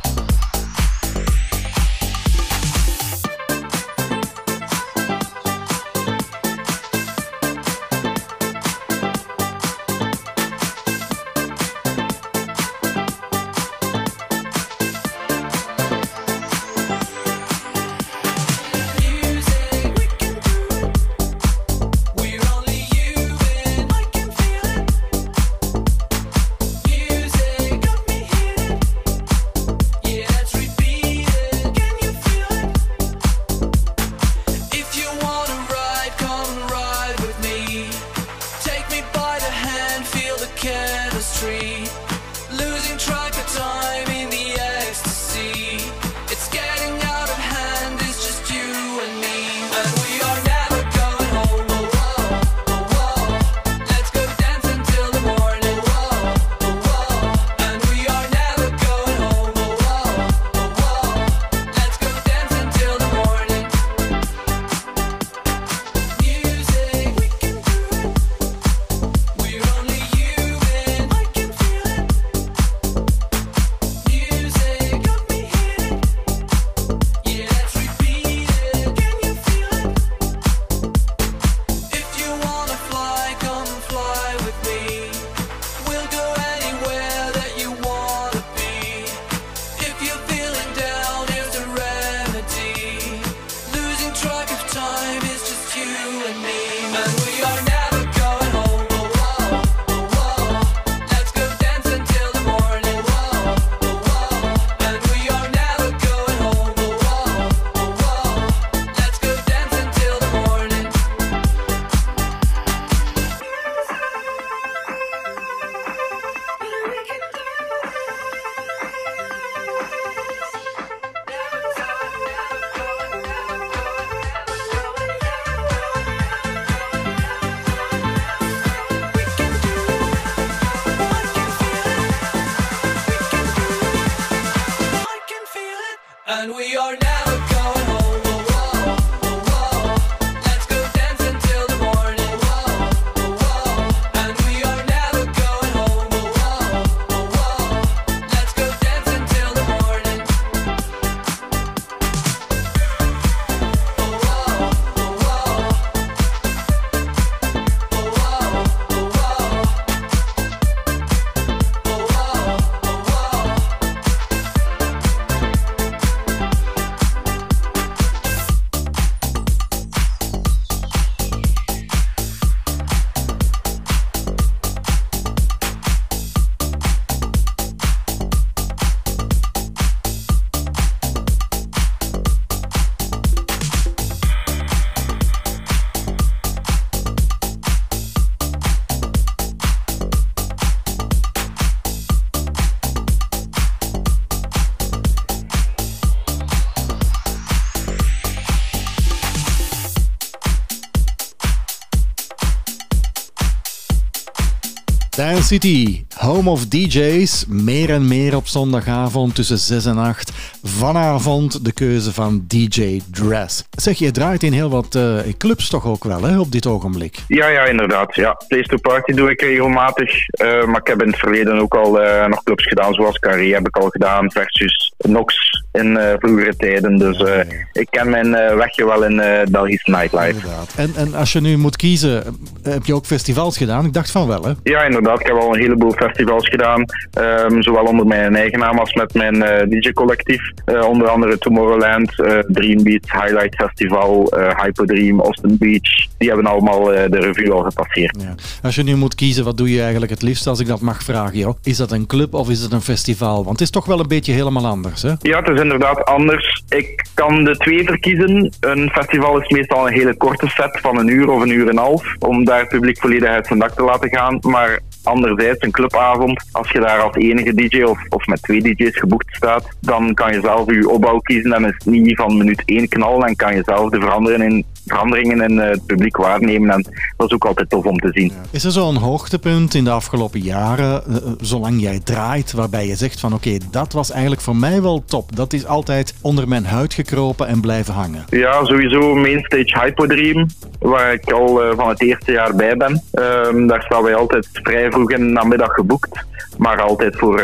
City, 205.46 206.06
home 206.16 206.50
of 206.50 206.68
DJs. 206.68 207.46
Meer 207.48 207.90
en 207.90 208.08
meer 208.08 208.36
op 208.36 208.48
zondagavond 208.48 209.36
tussen 209.36 209.58
6 209.58 209.86
en 209.86 209.98
8. 209.98 210.32
Vanavond 210.64 211.66
de 211.66 211.74
keuze 211.74 212.14
van 212.14 212.44
DJ 212.48 213.02
Dress. 213.12 213.64
Zeg, 213.72 213.98
je 213.98 214.12
draait 214.12 214.44
in 214.44 214.54
heel 214.54 214.70
wat 214.70 214.96
eh, 214.96 215.20
clubs 215.38 215.70
toch 215.70 215.86
ook 215.86 216.04
wel, 216.04 216.24
hè, 216.24 216.40
op 216.40 216.52
dit 216.52 216.66
ogenblik? 216.66 217.18
Ja, 217.28 217.48
ja, 217.48 217.66
inderdaad. 217.66 218.16
Ja. 218.16 218.42
Place 218.48 218.68
to 218.68 218.78
Party 218.78 219.12
doe 219.14 219.32
ik 219.32 219.42
regelmatig. 219.42 220.28
Eh, 220.30 220.66
maar 220.66 220.80
ik 220.80 220.88
heb 220.88 221.02
in 221.02 221.08
het 221.08 221.20
verleden 221.20 221.60
ook 221.60 221.76
al 221.76 222.02
eh, 222.02 222.28
nog 222.28 222.44
clubs 222.44 222.68
gedaan, 222.68 222.94
zoals 222.94 223.20
Carré 223.20 223.54
heb 223.54 223.68
ik 223.68 223.78
al 223.78 223.90
gedaan, 223.90 224.32
versus 224.32 224.94
Nox 224.98 225.36
in 225.72 226.00
vroegere 226.20 226.56
tijden. 226.56 226.98
Dus 226.98 227.24
ik 227.72 227.88
ken 227.90 228.10
mijn 228.10 228.32
wegje 228.58 228.86
wel 228.86 229.04
in 229.04 229.22
Belgische 229.52 229.92
nightlife. 229.92 230.28
Inderdaad. 230.28 230.74
En, 230.76 230.94
en 230.96 231.14
als 231.14 231.34
je 231.34 231.42
nu 231.42 231.58
moet 231.58 231.76
kiezen, 231.76 232.24
heb 232.70 232.86
je 232.86 232.94
ook 232.96 233.06
festivals 233.06 233.58
gedaan? 233.58 233.86
Ik 233.86 233.94
dacht 233.94 234.12
van 234.12 234.28
wel, 234.28 234.44
hè? 234.44 234.52
Ja, 234.64 234.84
inderdaad. 234.84 235.20
Ik 235.20 235.28
heb 235.28 235.36
al 235.36 235.54
een 235.54 235.60
heleboel 235.60 235.92
festivals 235.92 236.48
gedaan. 236.48 236.86
Ehm, 237.12 237.62
zowel 237.62 237.84
onder 237.84 238.06
mijn 238.08 238.36
eigen 238.36 238.60
naam 238.60 238.78
als 238.80 238.94
met 238.94 239.14
mijn 239.14 239.44
eh, 239.44 239.70
DJ-collectief. 239.70 240.52
Eh, 240.66 240.88
onder 240.88 241.08
andere 241.08 241.38
Tomorrowland, 241.38 242.20
eh, 242.22 242.40
Dream 242.48 242.84
Beat, 242.84 243.12
Highlight 243.12 243.56
Festival, 243.56 244.28
eh 244.28 244.64
Hyperdream, 244.64 245.22
Austin 245.22 245.58
Beach. 245.58 246.08
Die 246.18 246.28
hebben 246.28 246.46
allemaal 246.46 246.94
eh, 246.94 247.12
de 247.12 247.20
revue 247.20 247.52
al 247.52 247.64
gepasseerd. 247.64 248.22
Ja. 248.22 248.36
Als 248.64 248.76
je 248.76 248.84
nu 248.84 248.96
moet 248.96 249.16
kiezen, 249.16 249.44
wat 249.44 249.58
doe 249.58 249.72
je 249.72 249.82
eigenlijk 249.82 250.12
het 250.12 250.22
liefst, 250.22 250.48
als 250.48 250.60
ik 250.60 250.68
dat 250.68 250.82
mag 250.82 251.04
vragen, 251.04 251.38
joh? 251.38 251.56
Is 251.64 251.78
dat 251.78 251.92
een 251.92 252.08
club 252.08 252.34
of 252.34 252.50
is 252.50 252.62
het 252.62 252.72
een 252.72 252.82
festival? 252.82 253.36
Want 253.36 253.50
het 253.50 253.62
is 253.62 253.70
toch 253.70 253.86
wel 253.86 254.00
een 254.00 254.08
beetje 254.08 254.34
helemaal 254.34 254.66
anders, 254.66 255.02
hè? 255.02 255.14
Ja, 255.22 255.40
het 255.40 255.50
is 255.50 255.62
inderdaad 255.62 256.06
anders. 256.06 256.64
Ik 256.70 257.06
kan 257.14 257.44
de 257.44 257.58
twee 257.58 257.86
verkiezen. 257.86 258.54
Een 258.60 258.90
festival 258.90 259.42
is 259.42 259.50
meestal 259.50 259.88
een 259.88 259.94
hele 259.94 260.18
korte 260.18 260.48
set 260.48 260.80
van 260.82 260.98
een 260.98 261.08
uur 261.08 261.30
of 261.30 261.42
een 261.42 261.52
uur 261.52 261.62
en 261.62 261.70
een 261.70 261.78
half. 261.78 262.16
Om 262.20 262.46
het 262.60 262.70
publiek 262.70 263.00
volledig 263.00 263.30
uit 263.30 263.48
zijn 263.48 263.60
dak 263.60 263.72
te 263.72 263.84
laten 263.84 264.10
gaan. 264.10 264.40
Maar 264.42 264.80
anderzijds, 265.04 265.62
een 265.62 265.72
clubavond, 265.72 266.46
als 266.52 266.72
je 266.72 266.80
daar 266.80 267.00
als 267.02 267.16
enige 267.16 267.54
DJ 267.54 267.82
of, 267.82 268.00
of 268.10 268.28
met 268.28 268.42
twee 268.42 268.62
DJ's 268.62 268.98
geboekt 268.98 269.36
staat, 269.36 269.70
dan 269.80 270.14
kan 270.14 270.34
je 270.34 270.40
zelf 270.40 270.72
je 270.72 270.90
opbouw 270.90 271.20
kiezen. 271.20 271.50
Dan 271.50 271.66
is 271.66 271.74
het 271.78 271.86
niet 271.86 272.16
van 272.16 272.38
minuut 272.38 272.62
één 272.66 272.88
knal. 272.88 273.20
Dan 273.20 273.36
kan 273.36 273.56
je 273.56 273.62
zelf 273.66 273.90
de 273.90 274.00
veranderen 274.00 274.42
in 274.42 274.66
veranderingen 274.86 275.42
in 275.42 275.60
eh, 275.60 275.70
het 275.70 275.86
publiek 275.86 276.18
waarnemen. 276.18 276.70
En 276.70 276.86
dat 277.18 277.28
is 277.28 277.34
ook 277.34 277.46
altijd 277.46 277.70
tof 277.70 277.86
om 277.86 277.98
te 277.98 278.10
zien. 278.12 278.32
Is 278.52 278.64
er 278.64 278.72
zo'n 278.72 278.96
hoogtepunt 278.96 279.74
in 279.74 279.84
de 279.84 279.90
afgelopen 279.90 280.40
jaren, 280.40 281.04
eh, 281.06 281.16
eh, 281.16 281.24
zolang 281.42 281.82
jij 281.82 282.00
draait, 282.04 282.52
waarbij 282.52 282.88
je 282.88 282.96
zegt 282.96 283.20
van 283.20 283.34
oké, 283.34 283.58
dat 283.72 283.94
was 283.94 284.12
eigenlijk 284.12 284.42
voor 284.42 284.56
mij 284.56 284.82
wel 284.82 285.04
top. 285.06 285.36
Dat 285.36 285.54
is 285.54 285.66
altijd 285.66 286.16
onder 286.22 286.48
mijn 286.48 286.66
huid 286.66 286.94
gekropen 286.94 287.48
en 287.48 287.62
blijven 287.62 287.94
hangen. 287.94 288.26
Ja, 288.30 288.66
sowieso 288.66 289.16
Mainstage 289.16 289.80
Hypodream, 289.80 290.48
waar 290.80 291.14
ik 291.14 291.32
al 291.32 291.62
van 291.76 291.90
het 291.90 292.02
eerste 292.02 292.32
jaar 292.32 292.56
bij 292.56 292.78
ben. 292.78 293.04
Ehm, 293.12 293.68
daar 293.68 293.82
staan 293.82 294.04
wij 294.04 294.16
altijd 294.16 294.50
vrij 294.52 294.92
vroeg 294.92 295.12
in 295.12 295.28
de 295.28 295.34
namiddag 295.34 295.74
geboekt, 295.74 296.26
maar 296.58 296.82
altijd 296.82 297.16
voor, 297.16 297.44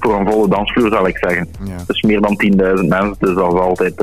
voor 0.00 0.14
een 0.14 0.30
volle 0.30 0.48
dansvloer 0.48 0.90
zal 0.90 1.06
ik 1.06 1.18
zeggen. 1.18 1.48
Ja. 1.64 1.76
Dus 1.86 2.02
meer 2.02 2.20
dan 2.20 2.36
10.000 2.36 2.88
mensen, 2.88 3.16
dus 3.18 3.34
dat 3.34 3.52
is 3.52 3.60
altijd, 3.60 3.94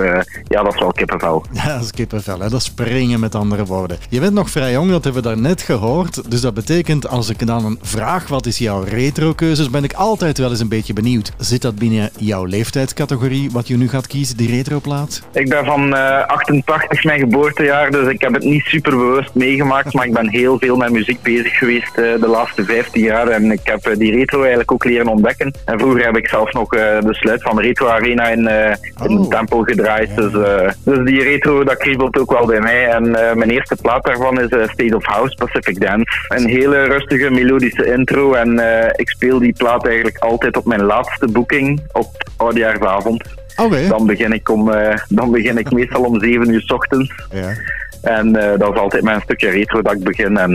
ja 0.48 0.64
dat 0.64 0.74
is 0.74 0.80
wel 0.80 0.92
kippenvel. 0.92 1.46
Ja, 1.52 1.74
dat 1.74 1.82
is 1.82 1.92
kippenvel, 1.92 2.40
hè? 2.40 2.50
dat 2.50 2.60
is 2.60 2.67
springen 2.72 3.20
met 3.20 3.36
andere 3.36 3.66
woorden. 3.66 3.98
Je 4.10 4.20
bent 4.20 4.34
nog 4.34 4.50
vrij 4.50 4.72
jong, 4.72 4.92
dat 4.92 5.04
hebben 5.04 5.24
we 5.24 5.28
daarnet 5.28 5.62
gehoord. 5.62 6.32
Dus 6.32 6.42
dat 6.42 6.54
betekent, 6.54 7.08
als 7.08 7.30
ik 7.30 7.48
dan 7.48 7.66
een 7.66 7.80
vraag, 7.82 8.28
wat 8.28 8.46
is 8.46 8.58
jouw 8.58 8.84
retrokeuzes, 8.84 9.70
ben 9.70 9.84
ik 9.84 9.94
altijd 9.94 10.38
wel 10.38 10.50
eens 10.50 10.60
een 10.60 10.70
beetje 10.70 10.94
benieuwd. 10.94 11.32
Zit 11.38 11.62
dat 11.62 11.76
binnen 11.76 12.10
jouw 12.18 12.46
leeftijdscategorie, 12.46 13.50
wat 13.52 13.68
je 13.68 13.78
nu 13.78 13.90
gaat 13.90 14.08
kiezen, 14.08 14.38
die 14.38 14.50
retroplaat? 14.50 15.22
Ik 15.34 15.50
ben 15.50 15.66
van 15.66 15.96
eh, 15.96 16.26
88 16.28 17.04
mijn 17.04 17.20
geboortejaar, 17.20 17.92
dus 17.92 18.08
ik 18.08 18.22
heb 18.22 18.34
het 18.34 18.44
niet 18.44 18.64
super 18.64 18.98
bewust 18.98 19.34
meegemaakt, 19.34 19.94
maar 19.94 20.06
ik 20.06 20.14
ben 20.14 20.30
heel 20.30 20.58
veel 20.60 20.76
met 20.76 20.92
muziek 20.92 21.22
bezig 21.22 21.58
geweest 21.58 21.98
eh, 21.98 22.20
de 22.20 22.28
laatste 22.28 22.64
15 22.66 23.02
jaar 23.04 23.28
en 23.28 23.52
ik 23.52 23.60
heb 23.64 23.86
eh, 23.86 23.98
die 23.98 24.12
retro 24.16 24.40
eigenlijk 24.40 24.72
ook 24.72 24.86
leren 24.86 25.08
ontdekken. 25.08 25.54
En 25.66 25.80
vroeger 25.80 26.06
heb 26.06 26.18
ik 26.18 26.28
zelfs 26.28 26.54
nog 26.54 26.74
eh, 26.74 27.00
de 27.00 27.14
sluit 27.14 27.42
van 27.42 27.56
de 27.56 27.62
Retro 27.62 27.88
Arena 27.88 28.28
in, 28.28 28.48
eh 28.48 28.76
in 29.08 29.18
Oh. 29.18 29.30
Tempel 29.30 29.64
gedraaid, 29.64 30.16
dus, 30.16 30.34
eh, 30.34 30.70
dus 30.84 31.06
die 31.06 31.24
retro 31.24 31.64
dat 31.64 31.78
kriebelt 31.78 32.20
ook 32.20 32.32
wel 32.32 32.46
bij 32.46 32.57
mij. 32.62 32.88
En 32.88 33.16
eh, 33.16 33.36
mijn 33.36 33.50
eerste 33.50 33.76
plaat 33.82 34.06
daarvan 34.06 34.42
is 34.42 34.50
eh, 34.50 34.68
State 34.68 34.96
of 34.96 35.06
House 35.06 35.36
Pacific 35.36 35.80
Dance. 35.80 36.06
Een 36.28 36.48
hele 36.48 36.84
rustige 36.84 37.30
melodische 37.30 37.94
intro 37.94 38.34
en 38.34 38.60
eh, 38.60 38.90
ik 38.96 39.10
speel 39.10 39.40
die 39.40 39.54
plaat 39.54 39.86
eigenlijk 39.86 40.18
altijd 40.18 40.58
op 40.58 40.66
mijn 40.66 40.84
laatste 40.84 41.28
boeking 41.28 41.82
op 41.92 42.08
oudjaarsavond. 42.38 43.24
Oké. 43.56 43.88
Dan 43.88 44.06
begin 44.06 44.34
ik, 44.34 44.50
om, 44.50 44.72
dan 45.10 45.32
begin 45.32 45.58
ik 45.58 45.72
meestal 45.72 46.04
om 46.04 46.20
7 46.20 46.50
uur 46.50 46.62
s 46.62 46.72
ochtends. 46.72 47.14
Ja. 47.32 47.54
En 48.02 48.32
dat 48.32 48.74
is 48.74 48.80
altijd 48.80 49.04
mijn 49.04 49.22
stukje 49.22 49.50
retro 49.50 49.82
dat 49.82 49.94
ik 49.94 50.04
begin. 50.04 50.38
En 50.38 50.52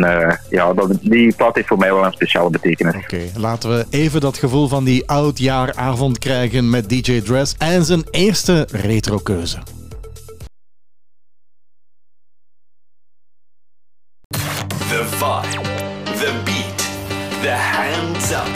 ja, 0.48 0.72
dat, 0.72 0.98
die 1.00 1.34
plaat 1.34 1.54
heeft 1.54 1.68
voor 1.68 1.78
mij 1.78 1.92
wel 1.94 2.04
een 2.04 2.12
speciale 2.12 2.50
betekenis. 2.50 2.94
Oké, 2.94 3.20
laten 3.36 3.70
we 3.70 3.86
even 3.90 4.20
dat 4.20 4.38
gevoel 4.38 4.68
van 4.68 4.84
die 4.84 5.08
oudjaaravond 5.08 6.18
krijgen 6.18 6.70
met 6.70 6.88
DJ 6.88 7.20
Dress 7.20 7.54
en 7.58 7.84
zijn 7.84 8.04
eerste 8.10 8.68
retrokeuze. 8.70 9.58
The 15.22 16.42
beat, 16.44 16.78
the 17.42 17.54
hands 17.54 18.32
up. 18.32 18.48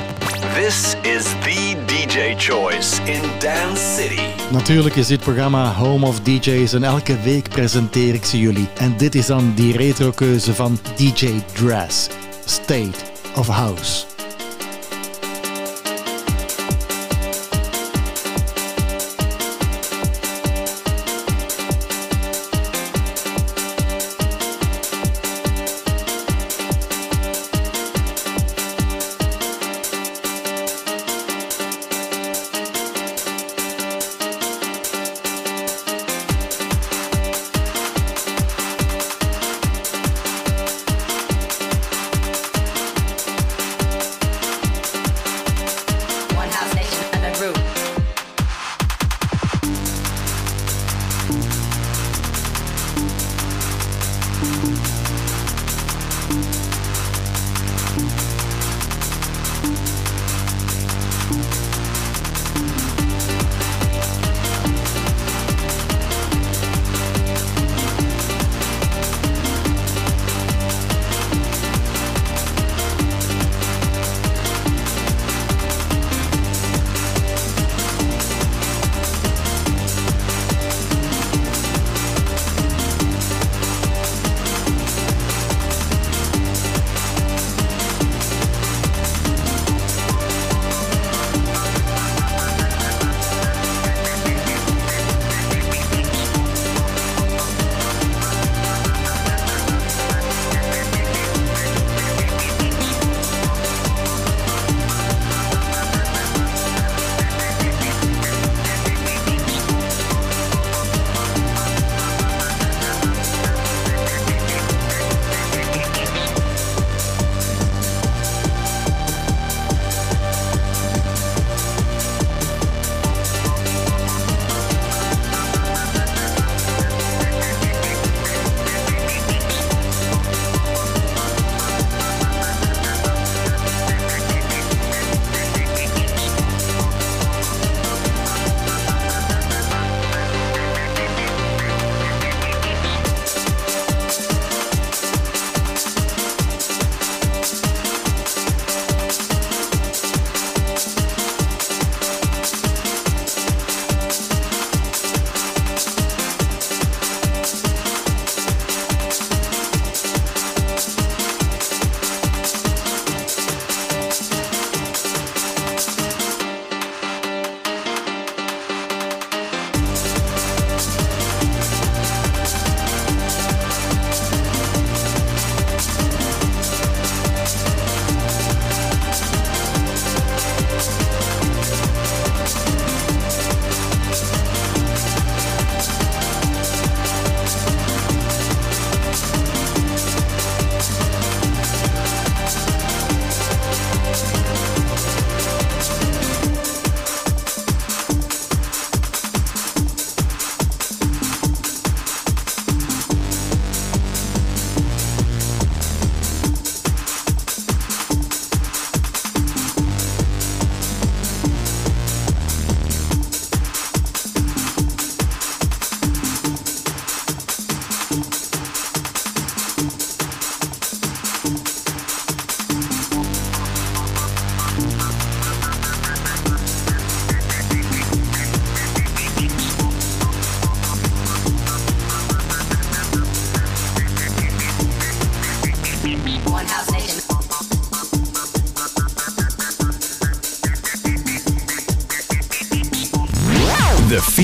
This 0.54 0.96
is 1.04 1.24
the 1.44 1.76
DJ 1.86 2.36
choice 2.36 2.98
in 2.98 3.22
Dance 3.38 3.80
City. 3.80 4.20
Natuurlijk 4.52 4.94
is 4.94 5.06
dit 5.06 5.20
programma 5.20 5.72
Home 5.72 6.06
of 6.06 6.20
DJ's 6.20 6.72
en 6.72 6.84
elke 6.84 7.20
week 7.20 7.48
presenteer 7.48 8.14
ik 8.14 8.24
ze 8.24 8.38
jullie. 8.38 8.68
En 8.78 8.96
dit 8.96 9.14
is 9.14 9.26
dan 9.26 9.52
die 9.54 9.76
retrokeuze 9.76 10.54
van 10.54 10.78
DJ 10.96 11.42
Dress, 11.52 12.08
State 12.44 12.98
of 13.36 13.46
House. 13.46 14.15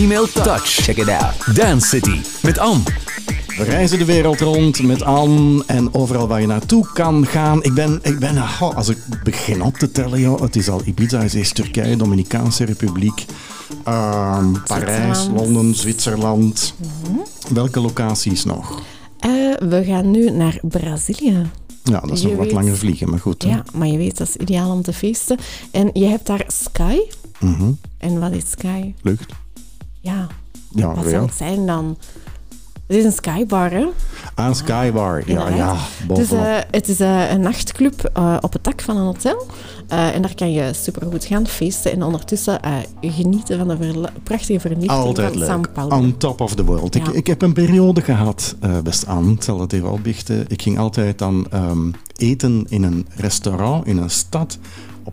Female 0.02 0.26
Touch. 0.32 0.64
Check 0.82 0.96
it 0.98 1.08
out. 1.08 1.56
Dance 1.56 1.86
City 1.88 2.20
met 2.42 2.58
Anne. 2.58 2.82
We 3.46 3.62
reizen 3.64 3.98
de 3.98 4.04
wereld 4.04 4.40
rond 4.40 4.82
met 4.82 5.02
Anne 5.02 5.62
en 5.66 5.94
overal 5.94 6.28
waar 6.28 6.40
je 6.40 6.46
naartoe 6.46 6.86
kan 6.92 7.26
gaan. 7.26 7.62
Ik 7.62 7.74
ben, 7.74 7.98
ik 8.02 8.18
ben 8.18 8.36
oh, 8.36 8.62
als 8.76 8.88
ik 8.88 8.98
begin 9.22 9.62
op 9.62 9.76
te 9.76 9.90
tellen, 9.92 10.20
joh, 10.20 10.40
het 10.40 10.56
is 10.56 10.68
al 10.68 10.80
Ibiza, 10.84 11.20
het 11.20 11.34
is 11.34 11.52
Turkije, 11.52 11.96
Dominicaanse 11.96 12.64
Republiek, 12.64 13.24
ehm, 13.84 14.52
Parijs, 14.66 15.04
Zwitserland. 15.18 15.40
Londen, 15.52 15.74
Zwitserland. 15.74 16.74
Welke 17.52 17.80
locaties 17.80 18.44
nog? 18.44 18.82
Eh, 19.18 19.30
we 19.68 19.84
gaan 19.84 20.10
nu 20.10 20.30
naar 20.30 20.58
Brazilië. 20.62 21.46
Ja, 21.82 22.00
dat 22.00 22.10
is 22.10 22.20
Je 22.20 22.26
nog 22.28 22.36
wat 22.36 22.44
weet- 22.44 22.54
langer 22.54 22.76
vliegen, 22.76 23.10
maar 23.10 23.20
goed. 23.20 23.42
hè. 23.42 23.48
Ja, 23.48 23.64
maar 23.72 23.86
je 23.88 23.96
weet, 23.98 24.18
dat 24.18 24.28
is 24.28 24.36
ideaal 24.36 24.70
om 24.70 24.82
te 24.82 24.92
feesten. 24.92 25.38
En 25.70 25.90
je 25.92 26.06
hebt 26.06 26.26
daar 26.26 26.44
Sky. 26.46 26.96
Mhm. 27.38 27.70
En 27.98 28.20
wat 28.20 28.32
is 28.32 28.50
Sky? 28.50 28.94
Lucht. 29.02 29.31
Ja, 30.82 30.88
Ja, 30.88 30.94
wat 30.94 31.04
ja. 31.04 31.10
zou 31.10 31.24
het 31.24 31.34
zijn 31.34 31.66
dan? 31.66 31.96
Het 32.86 32.96
is 33.00 33.04
een 33.04 33.12
skybar, 33.12 33.70
hè? 33.70 33.86
Aan 34.34 34.54
Skybar. 34.54 35.18
Ja, 35.18 35.46
Inderdaad. 35.46 35.78
ja, 36.08 36.14
Dus 36.14 36.30
eh, 36.32 36.56
het 36.70 36.88
is 36.88 37.00
eh, 37.00 37.30
een 37.30 37.40
nachtclub 37.40 38.10
eh, 38.12 38.36
op 38.40 38.52
het 38.52 38.64
dak 38.64 38.80
van 38.80 38.96
een 38.96 39.04
hotel. 39.04 39.46
Eh, 39.88 40.14
en 40.14 40.22
daar 40.22 40.34
kan 40.34 40.52
je 40.52 40.72
supergoed 40.72 41.24
gaan 41.24 41.46
feesten 41.46 41.92
en 41.92 42.02
ondertussen 42.02 42.62
eh, 42.62 42.72
genieten 43.00 43.58
van 43.58 43.68
de 43.68 43.76
verla- 43.76 44.12
prachtige 44.22 44.60
verlichting 44.60 44.90
Altijd 44.90 45.44
van. 45.44 45.66
São 45.66 45.72
Paulo. 45.72 45.96
On 45.96 46.16
top 46.16 46.40
of 46.40 46.54
the 46.54 46.64
world. 46.64 46.94
Ik, 46.94 47.06
Ja. 47.06 47.12
ik 47.12 47.26
heb 47.26 47.42
een 47.42 47.52
periode 47.52 48.00
gehad, 48.00 48.54
eh, 48.60 48.78
best 48.78 49.06
aan, 49.06 49.30
ik 49.30 49.42
zal 49.42 49.60
het 49.60 49.72
even 49.72 49.90
opbiechten. 49.92 50.44
Ik 50.48 50.62
ging 50.62 50.78
altijd 50.78 51.18
dan 51.18 51.46
ehm, 51.50 51.90
eten 52.16 52.66
in 52.68 52.82
een 52.82 53.06
restaurant 53.16 53.86
in 53.86 53.96
een 53.96 54.10
stad 54.10 54.58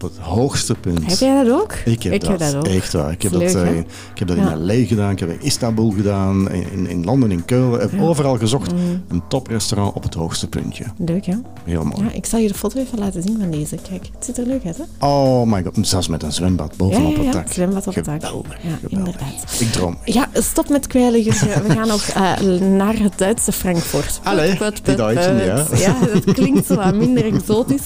op 0.03 0.09
het 0.09 0.17
hoogste 0.19 0.75
punt. 0.75 1.05
Heb 1.05 1.17
jij 1.17 1.43
dat 1.43 1.53
ook? 1.61 1.73
Ik 1.85 2.03
heb, 2.03 2.21
dat, 2.39 2.55
ook. 2.55 2.67
echt 2.67 2.93
waar. 2.93 3.11
Ik 3.11 3.21
heb 3.21 3.31
Dat 3.31 3.41
eh, 3.41 3.77
ik 3.77 4.19
heb 4.19 4.27
dat 4.27 4.37
Ja. 4.37 4.51
in 4.51 4.65
LA 4.65 4.85
gedaan, 4.85 5.11
ik 5.11 5.19
heb 5.19 5.29
in 5.29 5.41
Istanbul 5.41 5.89
gedaan, 5.91 6.51
in, 6.51 6.87
in 6.87 7.05
Londen, 7.05 7.31
in 7.31 7.45
Keulen. 7.45 7.81
Ik 7.81 7.91
heb 7.91 8.01
overal 8.01 8.37
gezocht. 8.37 8.71
Een 9.07 9.21
toprestaurant 9.27 9.93
op 9.95 10.03
het 10.03 10.13
hoogste 10.13 10.47
puntje. 10.47 10.83
Leuk, 10.97 11.25
hè? 11.25 11.35
Heel 11.63 11.83
mooi. 11.83 12.03
Ja, 12.03 12.11
ik 12.11 12.25
zal 12.25 12.39
je 12.39 12.47
de 12.47 12.53
foto 12.53 12.79
even 12.79 12.99
laten 12.99 13.21
zien 13.21 13.37
van 13.39 13.51
deze. 13.51 13.75
Kijk, 13.89 14.09
het 14.15 14.25
ziet 14.25 14.37
er 14.37 14.45
leuk 14.45 14.65
uit, 14.65 14.77
hè? 14.77 15.07
Oh 15.07 15.43
my 15.51 15.63
god, 15.63 15.77
zelfs 15.87 16.07
met 16.07 16.23
een 16.23 16.31
zwembad 16.33 16.77
bovenop 16.77 17.11
ja, 17.15 17.19
ja, 17.19 17.23
het 17.23 17.33
dak. 17.33 17.51
zwembad 17.51 17.87
op 17.87 17.95
het 17.95 18.05
dak. 18.05 18.23
Geweldig, 18.25 18.51
Ja, 18.53 18.57
geweldig. 18.81 18.89
inderdaad. 18.89 19.57
Ik 19.59 19.71
droom. 19.71 19.97
Ja, 20.05 20.29
stop 20.33 20.69
met 20.69 20.87
kwijlen. 20.87 21.23
We 21.23 21.31
gaan 21.67 21.87
nog 21.87 22.07
eh, 22.07 22.59
naar 22.59 22.99
het 22.99 23.13
Duitse 23.17 23.51
Frankfurt. 23.51 24.19
Allee, 24.23 24.55
Put, 24.57 24.85
die 24.85 24.95
Duitsen, 24.95 25.35
ja. 25.45 25.65
Ja, 25.75 25.95
dat 26.13 26.33
klinkt 26.33 26.65
zo 26.65 26.75
wat 26.75 26.95
minder 26.95 27.25
exotisch. 27.33 27.81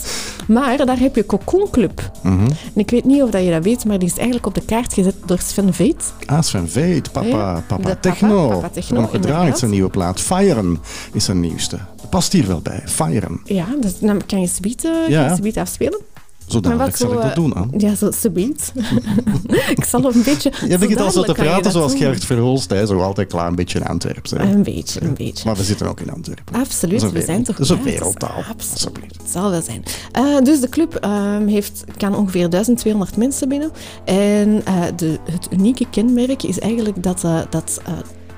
Maar 0.47 0.85
daar 0.85 0.99
heb 0.99 1.15
je 1.15 1.25
Cocoon 1.25 1.67
Club. 1.71 2.11
Mhm. 2.23 2.39
En 2.45 2.55
ik 2.75 2.89
weet 2.89 3.03
niet 3.05 3.21
of 3.21 3.29
dat 3.29 3.43
je 3.43 3.51
dat 3.51 3.63
weet, 3.63 3.85
maar 3.85 3.99
die 3.99 4.07
is 4.07 4.15
eigenlijk 4.15 4.45
op 4.45 4.53
de 4.55 4.61
kaart 4.65 4.93
gezet 4.93 5.15
door 5.25 5.39
Sven 5.39 5.73
Veet. 5.73 6.13
Ah, 6.25 6.41
Sven 6.41 6.69
Veet, 6.69 7.11
papa, 7.11 7.27
Ja, 7.27 7.63
papa 7.67 7.75
de 7.77 7.83
papa, 7.83 7.95
Techno. 7.99 8.47
papa 8.49 8.69
Techno, 8.69 9.01
Nog 9.01 9.09
gedraaid 9.11 9.57
zijn 9.57 9.71
nieuwe 9.71 9.89
plaat. 9.89 10.21
Firen 10.21 10.77
is 11.13 11.25
zijn 11.25 11.39
nieuwste. 11.39 11.77
Past 12.09 12.33
hier 12.33 12.47
wel 12.47 12.59
bij, 12.61 12.81
Firen. 12.85 13.41
Ja, 13.43 13.65
dus 13.81 13.99
dan 13.99 14.25
kan 14.25 14.41
je 14.41 14.47
subiet, 14.47 14.85
eh, 14.85 14.91
Ja. 15.09 15.37
afspelen. 15.55 15.99
Zo 16.47 16.59
dadelijk 16.59 16.95
zal 16.95 17.13
ik 17.13 17.21
dat 17.21 17.35
doen, 17.35 17.55
aan. 17.55 17.71
Ja, 17.77 17.95
zo 17.95 18.11
subiet. 18.11 18.73
ik 19.75 19.83
zal 19.83 20.13
een 20.13 20.23
beetje... 20.23 20.51
Je 20.67 20.77
begint 20.77 20.99
al 20.99 21.11
zo 21.11 21.23
te 21.23 21.33
praten 21.33 21.71
zoals. 21.71 21.95
Gert 21.95 22.25
Verhulst, 22.25 22.69
hè, 22.69 22.85
zo 22.85 22.99
altijd 22.99 23.27
klaar 23.27 23.47
een 23.47 23.55
beetje 23.55 23.79
in 23.79 23.85
Antwerpen. 23.85 24.37
hè. 24.41 24.53
Een 24.53 24.63
beetje, 24.63 25.01
een 25.01 25.13
beetje. 25.13 25.45
Maar 25.45 25.55
we 25.55 25.63
zitten 25.63 25.87
ook 25.87 25.99
in 25.99 26.09
Antwerpen. 26.11 26.55
Absoluut, 26.55 27.11
we 27.11 27.21
zijn 27.21 27.43
toch... 27.43 27.55
Dat 27.57 27.65
is 27.65 27.69
een 27.71 27.83
wereldtaal. 27.83 28.43
Absoluut. 28.49 29.15
Het 29.21 29.31
zal 29.31 29.49
wel 29.49 29.61
zijn. 29.61 29.83
Eh, 30.11 30.37
dus 30.43 30.59
de 30.59 30.69
club 30.69 30.95
ehm, 30.95 31.47
heeft, 31.47 31.83
kan 31.97 32.15
ongeveer 32.15 32.49
1200 32.49 33.17
mensen 33.17 33.49
binnen. 33.49 33.71
En 34.05 34.61
eh, 34.65 34.81
de, 34.95 35.19
het 35.31 35.47
unieke 35.51 35.85
kenmerk 35.89 36.43
is 36.43 36.59
eigenlijk 36.59 37.03
dat, 37.03 37.23
eh, 37.23 37.39
dat 37.49 37.81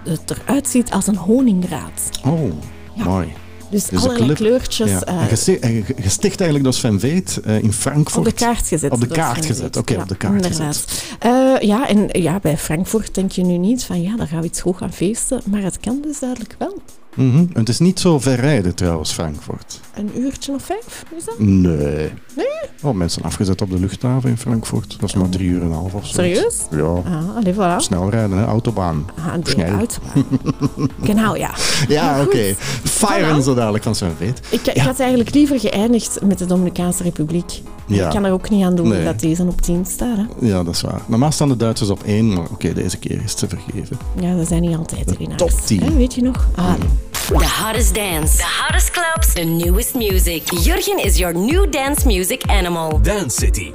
het 0.04 0.32
eruit 0.46 0.68
ziet 0.68 0.92
als 0.92 1.08
een 1.08 1.16
honingraad. 1.18 2.10
Oh, 2.26 2.40
Ja. 2.94 3.04
mooi. 3.04 3.34
Dus, 3.70 3.84
Dus 3.86 4.00
allerlei 4.00 4.24
club- 4.26 4.36
kleurtjes 4.38 4.90
Ja. 4.90 5.02
eh, 5.02 5.22
En 5.62 5.86
gesticht 6.02 6.40
eigenlijk 6.42 6.64
door 6.64 6.74
Sven 6.74 7.00
Veet 7.00 7.40
eh, 7.44 7.64
in 7.64 7.74
Frankfurt. 7.74 8.18
op 8.18 8.26
de 8.26 8.32
kaart 8.46 8.68
gezet. 8.68 8.92
Op 8.92 9.00
de 9.02 9.08
door 9.08 9.18
kaart 9.18 9.36
Sven 9.38 9.46
gezet, 9.48 9.64
Veet. 9.64 9.78
oké, 9.78 9.94
Ja, 9.94 10.02
op 10.02 10.08
de 10.08 10.16
kaart 10.16 10.34
inderdaad. 10.34 10.76
gezet. 10.86 11.16
Eh, 11.20 11.54
ja, 11.60 11.88
en 11.88 12.08
ja, 12.12 12.40
bij 12.40 12.58
Frankfurt 12.58 13.16
denk 13.16 13.32
je 13.32 13.44
nu 13.44 13.58
niet 13.58 13.84
van 13.84 14.02
ja, 14.02 14.16
daar 14.16 14.28
gaan 14.28 14.40
we 14.42 14.46
iets 14.46 14.62
goed 14.62 14.78
gaan 14.78 14.94
feesten. 14.94 15.42
Maar 15.46 15.62
het 15.62 15.80
kan 15.80 16.00
dus 16.02 16.20
duidelijk 16.20 16.56
wel. 16.60 16.82
En 17.16 17.50
Het 17.54 17.70
is 17.70 17.80
niet 17.80 18.00
zo 18.00 18.20
ver 18.20 18.36
rijden 18.40 18.76
trouwens, 18.76 19.12
Frankfurt. 19.12 19.80
Een 19.96 20.12
uurtje 20.20 20.54
of 20.54 20.64
vijf, 20.64 21.04
is 21.18 21.26
dat? 21.26 21.40
Nee. 21.40 22.10
Oh, 22.82 22.94
mensen 22.96 23.24
afgezet 23.24 23.62
op 23.62 23.70
de 23.70 23.80
luchthaven 23.80 24.30
in 24.30 24.38
Frankfurt. 24.38 25.00
Dat 25.00 25.10
is 25.10 25.16
maar 25.16 25.30
drie 25.30 25.48
uur 25.50 25.62
en 25.62 25.68
een 25.68 25.74
half 25.74 25.94
of 25.94 26.06
zo. 26.08 26.14
Serieus? 26.14 26.58
Ja. 26.72 26.82
Ah, 26.84 27.36
allee, 27.36 27.54
voilà. 27.54 27.76
Snel 27.78 28.10
rijden, 28.10 28.38
hè? 28.38 28.46
autobaan. 28.46 29.06
Ah, 29.18 29.34
Snel. 29.44 29.66
autobaan. 29.68 30.26
Genau, 31.04 31.36
ja. 31.38 31.52
Ja, 31.88 32.22
oké. 32.22 32.48
goed. 32.54 32.58
Firen 32.92 33.40
Voilà. 33.42 33.44
zo 33.44 33.54
dadelijk 33.54 33.84
van 33.84 33.96
Sven 33.96 34.16
Veet. 34.18 34.40
Ik, 34.50 34.62
ik 34.68 34.82
had 34.82 35.00
eigenlijk 35.00 35.34
liever 35.34 35.60
geëindigd 35.60 36.20
met 36.24 36.38
de 36.38 36.46
Dominicaanse 36.46 37.04
Republiek. 37.04 37.62
Ja. 37.88 38.06
Ik 38.06 38.12
kan 38.12 38.26
er 38.26 38.32
ook 38.32 38.50
niet 38.50 38.64
aan 38.64 38.76
doen 38.76 38.88
Nee. 38.88 39.04
dat 39.04 39.20
deze 39.20 39.44
op 39.44 39.62
10 39.62 39.86
staat. 39.86 40.18
Hè. 40.18 40.48
Ja, 40.48 40.64
dat 40.64 40.74
is 40.76 40.82
waar. 40.82 41.02
Normaal 41.06 41.32
staan 41.32 41.48
de 41.48 41.58
Duitsers 41.58 41.90
op 41.90 42.04
één, 42.04 42.34
maar 42.34 42.46
oké, 42.52 42.74
deze 42.74 42.98
keer 42.98 43.22
is 43.24 43.32
het 43.32 43.38
te 43.38 43.48
vergeven. 43.48 43.98
Ja, 44.20 44.36
dat 44.36 44.48
zijn 44.48 44.62
niet 44.62 44.78
altijd 44.78 45.08
de 45.08 45.16
winnaars. 45.18 45.42
top 45.42 45.52
10. 45.66 45.84
Hè, 45.84 45.94
weet 45.96 46.14
je 46.14 46.22
nog? 46.22 46.48
Ah, 46.56 46.74
The 47.28 47.34
hottest 47.64 47.96
dance, 47.96 48.38
the 48.38 48.64
hottest 48.64 48.92
clubs, 48.92 49.34
the 49.34 49.42
newest 49.44 49.94
music. 49.96 50.52
Jurgen 50.64 51.04
is 51.04 51.18
your 51.18 51.38
new 51.38 51.72
dance 51.72 52.08
music 52.08 52.44
animal. 52.46 53.00
Dance 53.02 53.30
City. 53.40 53.72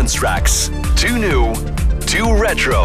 Dance 0.00 0.18
tracks, 0.18 0.70
two 0.94 1.18
new, 1.18 1.54
two 2.06 2.34
retro. 2.42 2.84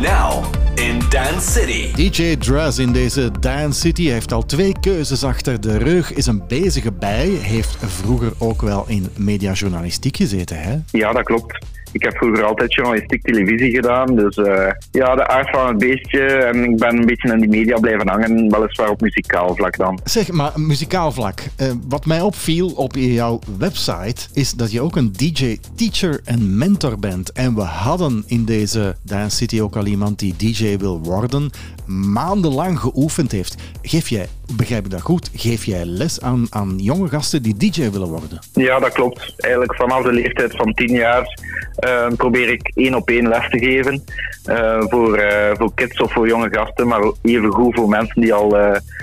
Now 0.00 0.44
in 0.74 1.00
Dance 1.10 1.50
City. 1.50 1.92
DJ 1.94 2.36
Dress 2.36 2.78
in 2.78 2.92
deze 2.92 3.30
Dance 3.40 3.80
City 3.80 4.08
heeft 4.08 4.32
al 4.32 4.46
twee 4.46 4.74
keuzes 4.80 5.24
achter 5.24 5.60
de 5.60 5.78
rug, 5.78 6.12
is 6.12 6.26
een 6.26 6.42
bezige 6.48 6.92
bij, 6.92 7.28
heeft 7.28 7.76
vroeger 7.78 8.32
ook 8.38 8.62
wel 8.62 8.84
in 8.88 9.06
mediajournalistiek 9.16 10.16
gezeten, 10.16 10.60
hè? 10.60 10.78
Ja, 10.90 11.12
dat 11.12 11.22
klopt. 11.22 11.66
Ik 11.92 12.02
heb 12.02 12.16
vroeger 12.16 12.44
altijd 12.44 12.74
journalistiek 12.74 13.22
televisie 13.22 13.70
gedaan. 13.70 14.16
Dus 14.16 14.36
eh, 14.36 14.70
ja, 14.90 15.14
de 15.14 15.26
aard 15.26 15.50
van 15.50 15.66
het 15.66 15.78
beestje. 15.78 16.26
En 16.26 16.64
ik 16.64 16.76
ben 16.76 16.96
een 16.96 17.06
beetje 17.06 17.32
in 17.32 17.40
die 17.40 17.48
media 17.48 17.78
blijven 17.78 18.08
hangen. 18.08 18.50
Weliswaar 18.50 18.90
op 18.90 19.00
muzikaal 19.00 19.54
vlak 19.56 19.76
dan. 19.76 19.98
Zeg, 20.04 20.30
maar 20.30 20.52
muzikaal 20.56 21.12
vlak. 21.12 21.31
Eh, 21.56 21.70
wat 21.88 22.06
mij 22.06 22.20
opviel 22.20 22.68
op 22.68 22.94
jouw 22.94 23.38
website 23.58 24.28
is 24.32 24.52
dat 24.52 24.72
je 24.72 24.80
ook 24.80 24.96
een 24.96 25.12
DJ, 25.12 25.58
teacher 25.74 26.20
en 26.24 26.58
mentor 26.58 26.98
bent. 26.98 27.32
En 27.32 27.54
we 27.54 27.60
hadden 27.60 28.24
in 28.26 28.44
deze 28.44 28.96
Dance 29.02 29.36
City 29.36 29.60
ook 29.60 29.76
al 29.76 29.86
iemand 29.86 30.18
die 30.18 30.34
DJ 30.36 30.76
wil 30.76 31.00
worden, 31.02 31.50
maandenlang 31.86 32.78
geoefend 32.80 33.32
heeft. 33.32 33.56
Geef 33.82 34.08
jij, 34.08 34.26
begrijp 34.56 34.84
ik 34.84 34.90
dat 34.90 35.00
goed, 35.00 35.30
geef 35.34 35.64
jij 35.64 35.84
les 35.84 36.20
aan, 36.20 36.46
aan 36.50 36.78
jonge 36.78 37.08
gasten 37.08 37.42
die 37.42 37.56
DJ 37.56 37.90
willen 37.90 38.08
worden? 38.08 38.38
Ja, 38.52 38.78
dat 38.78 38.92
klopt. 38.92 39.34
Eigenlijk 39.36 39.74
vanaf 39.74 40.02
de 40.02 40.12
leeftijd 40.12 40.56
van 40.56 40.72
10 40.74 40.88
jaar 40.88 41.38
eh, 41.76 42.06
probeer 42.16 42.48
ik 42.48 42.72
één 42.74 42.94
op 42.94 43.08
één 43.08 43.28
les 43.28 43.48
te 43.50 43.58
geven. 43.58 44.04
Eh, 44.44 44.80
voor, 44.80 45.22
voor 45.58 45.74
kids 45.74 46.00
of 46.00 46.12
voor 46.12 46.28
jonge 46.28 46.48
gasten, 46.50 46.88
maar 46.88 47.12
even 47.22 47.50
goed 47.50 47.74
voor 47.74 47.88
mensen 47.88 48.20
die 48.20 48.34
al, 48.34 48.56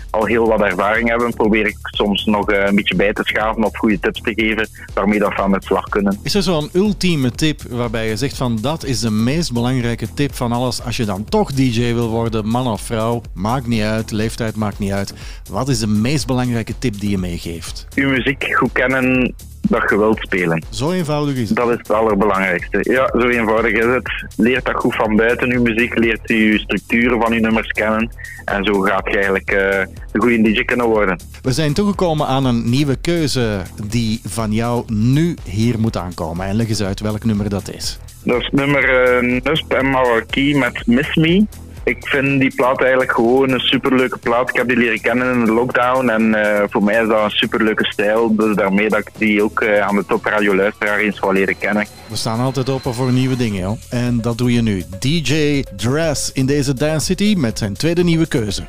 al 0.10 0.26
heel 0.26 0.48
wat 0.48 0.61
ervaring 0.61 1.10
hebben. 1.10 1.34
Probeer 1.34 1.66
ik 1.66 1.78
soms 1.82 2.26
nog 2.30 2.51
eh, 2.51 2.65
een 2.65 2.76
beetje 2.76 2.95
bij 2.95 3.14
te 3.14 3.22
schaven 3.26 3.64
of 3.64 3.77
goede 3.77 3.99
tips 3.99 4.22
te 4.22 4.34
geven 4.34 4.68
waarmee 4.93 5.19
dat 5.19 5.31
ze 5.35 5.41
aan 5.41 5.51
de 5.51 5.61
slag 5.61 5.89
kunnen. 5.89 6.19
Is 6.23 6.34
er 6.34 6.43
zo'n 6.43 6.69
ultieme 6.73 7.31
tip 7.31 7.61
waarbij 7.61 8.07
je 8.07 8.15
zegt 8.15 8.38
van 8.38 8.57
dat 8.61 8.84
is 8.84 8.99
de 8.99 9.11
meest 9.11 9.53
belangrijke 9.53 10.14
tip 10.14 10.34
van 10.34 10.51
alles 10.51 10.84
als 10.84 10.97
je 10.97 11.06
dan 11.06 11.23
toch 11.23 11.51
DJ 11.51 11.93
wil 11.93 12.10
worden, 12.10 12.47
man 12.47 12.68
of 12.68 12.81
vrouw, 12.81 13.22
maakt 13.34 13.68
niet 13.68 13.81
uit, 13.81 14.11
leeftijd 14.11 14.56
maakt 14.56 14.80
niet 14.80 14.91
uit. 14.91 15.14
Wat 15.49 15.69
is 15.69 15.80
de 15.80 15.88
meest 15.88 16.27
belangrijke 16.27 16.73
tip 16.80 16.99
die 16.99 17.10
je 17.10 17.18
meegeeft? 17.18 17.88
Uw 17.95 18.10
muziek 18.10 18.56
goed 18.56 18.72
kennen 18.72 19.35
dat 19.69 19.89
je 19.89 19.97
wilt 19.97 20.19
spelen. 20.19 20.63
Zo 20.69 20.91
eenvoudig 20.91 21.35
is 21.35 21.49
het. 21.49 21.57
Dat 21.57 21.69
is 21.69 21.77
het 21.77 21.91
allerbelangrijkste. 21.91 22.79
Ja, 22.91 23.09
zo 23.19 23.27
eenvoudig 23.27 23.71
is 23.71 23.85
het. 23.85 24.09
Leert 24.35 24.65
dat 24.65 24.75
goed 24.75 24.95
van 24.95 25.15
buiten 25.15 25.51
uw 25.51 25.61
muziek, 25.61 25.97
leert 25.97 26.29
u 26.29 26.57
structuren 26.57 27.21
van 27.21 27.31
uw 27.31 27.39
nummers 27.39 27.67
kennen. 27.67 28.11
En 28.45 28.63
zo 28.63 28.79
gaat 28.79 29.05
je 29.05 29.13
eigenlijk 29.13 29.51
eh, 29.51 29.79
een 30.11 30.21
goede 30.21 30.41
DJ 30.41 30.63
kunnen 30.63 30.85
worden. 30.85 31.19
We 31.41 31.51
zijn 31.51 31.73
toegekomen 31.73 32.27
aan 32.27 32.45
een 32.45 32.69
nieuwe 32.69 32.95
keuze 32.95 33.61
die 33.87 34.21
van 34.23 34.51
jou 34.51 34.83
nu 34.93 35.35
hier 35.43 35.79
moet 35.79 35.97
aankomen. 35.97 36.45
En 36.45 36.55
leg 36.55 36.69
eens 36.69 36.83
uit 36.83 36.99
welk 36.99 37.23
nummer 37.23 37.49
dat 37.49 37.73
is. 37.73 37.99
Dat 38.23 38.41
is 38.41 38.49
nummer 38.51 39.07
eh, 39.07 39.41
Nusp 39.43 39.73
en 39.73 39.85
Marquis 39.85 40.55
met 40.55 40.87
Miss 40.87 41.15
Me. 41.15 41.45
Ik 41.84 42.07
vind 42.07 42.39
die 42.39 42.56
plaat 42.56 42.81
eigenlijk 42.81 43.11
gewoon 43.11 43.49
een 43.49 43.60
superleuke 43.60 44.18
plaat. 44.18 44.49
Ik 44.49 44.56
heb 44.56 44.68
die 44.68 44.77
leren 44.77 45.01
kennen 45.01 45.34
in 45.34 45.45
de 45.45 45.51
lockdown 45.51 46.10
en 46.10 46.34
eh, 46.34 46.64
voor 46.69 46.84
mij 46.84 47.01
is 47.01 47.07
dat 47.07 47.23
een 47.23 47.30
superleuke 47.30 47.85
stijl. 47.85 48.35
Dus 48.35 48.56
daarmee 48.56 48.89
dat 48.89 48.99
ik 48.99 49.10
die 49.18 49.43
ook 49.43 49.61
eh, 49.61 49.80
aan 49.80 49.95
de 49.95 50.06
topradio 50.06 50.56
luisteraar 50.56 50.99
eens 50.99 51.19
wil 51.19 51.31
leren 51.31 51.57
kennen. 51.57 51.85
We 52.07 52.15
staan 52.15 52.39
altijd 52.39 52.69
open 52.69 52.93
voor 52.93 53.11
nieuwe 53.11 53.35
dingen, 53.35 53.61
joh. 53.61 53.77
En 53.89 54.22
dat 54.22 54.38
doe 54.38 54.53
je 54.53 54.61
nu. 54.61 54.84
DJ 54.99 55.64
Dress 55.76 56.31
in 56.31 56.45
deze 56.45 56.73
Dance 56.73 57.06
City 57.06 57.35
met 57.38 57.57
zijn 57.57 57.73
tweede 57.73 58.03
nieuwe 58.03 58.27
keuze. 58.27 58.64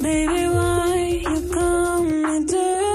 Baby, 0.00 0.48
why 0.52 1.20
you 1.22 2.85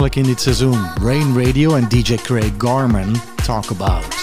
Toepasselijk 0.00 0.28
in 0.28 0.34
dit 0.34 0.40
seizoen. 0.40 0.90
Rain 1.02 1.44
Radio 1.44 1.74
en 1.74 1.88
DJ 1.88 2.14
Craig 2.14 2.52
Garman 2.58 3.20
Talk 3.44 3.70
About. 3.70 4.19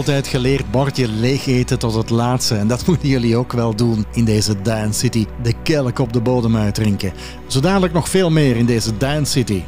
Altijd 0.00 0.26
geleerd 0.26 0.70
bordje 0.70 1.08
leeg 1.08 1.46
eten 1.46 1.78
tot 1.78 1.94
het 1.94 2.10
laatste. 2.10 2.54
En 2.54 2.68
dat 2.68 2.86
moeten 2.86 3.08
jullie 3.08 3.36
ook 3.36 3.52
wel 3.52 3.76
doen 3.76 4.06
in 4.12 4.24
deze 4.24 4.62
Dance 4.62 4.98
City. 4.98 5.26
De 5.42 5.54
kelk 5.62 5.98
op 5.98 6.12
de 6.12 6.20
bodem 6.20 6.56
uitdrinken. 6.56 7.12
Zo 7.46 7.60
dadelijk 7.60 7.92
nog 7.92 8.08
veel 8.08 8.30
meer 8.30 8.56
in 8.56 8.66
deze 8.66 8.96
Dance 8.96 9.32
City. 9.32 9.62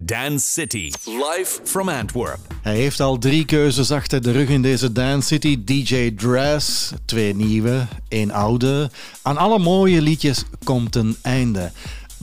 Dance 0.00 0.46
City, 0.46 0.90
live 1.04 1.60
from 1.64 1.88
Antwerp. 1.88 2.38
Hij 2.62 2.76
heeft 2.76 3.00
al 3.00 3.18
drie 3.18 3.44
keuzes 3.44 3.90
achter 3.90 4.22
de 4.22 4.32
rug 4.32 4.48
in 4.48 4.62
deze 4.62 4.92
Dance 4.92 5.26
City. 5.26 5.64
DJ 5.64 6.14
Dress, 6.16 6.92
twee 7.04 7.34
nieuwe, 7.34 7.86
één 8.08 8.30
oude. 8.30 8.90
Aan 9.22 9.36
alle 9.36 9.58
mooie 9.58 10.02
liedjes 10.02 10.44
komt 10.64 10.96
een 10.96 11.16
einde. 11.22 11.72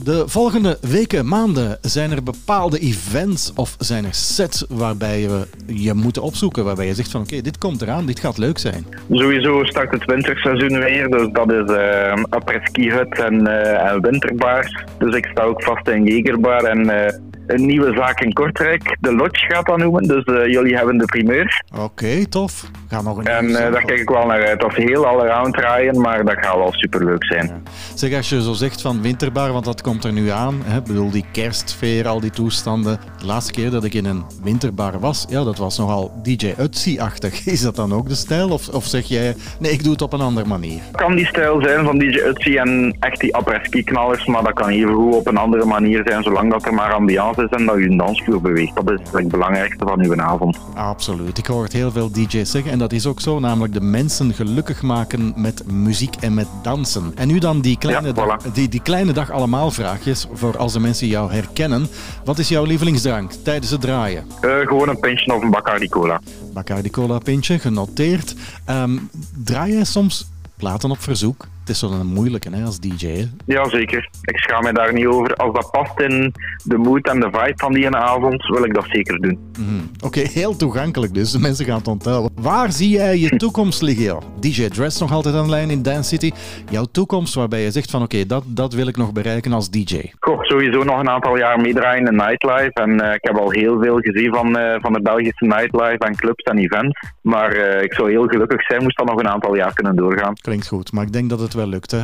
De 0.04 0.28
volgende 0.28 0.78
weken, 0.80 1.26
maanden, 1.26 1.78
zijn 1.80 2.10
er 2.10 2.22
bepaalde 2.22 2.78
events 2.78 3.52
of 3.54 3.74
zijn 3.78 4.04
er 4.04 4.14
sets 4.14 4.64
waarbij 4.68 5.28
we 5.28 5.46
je 5.74 5.94
moeten 5.94 6.22
opzoeken. 6.22 6.64
Waarbij 6.64 6.86
je 6.86 6.94
zegt 6.94 7.10
van 7.10 7.20
oké, 7.20 7.40
dit 7.40 7.58
komt 7.58 7.82
eraan, 7.82 8.06
dit 8.06 8.20
gaat 8.20 8.38
leuk 8.38 8.58
zijn. 8.58 8.86
Sowieso 9.10 9.64
start 9.64 9.90
het 9.90 10.04
winterseizoen 10.04 10.78
weer, 10.78 11.08
dus 11.08 11.28
dat 11.32 11.52
is 11.52 11.70
uh, 11.70 12.24
apres-ski 12.28 12.90
hut 12.90 13.18
en, 13.18 13.40
uh, 13.40 13.90
en 13.90 14.00
winterbaars. 14.00 14.84
Dus 14.98 15.16
ik 15.16 15.26
sta 15.26 15.42
ook 15.42 15.62
vast 15.62 15.88
in 15.88 16.04
Jegerbar 16.04 16.64
en 16.64 16.80
uh, 16.84 17.06
een 17.46 17.66
nieuwe 17.66 17.92
zaak 17.94 18.20
in 18.20 18.32
Kortrijk. 18.32 18.96
De 19.00 19.14
Lodge 19.14 19.46
gaat 19.48 19.66
dat 19.66 19.78
noemen, 19.78 20.02
dus 20.02 20.24
uh, 20.24 20.46
jullie 20.46 20.76
hebben 20.76 20.98
de 20.98 21.04
primeur. 21.04 21.64
Oké, 21.72 21.82
okay, 21.82 22.26
tof. 22.26 22.70
Gaan 22.90 23.04
nog 23.04 23.18
een 23.18 23.26
en 23.26 23.48
uh, 23.48 23.54
daar 23.54 23.84
kijk 23.84 24.00
ik 24.00 24.08
wel 24.08 24.26
naar 24.26 24.46
uit. 24.46 24.60
Dat 24.60 24.70
is 24.76 24.84
heel 24.84 25.06
allround 25.06 25.54
draaien, 25.54 26.00
maar 26.00 26.24
dat 26.24 26.36
gaat 26.40 26.56
wel 26.56 26.72
superleuk 26.72 27.24
zijn. 27.24 27.46
Ja. 27.46 27.60
Zeg, 27.94 28.14
als 28.14 28.28
je 28.28 28.42
zo 28.42 28.52
zegt 28.52 28.80
van 28.80 29.02
winterbar, 29.02 29.52
want 29.52 29.64
dat 29.64 29.82
komt 29.82 30.04
er 30.04 30.12
nu 30.12 30.28
aan. 30.28 30.54
Ik 30.76 30.84
bedoel, 30.84 31.10
die 31.10 31.24
kerstfeer, 31.32 32.08
al 32.08 32.20
die 32.20 32.30
toestanden. 32.30 33.00
De 33.18 33.26
laatste 33.26 33.52
keer 33.52 33.70
dat 33.70 33.84
ik 33.84 33.94
in 33.94 34.04
een 34.04 34.24
winterbar 34.42 35.00
was, 35.00 35.26
ja, 35.28 35.44
dat 35.44 35.58
was 35.58 35.78
nogal 35.78 36.12
DJ 36.22 36.54
Utsi-achtig. 36.58 37.46
Is 37.54 37.60
dat 37.60 37.76
dan 37.76 37.92
ook 37.92 38.08
de 38.08 38.14
stijl? 38.14 38.50
Of, 38.50 38.68
of 38.68 38.84
zeg 38.84 39.06
jij, 39.06 39.34
nee, 39.58 39.72
ik 39.72 39.82
doe 39.82 39.92
het 39.92 40.02
op 40.02 40.12
een 40.12 40.20
andere 40.20 40.46
manier? 40.46 40.80
Kan 40.92 41.14
die 41.14 41.26
stijl 41.26 41.62
zijn 41.62 41.84
van 41.84 41.98
DJ 41.98 42.18
Utsi 42.18 42.56
en 42.56 42.96
echt 43.00 43.20
die 43.20 43.36
apres-ski 43.36 43.84
knallers, 43.84 44.26
maar 44.26 44.42
dat 44.42 44.52
kan 44.52 44.68
even 44.68 44.94
goed 44.94 45.14
op 45.14 45.26
een 45.26 45.36
andere 45.36 45.64
manier 45.64 46.02
zijn, 46.06 46.22
zolang 46.22 46.50
dat 46.50 46.66
er 46.66 46.74
maar 46.74 46.92
ambiance 46.92 47.42
is 47.42 47.58
en 47.58 47.66
dat 47.66 47.78
je 47.78 47.84
een 47.84 47.96
dansvloer 47.96 48.40
beweegt. 48.40 48.74
Dat 48.74 48.90
is 48.90 49.10
het 49.12 49.28
belangrijkste 49.28 49.84
van 49.86 50.00
uw 50.00 50.20
avond. 50.20 50.58
Absoluut. 50.74 51.38
Ik 51.38 51.46
hoor 51.46 51.62
het 51.62 51.72
heel 51.72 51.90
veel 51.90 52.10
DJ's 52.12 52.50
zeggen 52.50 52.72
en 52.72 52.79
dat 52.80 52.92
is 52.92 53.06
ook 53.06 53.20
zo, 53.20 53.38
namelijk 53.38 53.72
de 53.72 53.80
mensen 53.80 54.34
gelukkig 54.34 54.82
maken 54.82 55.32
met 55.36 55.72
muziek 55.72 56.16
en 56.16 56.34
met 56.34 56.46
dansen. 56.62 57.12
En 57.14 57.28
nu 57.28 57.38
dan 57.38 57.60
die 57.60 57.78
kleine, 57.78 58.06
ja, 58.06 58.12
dag, 58.12 58.42
die, 58.42 58.68
die 58.68 58.82
kleine 58.82 59.12
dag 59.12 59.30
allemaal 59.30 59.70
vraagjes 59.70 60.26
voor 60.32 60.56
als 60.56 60.72
de 60.72 60.80
mensen 60.80 61.06
jou 61.06 61.32
herkennen. 61.32 61.88
Wat 62.24 62.38
is 62.38 62.48
jouw 62.48 62.64
lievelingsdrank 62.64 63.32
tijdens 63.32 63.70
het 63.70 63.80
draaien? 63.80 64.26
Uh, 64.44 64.58
gewoon 64.58 64.88
een 64.88 64.98
pintje 65.00 65.34
of 65.34 65.42
een 65.42 65.50
Bacardi 65.50 65.88
Cola. 65.88 66.20
Bacardi 66.52 66.90
Cola 66.90 67.18
pintje, 67.18 67.58
genoteerd. 67.58 68.34
Um, 68.70 69.10
draai 69.44 69.72
jij 69.72 69.84
soms 69.84 70.26
platen 70.56 70.90
op 70.90 71.00
verzoek? 71.00 71.46
Is 71.70 71.78
zo'n 71.78 72.06
moeilijke 72.06 72.50
hè, 72.50 72.64
als 72.64 72.80
DJ. 72.80 73.06
Hè? 73.06 73.24
Ja, 73.46 73.68
zeker. 73.68 74.08
Ik 74.22 74.38
schaam 74.38 74.62
me 74.62 74.72
daar 74.72 74.92
niet 74.92 75.06
over. 75.06 75.34
Als 75.34 75.54
dat 75.54 75.70
past 75.70 76.00
in 76.00 76.34
de 76.64 76.76
mood 76.76 77.08
en 77.08 77.20
de 77.20 77.28
vibe 77.32 77.52
van 77.56 77.72
die 77.72 77.96
avond, 77.96 78.46
wil 78.46 78.64
ik 78.64 78.74
dat 78.74 78.84
zeker 78.88 79.20
doen. 79.20 79.38
Mm. 79.58 79.90
Oké, 79.96 80.06
okay, 80.06 80.30
heel 80.32 80.56
toegankelijk 80.56 81.14
dus. 81.14 81.30
De 81.30 81.38
mensen 81.38 81.64
gaan 81.64 81.78
het 81.78 81.88
onthouden. 81.88 82.30
Waar 82.34 82.72
zie 82.72 82.88
jij 82.88 83.18
je 83.18 83.36
toekomst 83.36 83.82
liggen? 83.82 84.04
Joh? 84.04 84.22
DJ 84.40 84.68
Dress 84.68 85.00
nog 85.00 85.12
altijd 85.12 85.34
aan 85.34 85.44
de 85.44 85.50
lijn 85.50 85.70
in 85.70 85.82
Dance 85.82 86.08
City. 86.08 86.32
Jouw 86.70 86.84
toekomst 86.84 87.34
waarbij 87.34 87.60
je 87.60 87.70
zegt 87.70 87.90
van 87.90 88.02
oké, 88.02 88.14
okay, 88.14 88.26
dat, 88.26 88.44
dat 88.46 88.72
wil 88.72 88.86
ik 88.86 88.96
nog 88.96 89.12
bereiken 89.12 89.52
als 89.52 89.70
DJ. 89.70 90.10
Goh, 90.20 90.42
sowieso 90.42 90.82
nog 90.82 90.98
een 90.98 91.08
aantal 91.08 91.36
jaar 91.36 91.60
meedraaien 91.60 92.06
in 92.06 92.16
nightlife. 92.16 92.70
En 92.72 92.90
uh, 92.90 93.14
ik 93.14 93.24
heb 93.24 93.36
al 93.36 93.50
heel 93.50 93.80
veel 93.80 93.98
gezien 93.98 94.34
van, 94.34 94.58
uh, 94.58 94.74
van 94.80 94.92
de 94.92 95.02
Belgische 95.02 95.46
nightlife 95.46 95.98
en 95.98 96.16
clubs 96.16 96.42
en 96.42 96.58
events. 96.58 97.00
Maar 97.20 97.56
uh, 97.56 97.82
ik 97.82 97.94
zou 97.94 98.10
heel 98.10 98.26
gelukkig 98.26 98.62
zijn 98.62 98.82
moest 98.82 98.96
dat 98.96 99.06
nog 99.06 99.18
een 99.18 99.28
aantal 99.28 99.54
jaar 99.54 99.74
kunnen 99.74 99.96
doorgaan. 99.96 100.34
Klinkt 100.34 100.68
goed, 100.68 100.92
maar 100.92 101.04
ik 101.04 101.12
denk 101.12 101.30
dat 101.30 101.40
het 101.40 101.54
wel 101.54 101.59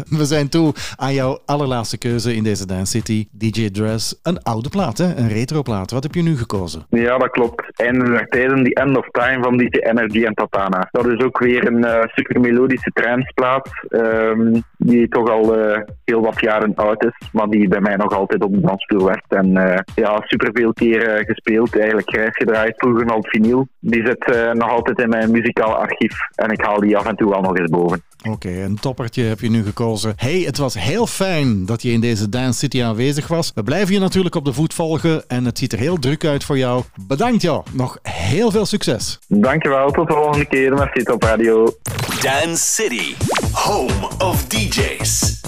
We 0.09 0.25
zijn 0.25 0.49
toe 0.49 0.75
aan 0.97 1.15
jouw 1.15 1.39
allerlaatste 1.45 1.99
keuze 1.99 2.35
in 2.35 2.43
deze 2.43 2.67
Dance 2.67 2.91
City. 2.91 3.29
DJ 3.31 3.71
Dress, 3.71 4.21
een 4.23 4.43
oude 4.43 4.69
plaat, 4.69 4.99
hè? 4.99 5.17
een 5.17 5.29
retroplaat. 5.29 5.91
Wat 5.91 6.03
heb 6.03 6.15
je 6.15 6.23
nu 6.23 6.37
gekozen? 6.37 6.87
Ja, 6.91 7.19
dat 7.19 7.31
klopt. 7.31 7.81
En 7.81 7.99
der 7.99 8.29
tijden, 8.29 8.65
die 8.65 8.75
End 8.75 8.97
of 8.97 9.09
Time 9.11 9.43
van 9.43 9.57
DJ 9.57 9.79
Energy 9.79 10.25
en 10.25 10.35
Tatana. 10.35 10.89
Dat 10.91 11.07
is 11.07 11.25
ook 11.25 11.39
weer 11.39 11.67
een 11.67 11.85
eh, 11.85 12.03
super 12.07 12.41
melodische 12.41 12.91
tranceplaat, 12.95 13.71
ehm, 13.89 14.61
die 14.77 15.09
toch 15.09 15.31
al 15.31 15.59
eh, 15.59 15.81
heel 16.05 16.21
wat 16.21 16.41
jaren 16.41 16.75
oud 16.75 17.05
is, 17.05 17.29
maar 17.33 17.49
die 17.49 17.69
bij 17.69 17.81
mij 17.81 17.97
nog 17.97 18.13
altijd 18.13 18.43
op 18.43 18.53
de 18.53 18.61
dansvloer 18.61 19.05
werd. 19.05 19.25
En 19.29 19.57
eh, 19.57 19.79
ja, 19.95 20.17
superveel 20.21 20.73
keer 20.73 21.23
gespeeld, 21.27 21.79
eigenlijk 21.79 22.11
grijs 22.11 22.37
gedraaid, 22.37 22.75
vroeger 22.77 23.15
op 23.15 23.29
vinyl. 23.29 23.69
Die 23.81 24.07
zit 24.07 24.53
nog 24.53 24.71
altijd 24.71 24.99
in 24.99 25.09
mijn 25.09 25.31
muzikaal 25.31 25.75
archief 25.75 26.19
en 26.35 26.51
ik 26.51 26.61
haal 26.61 26.81
die 26.81 26.97
af 26.97 27.07
en 27.07 27.17
toe 27.17 27.31
wel 27.31 27.41
nog 27.41 27.59
eens 27.59 27.71
boven. 27.71 28.03
Oké, 28.23 28.49
een 28.49 28.79
toppertje 28.81 29.23
heb 29.23 29.41
je 29.41 29.51
nu 29.51 29.65
gekozen. 29.65 30.13
Hey, 30.17 30.41
het 30.41 30.57
was 30.57 30.75
heel 30.75 31.07
fijn 31.07 31.67
dat 31.67 31.83
je 31.83 31.91
in 31.93 32.01
deze 32.01 32.29
Dance 32.29 32.59
City 32.59 32.83
aanwezig 32.83 33.29
was. 33.29 33.53
We 33.55 33.63
blijven 33.63 33.95
je 33.95 34.01
natuurlijk 34.01 34.35
op 34.35 34.45
de 34.45 34.53
voet 34.53 34.75
volgen 34.75 35.29
en 35.29 35.45
het 35.45 35.59
ziet 35.59 35.73
er 35.73 35.79
heel 35.79 35.99
druk 35.99 36.25
uit 36.25 36.45
voor 36.45 36.59
jou. 36.59 36.83
Bedankt 37.07 37.43
jou. 37.43 37.63
Nog 37.73 37.99
heel 38.03 38.51
veel 38.51 38.67
succes. 38.67 39.19
Dankjewel, 39.29 39.91
tot 39.91 40.07
de 40.07 40.13
volgende 40.13 40.45
keer 40.47 40.75
met 40.75 40.89
Zit 40.93 41.11
op 41.11 41.23
Radio. 41.23 41.77
Dance 42.23 42.73
City, 42.73 43.15
home 43.53 44.09
of 44.19 44.47
DJs. 44.47 45.41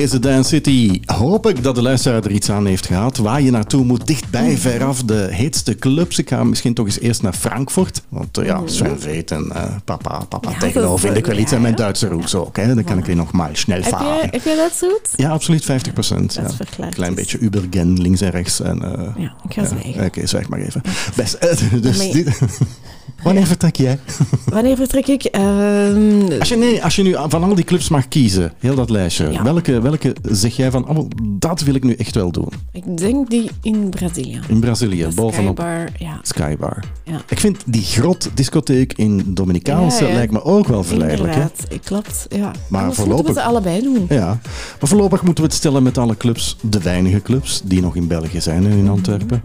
Deze 0.00 0.18
Dance 0.18 0.48
City 0.48 1.00
hoop 1.04 1.48
ik 1.48 1.62
dat 1.62 1.74
de 1.74 1.82
luisteraar 1.82 2.24
er 2.24 2.30
iets 2.30 2.50
aan 2.50 2.66
heeft 2.66 2.86
gehad. 2.86 3.16
Waar 3.16 3.40
je 3.42 3.50
naartoe 3.50 3.84
moet, 3.84 4.06
dichtbij, 4.06 4.56
veraf, 4.58 5.02
de 5.02 5.28
heetste 5.30 5.74
clubs. 5.74 6.18
Ik 6.18 6.28
ga 6.28 6.44
misschien 6.44 6.74
toch 6.74 6.86
eens 6.86 7.00
eerst 7.00 7.22
naar 7.22 7.32
Frankfurt. 7.32 8.02
Want 8.08 8.38
eh, 8.38 8.44
ja, 8.46 8.60
Sven 8.64 9.00
Veet 9.00 9.30
en 9.30 9.50
eh, 9.54 9.62
papa, 9.84 10.24
papa 10.28 10.50
Ja, 10.50 10.58
Techno 10.58 10.96
vind 10.96 11.16
ik 11.16 11.26
wel 11.26 11.34
ja, 11.34 11.40
iets. 11.40 11.52
En 11.52 11.60
mijn. 11.60 11.74
Duitse 11.74 12.08
roots 12.08 12.34
ook. 12.34 12.56
Hè. 12.56 12.74
Dan 12.74 12.84
kan 12.84 12.98
ik 12.98 13.04
weer 13.04 13.16
nog 13.16 13.32
maar 13.32 13.50
snel 13.52 13.80
Heb 13.82 13.88
varen. 13.88 14.28
heb 14.30 14.44
jij 14.44 14.56
dat 14.56 14.72
goed? 14.78 15.08
Ja, 15.16 15.30
absoluut 15.30 15.64
50 15.64 15.92
procent. 15.92 16.34
Dat 16.34 16.50
Ja. 16.50 16.56
verklaart 16.56 16.94
Klein 16.94 17.14
beetje 17.14 17.38
Ubergen, 17.38 18.00
links 18.00 18.20
en 18.20 18.30
rechts. 18.30 18.60
En, 18.60 18.82
eh, 18.82 19.06
Ja, 19.16 19.34
ik 19.48 19.52
ga 19.54 19.66
zwijgen. 19.66 20.04
Oké, 20.04 20.26
zwijg 20.26 20.48
maar 20.48 20.58
even. 20.60 20.82
Best. 21.16 21.38
dus 21.82 22.02
je- 22.04 22.12
dit- 22.12 22.40
Wanneer 23.22 23.46
vertrek 23.46 23.76
jij? 23.76 23.98
Wanneer 24.46 24.76
vertrek 24.76 25.06
ik? 25.06 25.24
Ehm, 25.24 26.32
Als 26.38 26.48
je, 26.48 26.56
nee, 26.56 26.84
als 26.84 26.96
je 26.96 27.02
nu 27.02 27.16
van 27.28 27.44
al 27.44 27.54
die 27.54 27.64
clubs 27.64 27.88
mag 27.88 28.08
kiezen, 28.08 28.52
heel 28.58 28.74
dat 28.74 28.90
lijstje, 28.90 29.30
Ja. 29.30 29.42
welke, 29.42 29.80
welke 29.80 30.14
zeg 30.22 30.56
jij 30.56 30.70
van, 30.70 30.88
oh, 30.88 31.08
dat 31.22 31.60
wil 31.60 31.74
ik 31.74 31.84
nu 31.84 31.92
echt 31.94 32.14
wel 32.14 32.32
doen? 32.32 32.48
ik 32.72 32.96
denk 32.98 33.30
die 33.30 33.50
in 33.62 33.88
Brazilië. 33.90 34.40
In 34.48 34.60
Brazilië, 34.60 35.02
De 35.08 35.14
bovenop 35.14 35.56
Skybar, 35.58 35.88
ja. 35.98 36.18
Skybar. 36.22 36.84
Ja. 37.04 37.20
Ik 37.28 37.40
vind 37.40 37.56
die 37.66 37.82
grot 37.82 38.30
discotheek 38.34 38.92
in 38.92 39.22
Dominicaanse 39.26 40.04
Ja, 40.06 40.12
lijkt 40.14 40.32
me 40.32 40.44
ook 40.44 40.66
wel 40.68 40.84
verleidelijk. 40.84 41.32
Inderdaad, 41.34 41.64
ik 41.68 41.80
klopt. 41.84 42.26
Ja. 42.28 42.38
Maar 42.38 42.50
Anders 42.50 42.70
moeten 42.80 42.94
voorlopig- 42.94 43.34
we 43.34 43.40
ze 43.40 43.46
allebei 43.46 43.82
doen. 43.82 44.06
Ja, 44.08 44.26
maar 44.80 44.88
voorlopig 44.88 45.22
moeten 45.22 45.44
we 45.44 45.50
het 45.50 45.58
stellen 45.58 45.82
met 45.82 45.98
alle 45.98 46.16
clubs, 46.16 46.56
de 46.60 46.80
weinige 46.80 47.22
clubs 47.22 47.60
die 47.64 47.80
nog 47.80 47.96
in 47.96 48.06
België 48.06 48.40
zijn 48.40 48.64
en 48.64 48.70
in 48.70 48.78
Mhm, 48.82 48.88
Antwerpen. 48.90 49.42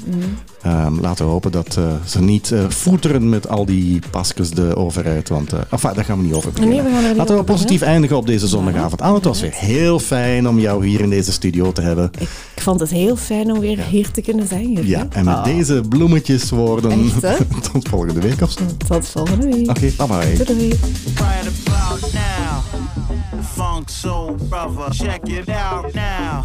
Ehm, 0.65 0.99
laten 0.99 1.25
we 1.25 1.31
hopen 1.31 1.51
dat 1.51 1.75
eh, 1.77 1.83
ze 2.05 2.21
niet 2.21 2.51
eh 2.51 2.59
voeteren 2.69 3.29
met 3.29 3.49
al 3.49 3.65
die 3.65 3.99
pasjes 4.11 4.49
de 4.49 4.75
overheid, 4.75 5.29
want 5.29 5.53
uh, 5.53 5.59
enfin, 5.69 5.91
daar 5.95 6.05
gaan 6.05 6.17
we 6.17 6.23
niet 6.23 6.33
over 6.33 6.51
beginnen. 6.51 6.75
Nee, 6.75 6.85
we 6.85 6.91
gaan 6.91 7.01
er 7.03 7.07
niet 7.07 7.17
laten 7.17 7.35
we 7.35 7.41
over 7.41 7.53
positief 7.53 7.81
eindigen 7.81 8.17
op 8.17 8.25
deze 8.27 8.47
zondagavond. 8.47 9.01
Aan, 9.01 9.13
het 9.13 9.23
was 9.23 9.41
weer 9.41 9.53
heel 9.53 9.99
fijn 9.99 10.47
om 10.47 10.59
jou 10.59 10.85
hier 10.87 11.01
in 11.01 11.09
deze 11.09 11.31
studio 11.31 11.71
te 11.71 11.81
hebben. 11.81 12.11
Ik 12.55 12.61
vond 12.61 12.79
het 12.79 12.89
heel 12.89 13.15
fijn 13.15 13.51
om 13.51 13.59
weer 13.59 13.79
hier 13.79 14.11
te 14.11 14.21
kunnen 14.21 14.47
zijn. 14.47 14.87
Ja, 14.87 15.07
en 15.09 15.25
met 15.25 15.35
Ah, 15.35 15.43
deze 15.43 15.81
bloemetjeswoorden 15.89 16.91
Echt, 16.91 17.21
hè? 17.21 17.35
tot 17.71 17.87
volgende 17.89 18.19
week 18.19 18.41
of 18.41 18.51
zo. 18.51 18.61
Tot 18.87 19.07
volgende 19.07 19.45
week. 19.45 19.69
Oké, 19.69 19.91
bye 19.97 20.07
bye. 20.07 20.45
Doei, 20.45 20.59
doei. 20.59 20.73
Funk 23.43 23.89
Soul 23.89 24.35
Brother, 24.35 24.89
check 24.91 25.27
it 25.27 25.49
out 25.49 25.93
now. 25.93 26.43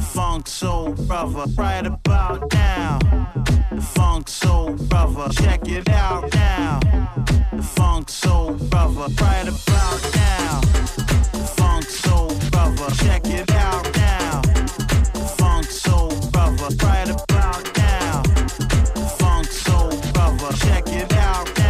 Funk 0.00 0.46
Soul 0.46 0.92
Brother, 0.92 1.44
right 1.56 1.86
about 1.86 2.52
now. 2.52 2.98
Funk 3.80 4.28
Soul 4.28 4.74
Brother, 4.74 5.28
check 5.32 5.66
it 5.68 5.88
out 5.88 6.32
now. 6.34 6.80
Funk 7.62 8.10
Soul 8.10 8.54
Brother, 8.54 9.08
right 9.20 9.48
about 9.48 10.14
now. 10.14 10.60
Funk 11.56 11.84
Soul 11.84 12.34
Brother, 12.50 12.90
check 12.96 13.26
it 13.26 13.50
out 13.52 13.94
now. 13.94 14.42
Funk 15.38 15.64
Soul 15.66 16.10
Brother, 16.30 16.74
right 16.84 17.10
about 17.10 17.76
now. 17.76 18.22
Funk 19.18 19.46
Soul 19.46 19.90
Brother, 20.12 20.56
check 20.58 20.86
it 20.88 21.12
out 21.14 21.46
now. 21.58 21.61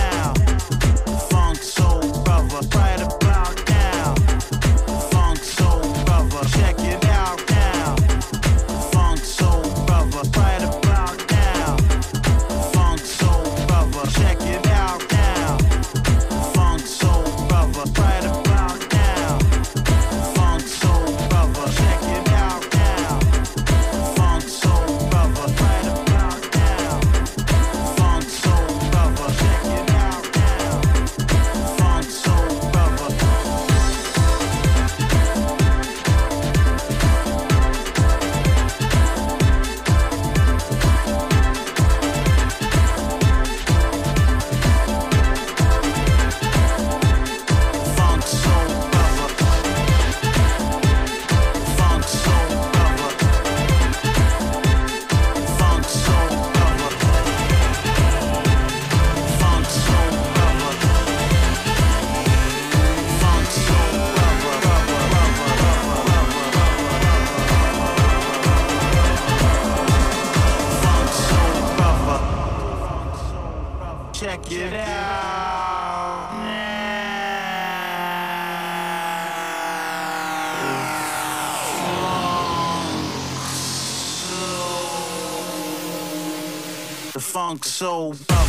so. 87.65 88.42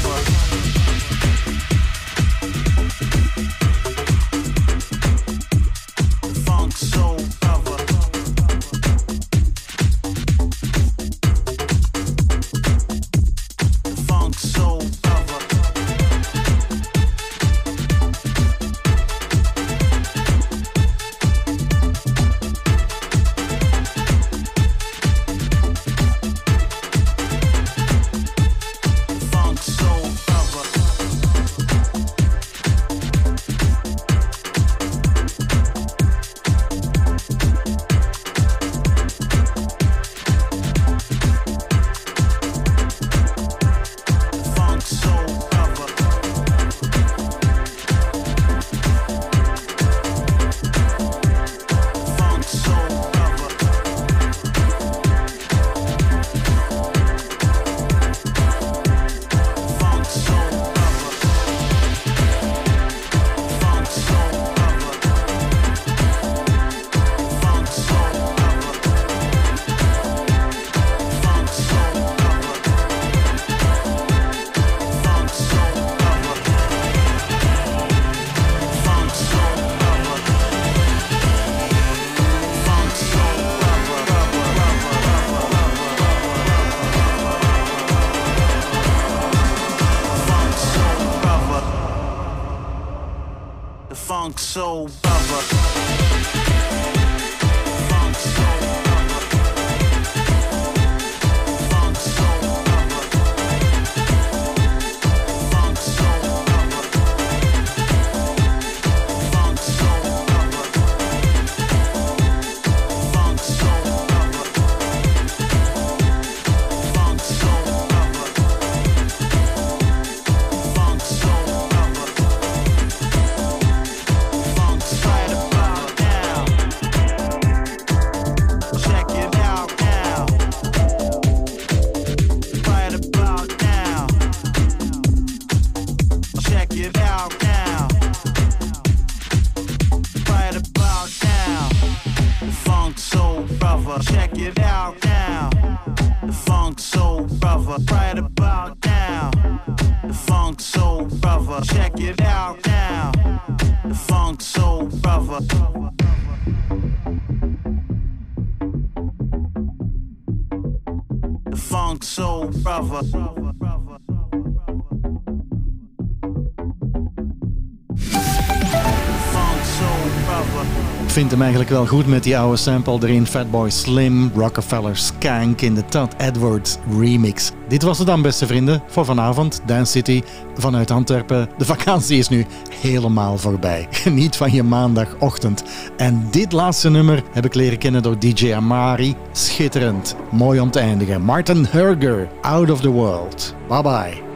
Hem 171.34 171.41
eigenlijk 171.41 171.72
wel 171.72 171.85
goed 171.85 172.07
met 172.07 172.23
die 172.23 172.38
oude 172.38 172.57
sample 172.57 172.97
erin. 173.01 173.26
Fatboy 173.26 173.69
Slim, 173.69 174.31
Rockefeller 174.35 174.97
Skank 174.97 175.61
in 175.61 175.76
de 175.76 175.85
Todd 175.85 176.14
Edwards 176.18 176.77
remix. 176.99 177.51
Dit 177.68 177.84
was 177.84 177.97
het 177.97 178.07
dan, 178.07 178.22
beste 178.22 178.47
vrienden, 178.47 178.84
voor 178.88 179.05
vanavond. 179.05 179.61
Dance 179.65 179.91
City 179.91 180.22
vanuit 180.57 180.91
Antwerpen. 180.91 181.49
De 181.57 181.65
vakantie 181.65 182.18
is 182.18 182.30
nu 182.30 182.45
helemaal 182.81 183.38
voorbij. 183.38 183.88
Geniet 184.03 184.35
van 184.35 184.51
je 184.51 184.64
maandagochtend. 184.64 185.64
En 185.97 186.27
dit 186.31 186.51
laatste 186.51 186.89
nummer 186.89 187.23
heb 187.31 187.45
ik 187.45 187.53
leren 187.53 187.77
kennen 187.77 188.01
door 188.01 188.19
DJ 188.19 188.53
Amari. 188.53 189.15
Schitterend. 189.31 190.15
Mooi 190.31 190.60
om 190.60 190.72
te 190.72 190.80
eindigen. 190.80 191.22
Martin 191.22 191.65
Herger, 191.69 192.27
Out 192.41 192.69
of 192.69 192.81
the 192.81 192.89
World. 192.89 193.55
Bye 193.68 193.81
bye. 193.81 194.32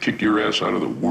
Kick 0.00 0.20
your 0.22 0.40
ass 0.40 0.62
out 0.62 0.74
of 0.74 0.80
the 0.80 0.88
world. 0.88 1.09